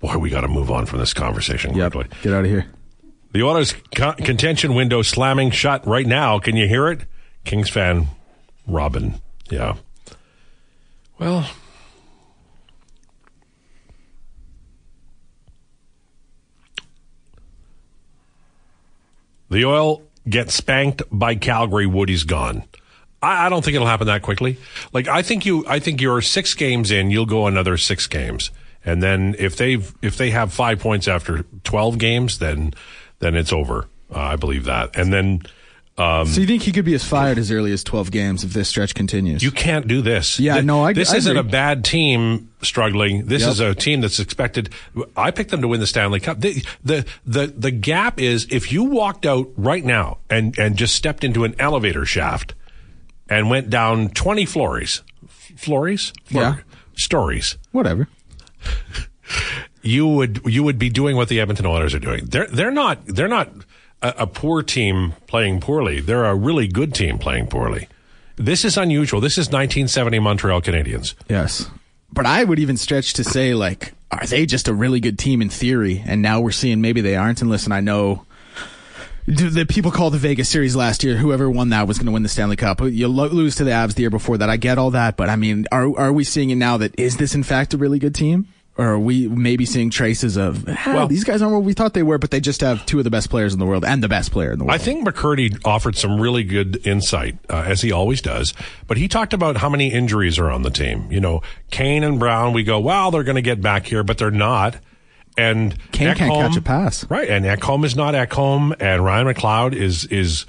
boy, 0.00 0.16
we 0.18 0.30
got 0.30 0.40
to 0.42 0.48
move 0.48 0.70
on 0.70 0.86
from 0.86 1.00
this 1.00 1.12
conversation 1.12 1.74
Yep. 1.74 1.92
quickly. 1.92 2.16
Get 2.22 2.32
out 2.32 2.44
of 2.44 2.50
here. 2.50 2.66
The 3.32 3.42
Oilers 3.42 3.74
co- 3.94 4.12
contention 4.14 4.74
window 4.74 5.02
slamming 5.02 5.50
shut 5.50 5.86
right 5.86 6.06
now. 6.06 6.38
Can 6.38 6.56
you 6.56 6.66
hear 6.66 6.88
it? 6.88 7.02
Kings 7.44 7.70
fan 7.70 8.08
Robin. 8.66 9.20
Yeah. 9.48 9.76
Well, 11.18 11.48
the 19.48 19.64
Oil 19.64 20.02
get 20.28 20.50
spanked 20.50 21.02
by 21.10 21.34
Calgary. 21.34 21.86
Woody's 21.86 22.24
gone. 22.24 22.64
I, 23.22 23.46
I 23.46 23.48
don't 23.48 23.64
think 23.64 23.74
it'll 23.74 23.86
happen 23.86 24.06
that 24.06 24.22
quickly. 24.22 24.56
Like 24.92 25.08
I 25.08 25.22
think 25.22 25.44
you, 25.46 25.64
I 25.68 25.78
think 25.78 26.00
you're 26.00 26.20
six 26.22 26.54
games 26.54 26.90
in. 26.90 27.10
You'll 27.10 27.26
go 27.26 27.46
another 27.46 27.76
six 27.76 28.06
games, 28.06 28.50
and 28.84 29.02
then 29.02 29.36
if 29.38 29.56
they've 29.56 29.94
if 30.02 30.16
they 30.16 30.30
have 30.30 30.52
five 30.52 30.80
points 30.80 31.06
after 31.06 31.44
twelve 31.64 31.98
games, 31.98 32.38
then 32.38 32.72
then 33.20 33.36
it's 33.36 33.52
over. 33.52 33.86
Uh, 34.14 34.18
I 34.18 34.36
believe 34.36 34.64
that, 34.64 34.96
and 34.96 35.12
then. 35.12 35.42
Um, 35.98 36.26
So 36.26 36.40
you 36.40 36.46
think 36.46 36.62
he 36.62 36.72
could 36.72 36.84
be 36.86 36.94
as 36.94 37.04
fired 37.04 37.36
as 37.36 37.50
early 37.52 37.72
as 37.72 37.84
12 37.84 38.10
games 38.10 38.42
if 38.42 38.52
this 38.54 38.68
stretch 38.70 38.94
continues? 38.94 39.42
You 39.42 39.50
can't 39.50 39.86
do 39.86 40.00
this. 40.00 40.40
Yeah, 40.40 40.54
Th- 40.54 40.64
no, 40.64 40.82
I- 40.82 40.94
This 40.94 41.12
I 41.12 41.16
isn't 41.18 41.36
a 41.36 41.42
bad 41.42 41.84
team 41.84 42.48
struggling. 42.62 43.26
This 43.26 43.42
Yep. 43.42 43.50
is 43.50 43.60
a 43.60 43.74
team 43.74 44.00
that's 44.00 44.18
expected. 44.18 44.70
I 45.16 45.30
picked 45.30 45.50
them 45.50 45.60
to 45.60 45.68
win 45.68 45.78
the 45.80 45.86
Stanley 45.86 46.18
Cup. 46.20 46.40
The, 46.40 46.64
the 46.82 47.04
the 47.26 47.48
the 47.48 47.70
gap 47.70 48.18
is 48.18 48.46
if 48.50 48.72
you 48.72 48.84
walked 48.84 49.26
out 49.26 49.48
right 49.56 49.84
now 49.84 50.18
and 50.30 50.58
and 50.58 50.76
just 50.76 50.94
stepped 50.94 51.22
into 51.22 51.44
an 51.44 51.54
elevator 51.58 52.06
shaft 52.06 52.54
and 53.28 53.50
went 53.50 53.68
down 53.68 54.08
twenty 54.10 54.46
floors, 54.46 55.02
floors, 55.56 56.14
Yeah. 56.30 56.56
stories. 56.96 57.58
Whatever. 57.72 58.08
You 59.82 60.06
would 60.08 60.40
you 60.44 60.62
would 60.62 60.78
be 60.78 60.90
doing 60.90 61.16
what 61.16 61.28
the 61.28 61.40
Edmonton 61.40 61.66
Oilers 61.66 61.94
are 61.94 61.98
doing. 61.98 62.26
They're 62.26 62.46
they're 62.46 62.70
not 62.70 63.06
they're 63.06 63.28
not 63.28 63.50
a, 64.02 64.14
a 64.18 64.26
poor 64.26 64.62
team 64.62 65.14
playing 65.26 65.60
poorly. 65.60 66.00
They're 66.00 66.24
a 66.24 66.34
really 66.34 66.68
good 66.68 66.94
team 66.94 67.18
playing 67.18 67.46
poorly. 67.46 67.88
This 68.36 68.64
is 68.64 68.76
unusual. 68.76 69.20
This 69.20 69.34
is 69.34 69.46
1970 69.46 70.18
Montreal 70.18 70.62
Canadiens. 70.62 71.14
Yes. 71.28 71.68
But 72.12 72.26
I 72.26 72.42
would 72.42 72.58
even 72.58 72.76
stretch 72.76 73.12
to 73.14 73.24
say, 73.24 73.54
like, 73.54 73.92
are 74.10 74.26
they 74.26 74.46
just 74.46 74.66
a 74.66 74.74
really 74.74 74.98
good 74.98 75.18
team 75.18 75.42
in 75.42 75.48
theory? 75.48 76.02
And 76.04 76.22
now 76.22 76.40
we're 76.40 76.50
seeing 76.50 76.80
maybe 76.80 77.00
they 77.00 77.16
aren't. 77.16 77.40
And 77.40 77.50
listen, 77.50 77.70
I 77.70 77.80
know 77.80 78.24
the 79.26 79.66
people 79.68 79.90
called 79.90 80.14
the 80.14 80.18
Vegas 80.18 80.48
series 80.48 80.74
last 80.74 81.04
year. 81.04 81.16
Whoever 81.16 81.48
won 81.48 81.68
that 81.68 81.86
was 81.86 81.98
going 81.98 82.06
to 82.06 82.12
win 82.12 82.22
the 82.22 82.28
Stanley 82.28 82.56
Cup. 82.56 82.80
You 82.80 83.06
lo- 83.08 83.28
lose 83.28 83.56
to 83.56 83.64
the 83.64 83.70
Avs 83.70 83.94
the 83.94 84.02
year 84.02 84.10
before 84.10 84.38
that. 84.38 84.50
I 84.50 84.56
get 84.56 84.78
all 84.78 84.90
that, 84.90 85.16
but 85.16 85.28
I 85.28 85.36
mean, 85.36 85.66
are 85.70 85.96
are 85.98 86.12
we 86.12 86.24
seeing 86.24 86.50
it 86.50 86.56
now 86.56 86.78
that 86.78 86.98
is 86.98 87.16
this 87.16 87.34
in 87.34 87.42
fact 87.42 87.74
a 87.74 87.78
really 87.78 87.98
good 87.98 88.14
team? 88.14 88.48
Or 88.78 88.98
we 88.98 89.28
may 89.28 89.56
be 89.56 89.66
seeing 89.66 89.90
traces 89.90 90.36
of 90.38 90.64
"Ah, 90.66 90.92
Well- 90.94 91.06
these 91.08 91.24
guys 91.24 91.42
aren't 91.42 91.54
what 91.54 91.64
we 91.64 91.74
thought 91.74 91.92
they 91.92 92.02
were, 92.02 92.16
but 92.18 92.30
they 92.30 92.40
just 92.40 92.60
have 92.62 92.86
two 92.86 92.96
of 92.98 93.04
the 93.04 93.10
best 93.10 93.28
players 93.28 93.52
in 93.52 93.58
the 93.58 93.66
world 93.66 93.84
and 93.84 94.02
the 94.02 94.08
best 94.08 94.30
player 94.32 94.52
in 94.52 94.58
the 94.58 94.64
world. 94.64 94.74
I 94.74 94.82
think 94.82 95.06
McCurdy 95.06 95.54
offered 95.66 95.96
some 95.96 96.18
really 96.20 96.44
good 96.44 96.80
insight, 96.86 97.36
uh, 97.50 97.64
as 97.66 97.82
he 97.82 97.92
always 97.92 98.22
does. 98.22 98.54
But 98.86 98.96
he 98.96 99.06
talked 99.08 99.34
about 99.34 99.58
how 99.58 99.68
many 99.68 99.92
injuries 99.92 100.38
are 100.38 100.50
on 100.50 100.62
the 100.62 100.70
team. 100.70 101.08
You 101.10 101.20
know, 101.20 101.42
Kane 101.70 102.04
and 102.04 102.18
Brown, 102.18 102.52
we 102.54 102.62
go, 102.62 102.78
well, 102.80 103.10
they're 103.10 103.24
going 103.24 103.34
to 103.36 103.42
get 103.42 103.60
back 103.60 103.86
here, 103.86 104.02
but 104.02 104.16
they're 104.18 104.30
not. 104.30 104.76
And 105.36 105.76
Kane 105.92 106.14
can't 106.14 106.32
catch 106.32 106.56
a 106.56 106.62
pass. 106.62 107.04
Right, 107.10 107.28
and 107.28 107.44
Ekholm 107.44 107.84
is 107.84 107.94
not 107.96 108.14
Ekholm, 108.14 108.74
and 108.80 109.04
Ryan 109.04 109.26
McLeod 109.26 109.74
is 109.74 110.04
is 110.06 110.44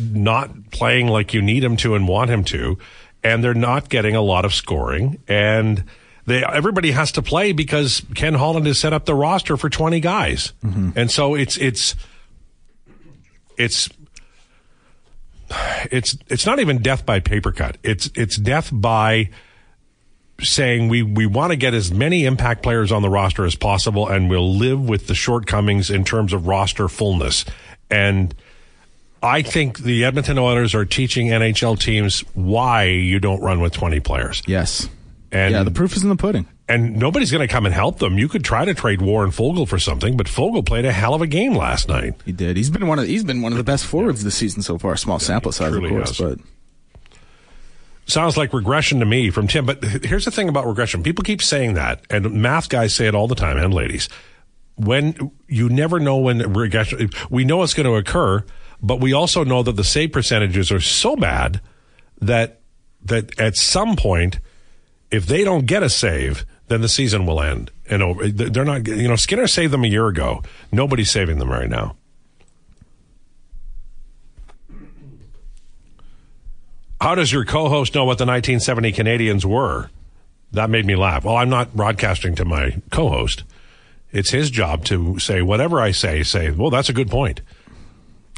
not 0.00 0.70
playing 0.70 1.08
like 1.08 1.34
you 1.34 1.42
need 1.42 1.62
him 1.64 1.76
to 1.78 1.94
and 1.94 2.06
want 2.08 2.30
him 2.30 2.44
to, 2.44 2.78
and 3.22 3.42
they're 3.44 3.54
not 3.54 3.88
getting 3.88 4.14
a 4.16 4.22
lot 4.22 4.44
of 4.44 4.54
scoring, 4.54 5.18
and 5.28 5.84
they 6.26 6.44
everybody 6.44 6.92
has 6.92 7.12
to 7.12 7.22
play 7.22 7.52
because 7.52 8.02
Ken 8.14 8.34
Holland 8.34 8.66
has 8.66 8.78
set 8.78 8.92
up 8.92 9.06
the 9.06 9.14
roster 9.14 9.56
for 9.56 9.68
twenty 9.68 10.00
guys, 10.00 10.52
mm-hmm. 10.64 10.90
and 10.96 11.10
so 11.10 11.34
it's 11.34 11.56
it's 11.56 11.94
it's 13.56 13.88
it's 15.90 16.16
it's 16.28 16.46
not 16.46 16.60
even 16.60 16.78
death 16.78 17.04
by 17.04 17.20
paper 17.20 17.52
cut. 17.52 17.76
It's 17.82 18.10
it's 18.14 18.36
death 18.36 18.70
by 18.72 19.30
saying 20.40 20.88
we 20.88 21.02
we 21.02 21.26
want 21.26 21.50
to 21.50 21.56
get 21.56 21.74
as 21.74 21.92
many 21.92 22.24
impact 22.24 22.62
players 22.62 22.92
on 22.92 23.02
the 23.02 23.10
roster 23.10 23.44
as 23.44 23.54
possible, 23.54 24.08
and 24.08 24.30
we'll 24.30 24.54
live 24.54 24.80
with 24.80 25.06
the 25.06 25.14
shortcomings 25.14 25.90
in 25.90 26.04
terms 26.04 26.32
of 26.32 26.46
roster 26.46 26.88
fullness. 26.88 27.44
And 27.90 28.34
I 29.22 29.42
think 29.42 29.80
the 29.80 30.04
Edmonton 30.04 30.38
Oilers 30.38 30.74
are 30.74 30.84
teaching 30.84 31.28
NHL 31.28 31.78
teams 31.78 32.20
why 32.34 32.84
you 32.84 33.18
don't 33.18 33.40
run 33.40 33.60
with 33.60 33.72
twenty 33.72 34.00
players. 34.00 34.42
Yes. 34.46 34.88
And 35.32 35.52
yeah, 35.54 35.62
the 35.62 35.70
proof 35.70 35.96
is 35.96 36.02
in 36.02 36.10
the 36.10 36.16
pudding. 36.16 36.46
and 36.68 36.96
nobody's 36.96 37.30
going 37.32 37.46
to 37.46 37.50
come 37.50 37.64
and 37.64 37.74
help 37.74 37.98
them. 38.00 38.18
You 38.18 38.28
could 38.28 38.44
try 38.44 38.66
to 38.66 38.74
trade 38.74 39.00
Warren 39.00 39.30
Foegele 39.30 39.66
for 39.66 39.78
something, 39.78 40.14
but 40.16 40.28
Fogle 40.28 40.62
played 40.62 40.84
a 40.84 40.92
hell 40.92 41.14
of 41.14 41.22
a 41.22 41.26
game 41.26 41.54
last 41.54 41.88
night. 41.88 42.14
He 42.26 42.32
did. 42.32 42.58
He's 42.58 42.68
been 42.68 42.86
one 42.86 42.98
of 42.98 43.06
he's 43.06 43.24
been 43.24 43.40
one 43.40 43.52
of 43.52 43.58
the 43.58 43.64
best 43.64 43.86
forwards 43.86 44.22
this 44.22 44.34
season 44.34 44.60
so 44.60 44.76
far. 44.76 44.94
Small 44.96 45.18
sample 45.18 45.50
size, 45.50 45.74
of 45.74 45.82
course, 45.82 46.18
has. 46.18 46.18
but 46.18 46.38
sounds 48.06 48.36
like 48.36 48.52
regression 48.52 49.00
to 49.00 49.06
me 49.06 49.30
from 49.30 49.46
Tim. 49.48 49.64
But 49.66 49.82
here's 50.04 50.24
the 50.24 50.30
thing 50.30 50.48
about 50.48 50.66
regression: 50.66 51.02
people 51.02 51.22
keep 51.24 51.42
saying 51.42 51.74
that, 51.74 52.04
and 52.10 52.30
math 52.42 52.68
guys 52.68 52.94
say 52.94 53.06
it 53.06 53.14
all 53.14 53.28
the 53.28 53.34
time, 53.34 53.56
and 53.56 53.72
ladies. 53.72 54.08
When 54.76 55.30
you 55.48 55.68
never 55.68 56.00
know 56.00 56.16
when 56.16 56.38
regression, 56.52 57.10
we 57.30 57.44
know 57.44 57.62
it's 57.62 57.74
going 57.74 57.86
to 57.86 57.94
occur, 57.94 58.44
but 58.82 59.00
we 59.00 59.12
also 59.12 59.44
know 59.44 59.62
that 59.62 59.76
the 59.76 59.84
save 59.84 60.12
percentages 60.12 60.72
are 60.72 60.80
so 60.80 61.14
bad 61.14 61.60
that 62.20 62.60
that 63.04 63.38
at 63.38 63.56
some 63.56 63.96
point, 63.96 64.40
if 65.12 65.26
they 65.26 65.44
don't 65.44 65.66
get 65.66 65.82
a 65.82 65.90
save, 65.90 66.44
then 66.68 66.80
the 66.80 66.88
season 66.88 67.26
will 67.26 67.40
end. 67.40 67.70
And. 67.88 68.18
They're 68.34 68.64
not. 68.64 68.88
You 68.88 69.06
know, 69.06 69.16
Skinner 69.16 69.46
saved 69.46 69.72
them 69.72 69.84
a 69.84 69.88
year 69.88 70.08
ago. 70.08 70.42
Nobody's 70.72 71.10
saving 71.10 71.38
them 71.38 71.50
right 71.50 71.68
now. 71.68 71.96
How 77.00 77.14
does 77.14 77.32
your 77.32 77.44
co-host 77.44 77.94
know 77.94 78.04
what 78.04 78.18
the 78.18 78.24
1970 78.24 78.92
Canadiens 78.92 79.44
were? 79.44 79.90
That 80.52 80.70
made 80.70 80.86
me 80.86 80.96
laugh. 80.96 81.24
Well, 81.24 81.36
I'm 81.36 81.50
not 81.50 81.74
broadcasting 81.74 82.34
to 82.36 82.44
my 82.44 82.80
co-host. 82.90 83.42
It's 84.12 84.30
his 84.30 84.50
job 84.50 84.84
to 84.86 85.18
say 85.18 85.42
whatever 85.42 85.80
I 85.80 85.90
say. 85.90 86.22
Say, 86.22 86.52
well, 86.52 86.70
that's 86.70 86.88
a 86.88 86.92
good 86.92 87.10
point. 87.10 87.40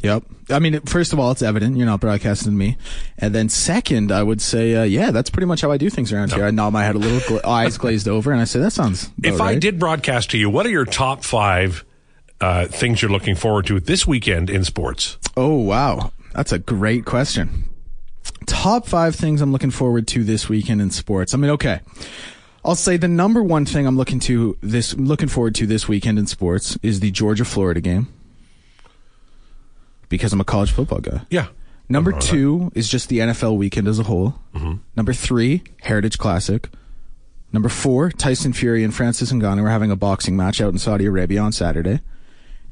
Yep. 0.04 0.24
I 0.50 0.58
mean, 0.58 0.80
first 0.82 1.14
of 1.14 1.18
all, 1.18 1.30
it's 1.30 1.40
evident 1.40 1.78
you're 1.78 1.86
not 1.86 2.00
broadcasting 2.00 2.52
to 2.52 2.56
me, 2.56 2.76
and 3.16 3.34
then 3.34 3.48
second, 3.48 4.12
I 4.12 4.22
would 4.22 4.42
say, 4.42 4.74
uh, 4.74 4.82
yeah, 4.82 5.10
that's 5.10 5.30
pretty 5.30 5.46
much 5.46 5.62
how 5.62 5.72
I 5.72 5.78
do 5.78 5.88
things 5.88 6.12
around 6.12 6.30
here. 6.34 6.44
I 6.44 6.50
nod 6.50 6.74
my 6.74 6.84
head 6.84 6.94
a 6.94 6.98
little, 6.98 7.20
gla- 7.26 7.50
eyes 7.50 7.78
glazed 7.78 8.06
over, 8.06 8.30
and 8.30 8.38
I 8.38 8.44
say 8.44 8.60
that 8.60 8.72
sounds. 8.72 9.10
if 9.22 9.40
I 9.40 9.54
did 9.54 9.78
broadcast 9.78 10.30
to 10.32 10.38
you, 10.38 10.50
what 10.50 10.66
are 10.66 10.70
your 10.70 10.84
top 10.84 11.24
five 11.24 11.86
uh, 12.42 12.66
things 12.66 13.00
you're 13.00 13.10
looking 13.10 13.34
forward 13.34 13.64
to 13.66 13.80
this 13.80 14.06
weekend 14.06 14.50
in 14.50 14.62
sports? 14.62 15.16
Oh 15.38 15.54
wow, 15.54 16.12
that's 16.34 16.52
a 16.52 16.58
great 16.58 17.06
question. 17.06 17.70
Top 18.44 18.86
five 18.86 19.14
things 19.14 19.40
I'm 19.40 19.52
looking 19.52 19.70
forward 19.70 20.06
to 20.08 20.22
this 20.22 20.50
weekend 20.50 20.82
in 20.82 20.90
sports. 20.90 21.32
I 21.32 21.38
mean, 21.38 21.50
okay. 21.52 21.80
I'll 22.62 22.74
say 22.74 22.98
the 22.98 23.08
number 23.08 23.42
one 23.42 23.64
thing 23.64 23.86
I'm 23.86 23.96
looking 23.96 24.20
to 24.20 24.58
this 24.60 24.94
looking 24.96 25.28
forward 25.28 25.54
to 25.56 25.66
this 25.66 25.88
weekend 25.88 26.18
in 26.18 26.26
sports 26.26 26.78
is 26.82 27.00
the 27.00 27.10
Georgia 27.10 27.46
Florida 27.46 27.80
game. 27.80 28.08
Because 30.08 30.32
I'm 30.32 30.40
a 30.40 30.44
college 30.44 30.72
football 30.72 31.00
guy. 31.00 31.22
Yeah. 31.30 31.48
Number 31.88 32.12
Nothing 32.12 32.40
wrong 32.50 32.64
with 32.64 32.72
two 32.72 32.78
is 32.78 32.88
just 32.88 33.08
the 33.08 33.18
NFL 33.18 33.56
weekend 33.56 33.88
as 33.88 33.98
a 33.98 34.04
whole. 34.04 34.34
Mm-hmm. 34.54 34.74
Number 34.96 35.12
three, 35.12 35.62
Heritage 35.82 36.18
Classic. 36.18 36.68
Number 37.52 37.68
four, 37.68 38.10
Tyson 38.10 38.52
Fury 38.52 38.82
and 38.82 38.94
Francis 38.94 39.30
Ngannou 39.30 39.64
are 39.64 39.68
having 39.68 39.90
a 39.90 39.96
boxing 39.96 40.36
match 40.36 40.60
out 40.60 40.72
in 40.72 40.78
Saudi 40.78 41.06
Arabia 41.06 41.40
on 41.40 41.52
Saturday. 41.52 42.00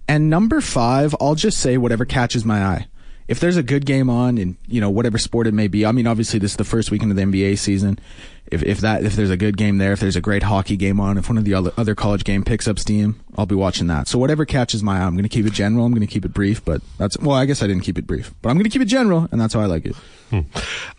And 0.09 0.28
number 0.28 0.61
five, 0.61 1.14
I'll 1.20 1.37
just 1.37 1.61
say 1.61 1.76
whatever 1.76 2.05
catches 2.05 2.45
my 2.45 2.64
eye. 2.64 2.89
If 3.29 3.41
there's 3.41 3.57
a 3.57 3.62
good 3.62 3.87
game 3.87 4.11
on 4.11 4.37
in, 4.39 4.57
you 4.66 4.81
know, 4.81 4.91
whatever 4.91 5.18
sport 5.18 5.47
it 5.47 5.55
may 5.55 5.68
be, 5.68 5.87
I 5.87 5.93
mean, 5.93 6.07
obviously 6.07 6.39
this 6.39 6.53
is 6.53 6.57
the 6.57 6.64
first 6.64 6.91
weekend 6.91 7.11
of 7.11 7.16
the 7.16 7.23
NBA 7.23 7.59
season. 7.59 7.99
If, 8.47 8.62
if 8.62 8.81
that, 8.81 9.05
if 9.05 9.16
there's 9.16 9.31
a 9.31 9.37
good 9.37 9.57
game 9.57 9.79
there, 9.79 9.93
if 9.93 10.01
there's 10.01 10.16
a 10.16 10.20
great 10.20 10.43
hockey 10.43 10.77
game 10.77 11.01
on, 11.01 11.16
if 11.16 11.29
one 11.29 11.39
of 11.39 11.45
the 11.45 11.55
other, 11.55 11.73
other 11.77 11.95
college 11.95 12.25
game 12.25 12.45
picks 12.45 12.68
up 12.68 12.79
steam, 12.79 13.20
I'll 13.39 13.47
be 13.47 13.55
watching 13.55 13.87
that. 13.87 14.09
So 14.09 14.18
whatever 14.18 14.45
catches 14.45 14.83
my 14.83 14.99
eye, 14.99 15.05
I'm 15.05 15.14
going 15.14 15.23
to 15.23 15.29
keep 15.29 15.47
it 15.47 15.53
general. 15.53 15.87
I'm 15.87 15.93
going 15.93 16.07
to 16.07 16.12
keep 16.12 16.25
it 16.25 16.35
brief, 16.35 16.62
but 16.64 16.83
that's, 16.99 17.16
well, 17.18 17.37
I 17.37 17.47
guess 17.47 17.62
I 17.62 17.66
didn't 17.66 17.85
keep 17.85 17.97
it 17.97 18.07
brief, 18.07 18.35
but 18.43 18.51
I'm 18.51 18.57
going 18.57 18.64
to 18.64 18.70
keep 18.70 18.83
it 18.83 18.87
general 18.87 19.29
and 19.33 19.41
that's 19.41 19.55
how 19.55 19.61
I 19.61 19.66
like 19.66 19.87
it. 19.87 19.97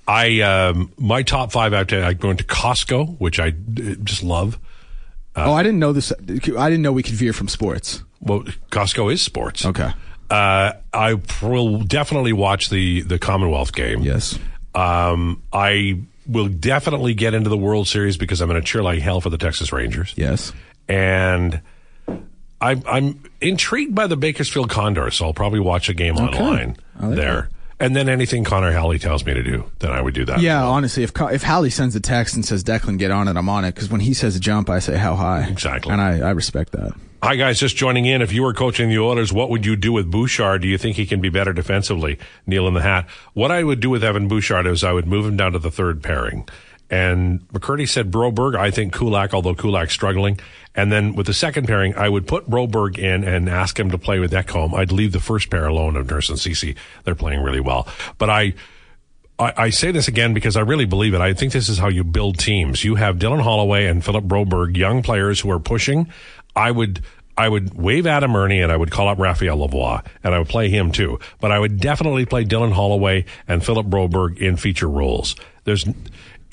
I 0.08 0.42
um, 0.42 0.92
my 0.98 1.24
top 1.24 1.52
five 1.52 1.74
out 1.74 1.88
there. 1.90 2.04
I 2.04 2.14
go 2.14 2.30
into 2.30 2.44
Costco, 2.44 3.20
which 3.20 3.40
I 3.40 3.48
uh, 3.48 3.96
just 4.04 4.24
love. 4.24 4.60
oh, 5.36 5.54
I 5.54 5.64
didn't 5.64 5.80
know 5.80 5.94
this. 5.94 6.12
I 6.12 6.70
didn't 6.70 6.82
know 6.82 6.92
we 6.92 7.04
could 7.04 7.16
veer 7.16 7.34
from 7.34 7.48
sports. 7.48 8.04
Well, 8.22 8.42
Costco 8.72 9.12
is 9.12 9.22
sports. 9.22 9.66
Okay. 9.66 9.92
Uh, 10.30 10.74
I 10.94 11.16
will 11.42 11.80
definitely 11.80 12.34
watch 12.34 12.70
the 12.70 13.02
the 13.02 13.20
Commonwealth 13.20 13.74
game. 13.74 14.02
Yes. 14.02 14.38
Um, 14.74 15.44
I 15.52 16.00
will 16.28 16.48
definitely 16.48 17.14
get 17.14 17.34
into 17.34 17.50
the 17.50 17.58
World 17.58 17.88
Series 17.88 18.18
because 18.18 18.42
I'm 18.42 18.50
going 18.50 18.60
to 18.62 18.66
cheer 18.66 18.82
like 18.82 19.00
hell 19.00 19.22
for 19.22 19.30
the 19.30 19.38
Texas 19.38 19.72
Rangers. 19.72 20.14
Yes. 20.16 20.52
And 20.88 21.62
I'm 22.62 22.84
I'm 22.88 23.24
intrigued 23.42 23.94
by 23.94 24.08
the 24.08 24.18
Bakersfield 24.18 24.70
Condors, 24.70 25.16
so 25.16 25.26
I'll 25.26 25.34
probably 25.34 25.60
watch 25.60 25.90
a 25.90 25.94
game 25.94 26.16
online 26.16 26.78
I 27.00 27.08
like 27.08 27.16
there. 27.16 27.50
And 27.80 27.96
then 27.96 28.08
anything 28.08 28.44
Connor 28.44 28.72
Halley 28.72 29.00
tells 29.00 29.26
me 29.26 29.34
to 29.34 29.44
do, 29.44 29.70
then 29.80 29.92
I 29.92 30.02
would 30.02 30.14
do 30.14 30.26
that. 30.26 30.40
Yeah, 30.42 30.64
honestly, 30.64 31.04
if 31.04 31.12
if 31.20 31.44
Hallie 31.44 31.70
sends 31.70 31.96
a 31.96 32.00
text 32.00 32.36
and 32.36 32.46
says 32.46 32.64
Declan 32.64 32.98
get 32.98 33.12
on 33.12 33.28
it, 33.28 33.36
I'm 33.36 33.50
on 33.50 33.66
it 33.66 33.74
because 33.76 33.90
when 33.90 34.02
he 34.02 34.14
says 34.14 34.40
jump, 34.40 34.70
I 34.70 34.80
say 34.80 34.98
how 34.98 35.16
high. 35.16 35.48
Exactly. 35.50 35.92
and 35.92 36.02
I, 36.02 36.20
I 36.20 36.32
respect 36.32 36.72
that. 36.74 36.94
Hi 37.24 37.38
guys, 37.38 37.58
just 37.58 37.78
joining 37.78 38.06
in. 38.06 38.22
If 38.22 38.34
you 38.34 38.44
were 38.44 38.54
coaching 38.54 38.90
the 38.90 39.00
Oilers, 39.00 39.32
what 39.32 39.50
would 39.50 39.66
you 39.66 39.78
do 39.78 39.94
with 39.94 40.12
Bouchard? 40.12 40.62
Do 40.62 40.68
you 40.68 40.78
think 40.78 40.98
he 40.98 41.06
can 41.06 41.22
be 41.22 41.30
better 41.30 41.54
defensively? 41.54 42.20
Neil 42.46 42.68
in 42.68 42.74
the 42.74 42.82
hat. 42.82 43.08
What 43.34 43.50
I 43.50 43.64
would 43.64 43.80
do 43.80 43.90
with 43.90 44.04
Evan 44.04 44.28
Bouchard 44.28 44.68
is 44.68 44.84
I 44.84 44.92
would 44.92 45.08
move 45.08 45.26
him 45.26 45.38
down 45.38 45.54
to 45.54 45.60
the 45.60 45.72
third 45.72 46.04
pairing. 46.04 46.48
And 46.94 47.40
McCurdy 47.48 47.90
said 47.90 48.12
Broberg. 48.12 48.56
I 48.56 48.70
think 48.70 48.94
Kulak, 48.94 49.34
although 49.34 49.56
Kulak's 49.56 49.94
struggling. 49.94 50.40
And 50.76 50.92
then 50.92 51.16
with 51.16 51.26
the 51.26 51.34
second 51.34 51.66
pairing, 51.66 51.96
I 51.96 52.08
would 52.08 52.28
put 52.28 52.48
Broberg 52.48 53.00
in 53.00 53.24
and 53.24 53.50
ask 53.50 53.80
him 53.80 53.90
to 53.90 53.98
play 53.98 54.20
with 54.20 54.32
Ekholm. 54.32 54.76
I'd 54.76 54.92
leave 54.92 55.12
the 55.12 55.20
first 55.20 55.50
pair 55.50 55.66
alone 55.66 55.96
of 55.96 56.08
Nurse 56.08 56.30
and 56.30 56.38
Ceci. 56.38 56.76
They're 57.04 57.16
playing 57.16 57.42
really 57.42 57.60
well. 57.60 57.88
But 58.20 58.30
I, 58.30 58.54
I, 59.40 59.54
I 59.58 59.70
say 59.72 59.90
this 59.90 60.08
again 60.08 60.36
because 60.36 60.56
I 60.56 60.60
really 60.62 60.86
believe 60.86 61.16
it. 61.16 61.22
I 61.22 61.34
think 61.34 61.52
this 61.52 61.68
is 61.68 61.80
how 61.80 61.88
you 61.90 62.04
build 62.04 62.38
teams. 62.38 62.84
You 62.84 62.94
have 62.94 63.18
Dylan 63.18 63.42
Holloway 63.42 63.88
and 63.88 64.06
Philip 64.06 64.26
Broberg, 64.26 64.78
young 64.78 65.02
players 65.02 65.40
who 65.40 65.50
are 65.50 65.60
pushing. 65.60 66.12
I 66.56 66.70
would 66.70 67.02
I 67.36 67.50
would 67.50 67.74
waive 67.74 68.06
Adam 68.06 68.36
Erne 68.36 68.62
and 68.62 68.72
I 68.72 68.78
would 68.78 68.92
call 68.92 69.08
up 69.08 69.18
Raphael 69.18 69.58
Lavoie 69.58 70.06
and 70.24 70.36
I 70.36 70.38
would 70.38 70.50
play 70.50 70.70
him 70.70 70.92
too. 70.92 71.20
But 71.42 71.52
I 71.52 71.58
would 71.58 71.80
definitely 71.80 72.28
play 72.28 72.46
Dylan 72.46 72.72
Holloway 72.72 73.26
and 73.48 73.66
Philip 73.66 73.88
Broberg 73.88 74.38
in 74.38 74.58
feature 74.58 74.88
roles. 74.88 75.36
There's 75.64 75.86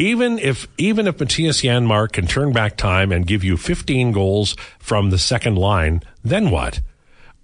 even 0.01 0.39
if 0.39 0.67
even 0.79 1.07
if 1.07 1.19
Mattias 1.19 1.63
Janmark 1.63 2.13
can 2.13 2.27
turn 2.27 2.53
back 2.53 2.77
time 2.77 3.13
and 3.13 3.27
give 3.27 3.45
you 3.45 3.57
15 3.57 4.13
goals 4.13 4.57
from 4.79 5.11
the 5.11 5.19
second 5.19 5.57
line, 5.57 6.03
then 6.25 6.51
what? 6.51 6.81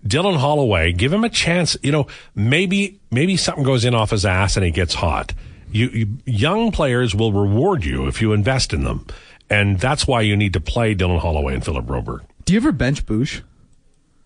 Dylan 0.06 0.36
Holloway, 0.38 0.92
give 0.92 1.12
him 1.12 1.24
a 1.24 1.28
chance. 1.28 1.76
You 1.82 1.92
know, 1.92 2.06
maybe 2.34 2.98
maybe 3.10 3.36
something 3.36 3.64
goes 3.64 3.84
in 3.84 3.94
off 3.94 4.10
his 4.10 4.24
ass 4.24 4.56
and 4.56 4.64
he 4.64 4.70
gets 4.70 4.94
hot. 4.94 5.34
You, 5.70 5.88
you 5.88 6.08
young 6.24 6.70
players 6.72 7.14
will 7.14 7.32
reward 7.32 7.84
you 7.84 8.06
if 8.06 8.22
you 8.22 8.32
invest 8.32 8.72
in 8.72 8.84
them, 8.84 9.06
and 9.50 9.78
that's 9.78 10.06
why 10.06 10.22
you 10.22 10.36
need 10.36 10.52
to 10.54 10.60
play 10.60 10.94
Dylan 10.94 11.18
Holloway 11.18 11.54
and 11.54 11.64
Philip 11.64 11.84
Broberg. 11.86 12.20
Do 12.44 12.52
you 12.54 12.60
ever 12.60 12.72
bench 12.72 13.04
Boosh? 13.04 13.42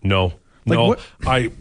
No, 0.03 0.33
Like 0.65 0.77
no. 0.77 0.87
what- 0.89 0.99
I 1.25 1.51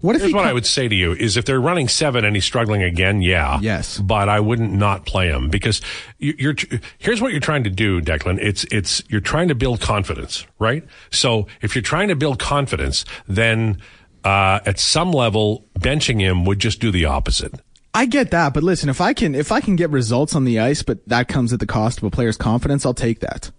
What 0.00 0.14
if 0.16 0.22
here's 0.22 0.32
what 0.34 0.46
I 0.46 0.52
would 0.52 0.66
say 0.66 0.86
to 0.86 0.94
you 0.94 1.12
is 1.12 1.36
if 1.36 1.44
they're 1.44 1.60
running 1.60 1.88
seven 1.88 2.24
and 2.24 2.36
he's 2.36 2.44
struggling 2.44 2.82
again, 2.82 3.20
yeah, 3.20 3.58
Yes. 3.60 3.98
but 3.98 4.28
I 4.28 4.38
wouldn't 4.40 4.72
not 4.72 5.06
play 5.06 5.28
him 5.28 5.48
because 5.48 5.80
you, 6.18 6.34
you're. 6.38 6.54
Here's 6.98 7.20
what 7.20 7.32
you're 7.32 7.40
trying 7.40 7.64
to 7.64 7.70
do, 7.70 8.00
Declan. 8.00 8.38
It's 8.40 8.64
it's 8.70 9.02
you're 9.08 9.20
trying 9.20 9.48
to 9.48 9.54
build 9.56 9.80
confidence, 9.80 10.46
right? 10.60 10.84
So 11.10 11.46
if 11.62 11.74
you're 11.74 11.82
trying 11.82 12.08
to 12.08 12.16
build 12.16 12.38
confidence, 12.38 13.04
then 13.26 13.78
uh, 14.24 14.60
at 14.66 14.78
some 14.78 15.10
level, 15.10 15.64
benching 15.78 16.20
him 16.20 16.44
would 16.44 16.58
just 16.60 16.80
do 16.80 16.90
the 16.92 17.04
opposite. 17.06 17.54
I 17.94 18.04
get 18.06 18.30
that, 18.30 18.54
but 18.54 18.62
listen, 18.62 18.88
if 18.88 19.00
I 19.00 19.12
can 19.14 19.34
if 19.34 19.50
I 19.50 19.60
can 19.60 19.74
get 19.74 19.90
results 19.90 20.36
on 20.36 20.44
the 20.44 20.60
ice, 20.60 20.82
but 20.82 20.98
that 21.08 21.26
comes 21.26 21.52
at 21.52 21.58
the 21.58 21.66
cost 21.66 21.98
of 21.98 22.04
a 22.04 22.10
player's 22.10 22.36
confidence, 22.36 22.86
I'll 22.86 22.94
take 22.94 23.20
that. 23.20 23.50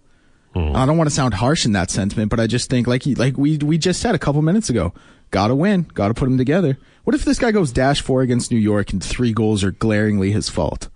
I 0.54 0.84
don't 0.84 0.96
want 0.96 1.08
to 1.08 1.14
sound 1.14 1.34
harsh 1.34 1.64
in 1.64 1.72
that 1.72 1.90
sentiment, 1.90 2.28
but 2.28 2.40
I 2.40 2.46
just 2.48 2.70
think 2.70 2.86
like 2.88 3.02
like 3.06 3.36
we 3.36 3.58
we 3.58 3.78
just 3.78 4.00
said 4.00 4.14
a 4.16 4.18
couple 4.18 4.42
minutes 4.42 4.68
ago, 4.68 4.92
gotta 5.30 5.54
win, 5.54 5.86
gotta 5.94 6.14
put 6.14 6.26
them 6.26 6.38
together. 6.38 6.78
What 7.04 7.14
if 7.14 7.24
this 7.24 7.38
guy 7.38 7.50
goes 7.52 7.72
dash 7.72 8.00
four 8.02 8.22
against 8.22 8.50
New 8.50 8.58
York 8.58 8.92
and 8.92 9.02
three 9.02 9.32
goals 9.32 9.64
are 9.64 9.70
glaringly 9.72 10.32
his 10.32 10.48
fault? 10.48 10.88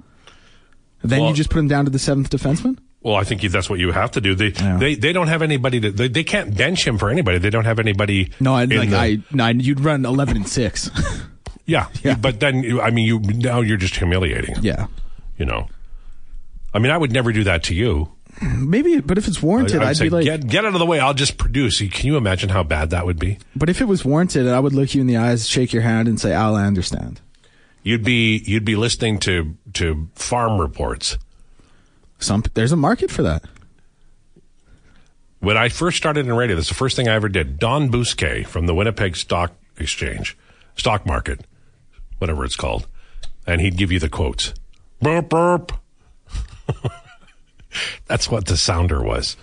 Then 1.03 1.21
Well- 1.21 1.31
you 1.31 1.35
just 1.37 1.51
put 1.51 1.59
him 1.59 1.69
down 1.69 1.85
to 1.85 1.91
the 1.91 1.99
seventh 1.99 2.31
defenseman. 2.31 2.79
Well, 3.03 3.17
I 3.17 3.25
think 3.25 3.43
that's 3.43 3.69
what 3.69 3.79
you 3.81 3.93
have 3.93 4.13
to 4.13 4.21
do. 4.23 4.35
They 4.35 4.49
Yeah. 4.49 4.79
they, 4.79 4.95
they 4.95 5.13
don't 5.13 5.29
have 5.29 5.43
anybody 5.43 5.79
to. 5.81 5.91
They, 5.91 6.09
they 6.09 6.25
can't 6.25 6.57
bench 6.57 6.87
him 6.87 6.97
for 6.97 7.11
anybody. 7.11 7.37
They 7.37 7.51
don't 7.51 7.67
have 7.67 7.79
anybody. 7.79 8.31
No, 8.41 8.55
I, 8.55 8.65
like 8.65 8.89
the- 8.89 8.97
I, 8.99 9.19
no, 9.31 9.49
you'd 9.49 9.81
run 9.81 10.07
eleven 10.07 10.37
and 10.37 10.49
six. 10.49 10.91
Yeah, 11.67 11.87
Yeah. 12.03 12.15
But 12.17 12.41
then 12.41 12.79
I 12.83 12.91
mean, 12.91 13.07
you 13.07 13.21
now 13.21 13.61
you're 13.63 13.79
just 13.79 13.97
humiliating. 13.97 14.57
him, 14.57 14.63
yeah, 14.65 14.87
You 15.39 15.47
know. 15.47 15.69
I 16.75 16.79
mean, 16.79 16.93
I 16.93 16.99
would 16.99 17.11
never 17.11 17.33
do 17.33 17.43
that 17.45 17.63
to 17.65 17.75
you. 17.75 18.13
Maybe. 18.43 19.01
But 19.01 19.19
if 19.19 19.29
it's 19.29 19.43
warranted, 19.43 19.83
I'd 19.83 19.89
I'd 19.89 19.97
say, 19.97 20.05
be 20.05 20.11
like, 20.11 20.25
get 20.25 20.47
get 20.47 20.65
out 20.65 20.75
of 20.75 20.79
the 20.79 20.87
way. 20.87 21.01
I'll 21.01 21.15
just 21.15 21.39
produce. 21.39 21.79
Can 21.79 22.07
you 22.07 22.17
imagine 22.17 22.49
how 22.49 22.63
bad 22.63 22.91
that 22.91 23.07
would 23.07 23.19
be? 23.19 23.39
but 23.57 23.69
if 23.69 23.81
it 23.81 23.87
was 23.87 24.05
warranted, 24.05 24.49
I 24.49 24.61
would 24.61 24.73
look 24.73 24.95
you 24.95 25.01
in 25.01 25.07
the 25.07 25.17
eyes, 25.17 25.49
shake 25.49 25.73
your 25.73 25.83
hand, 25.83 26.09
and 26.09 26.21
say, 26.21 26.33
"Al, 26.33 26.57
I 26.57 26.65
understand." 26.67 27.21
You'd 27.83 28.05
be 28.05 28.39
you'd 28.47 28.65
be 28.65 28.77
listening 28.77 29.19
to 29.21 29.57
to 29.75 30.09
farm 30.15 30.61
reports. 30.61 31.19
Some 32.19 32.43
there's 32.55 32.73
a 32.73 32.77
market 32.77 33.11
for 33.11 33.23
that. 33.23 33.45
When 35.41 35.59
I 35.59 35.69
first 35.69 35.99
started 35.99 36.27
in 36.27 36.33
radio, 36.33 36.57
that's 36.57 36.69
the 36.69 36.75
first 36.75 36.97
thing 36.97 37.07
I 37.09 37.15
ever 37.15 37.29
did. 37.29 37.59
Don 37.59 37.91
Bousquet 37.91 38.47
from 38.47 38.67
the 38.67 38.75
Winnipeg 38.75 39.17
Stock 39.17 39.53
Exchange, 39.77 40.37
stock 40.77 41.05
market, 41.05 41.47
whatever 42.19 42.45
it's 42.47 42.57
called, 42.57 42.87
and 43.47 43.61
he'd 43.61 43.77
give 43.77 43.93
you 43.93 43.99
the 43.99 44.09
quotes. 44.09 44.55
Burp 45.03 45.29
burp. 45.29 45.73
that's 48.07 48.31
what 48.31 48.47
the 48.47 48.57
sounder 48.57 49.03
was. 49.03 49.37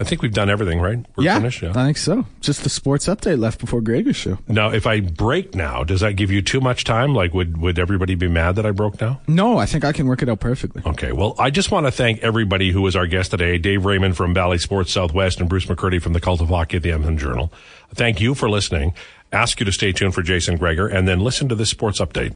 I 0.00 0.04
think 0.04 0.22
we've 0.22 0.32
done 0.32 0.48
everything, 0.48 0.80
right? 0.80 1.04
We're 1.14 1.24
yeah, 1.24 1.36
finished. 1.36 1.60
Yeah. 1.60 1.72
I 1.72 1.84
think 1.84 1.98
so. 1.98 2.24
Just 2.40 2.62
the 2.62 2.70
sports 2.70 3.06
update 3.06 3.38
left 3.38 3.60
before 3.60 3.82
Gregor's 3.82 4.16
show. 4.16 4.38
Now, 4.48 4.70
if 4.70 4.86
I 4.86 5.00
break 5.00 5.54
now, 5.54 5.84
does 5.84 6.00
that 6.00 6.14
give 6.16 6.30
you 6.30 6.40
too 6.40 6.58
much 6.58 6.84
time? 6.84 7.14
Like, 7.14 7.34
would 7.34 7.58
would 7.58 7.78
everybody 7.78 8.14
be 8.14 8.26
mad 8.26 8.56
that 8.56 8.64
I 8.64 8.70
broke 8.70 8.98
now? 8.98 9.20
No, 9.28 9.58
I 9.58 9.66
think 9.66 9.84
I 9.84 9.92
can 9.92 10.06
work 10.06 10.22
it 10.22 10.30
out 10.30 10.40
perfectly. 10.40 10.82
Okay. 10.86 11.12
Well, 11.12 11.34
I 11.38 11.50
just 11.50 11.70
want 11.70 11.84
to 11.84 11.92
thank 11.92 12.20
everybody 12.20 12.70
who 12.70 12.80
was 12.80 12.96
our 12.96 13.06
guest 13.06 13.32
today. 13.32 13.58
Dave 13.58 13.84
Raymond 13.84 14.16
from 14.16 14.32
Bally 14.32 14.56
Sports 14.56 14.90
Southwest 14.90 15.38
and 15.38 15.50
Bruce 15.50 15.66
McCurdy 15.66 16.00
from 16.00 16.14
the 16.14 16.20
Cult 16.20 16.40
of 16.40 16.48
Hockey 16.48 16.78
at 16.78 16.82
the 16.82 16.92
Edmonton 16.92 17.18
Journal. 17.18 17.52
Thank 17.94 18.22
you 18.22 18.34
for 18.34 18.48
listening. 18.48 18.94
Ask 19.32 19.60
you 19.60 19.66
to 19.66 19.72
stay 19.72 19.92
tuned 19.92 20.14
for 20.14 20.22
Jason 20.22 20.56
Gregor 20.56 20.88
and 20.88 21.06
then 21.06 21.20
listen 21.20 21.48
to 21.50 21.54
this 21.54 21.68
sports 21.68 22.00
update. 22.00 22.28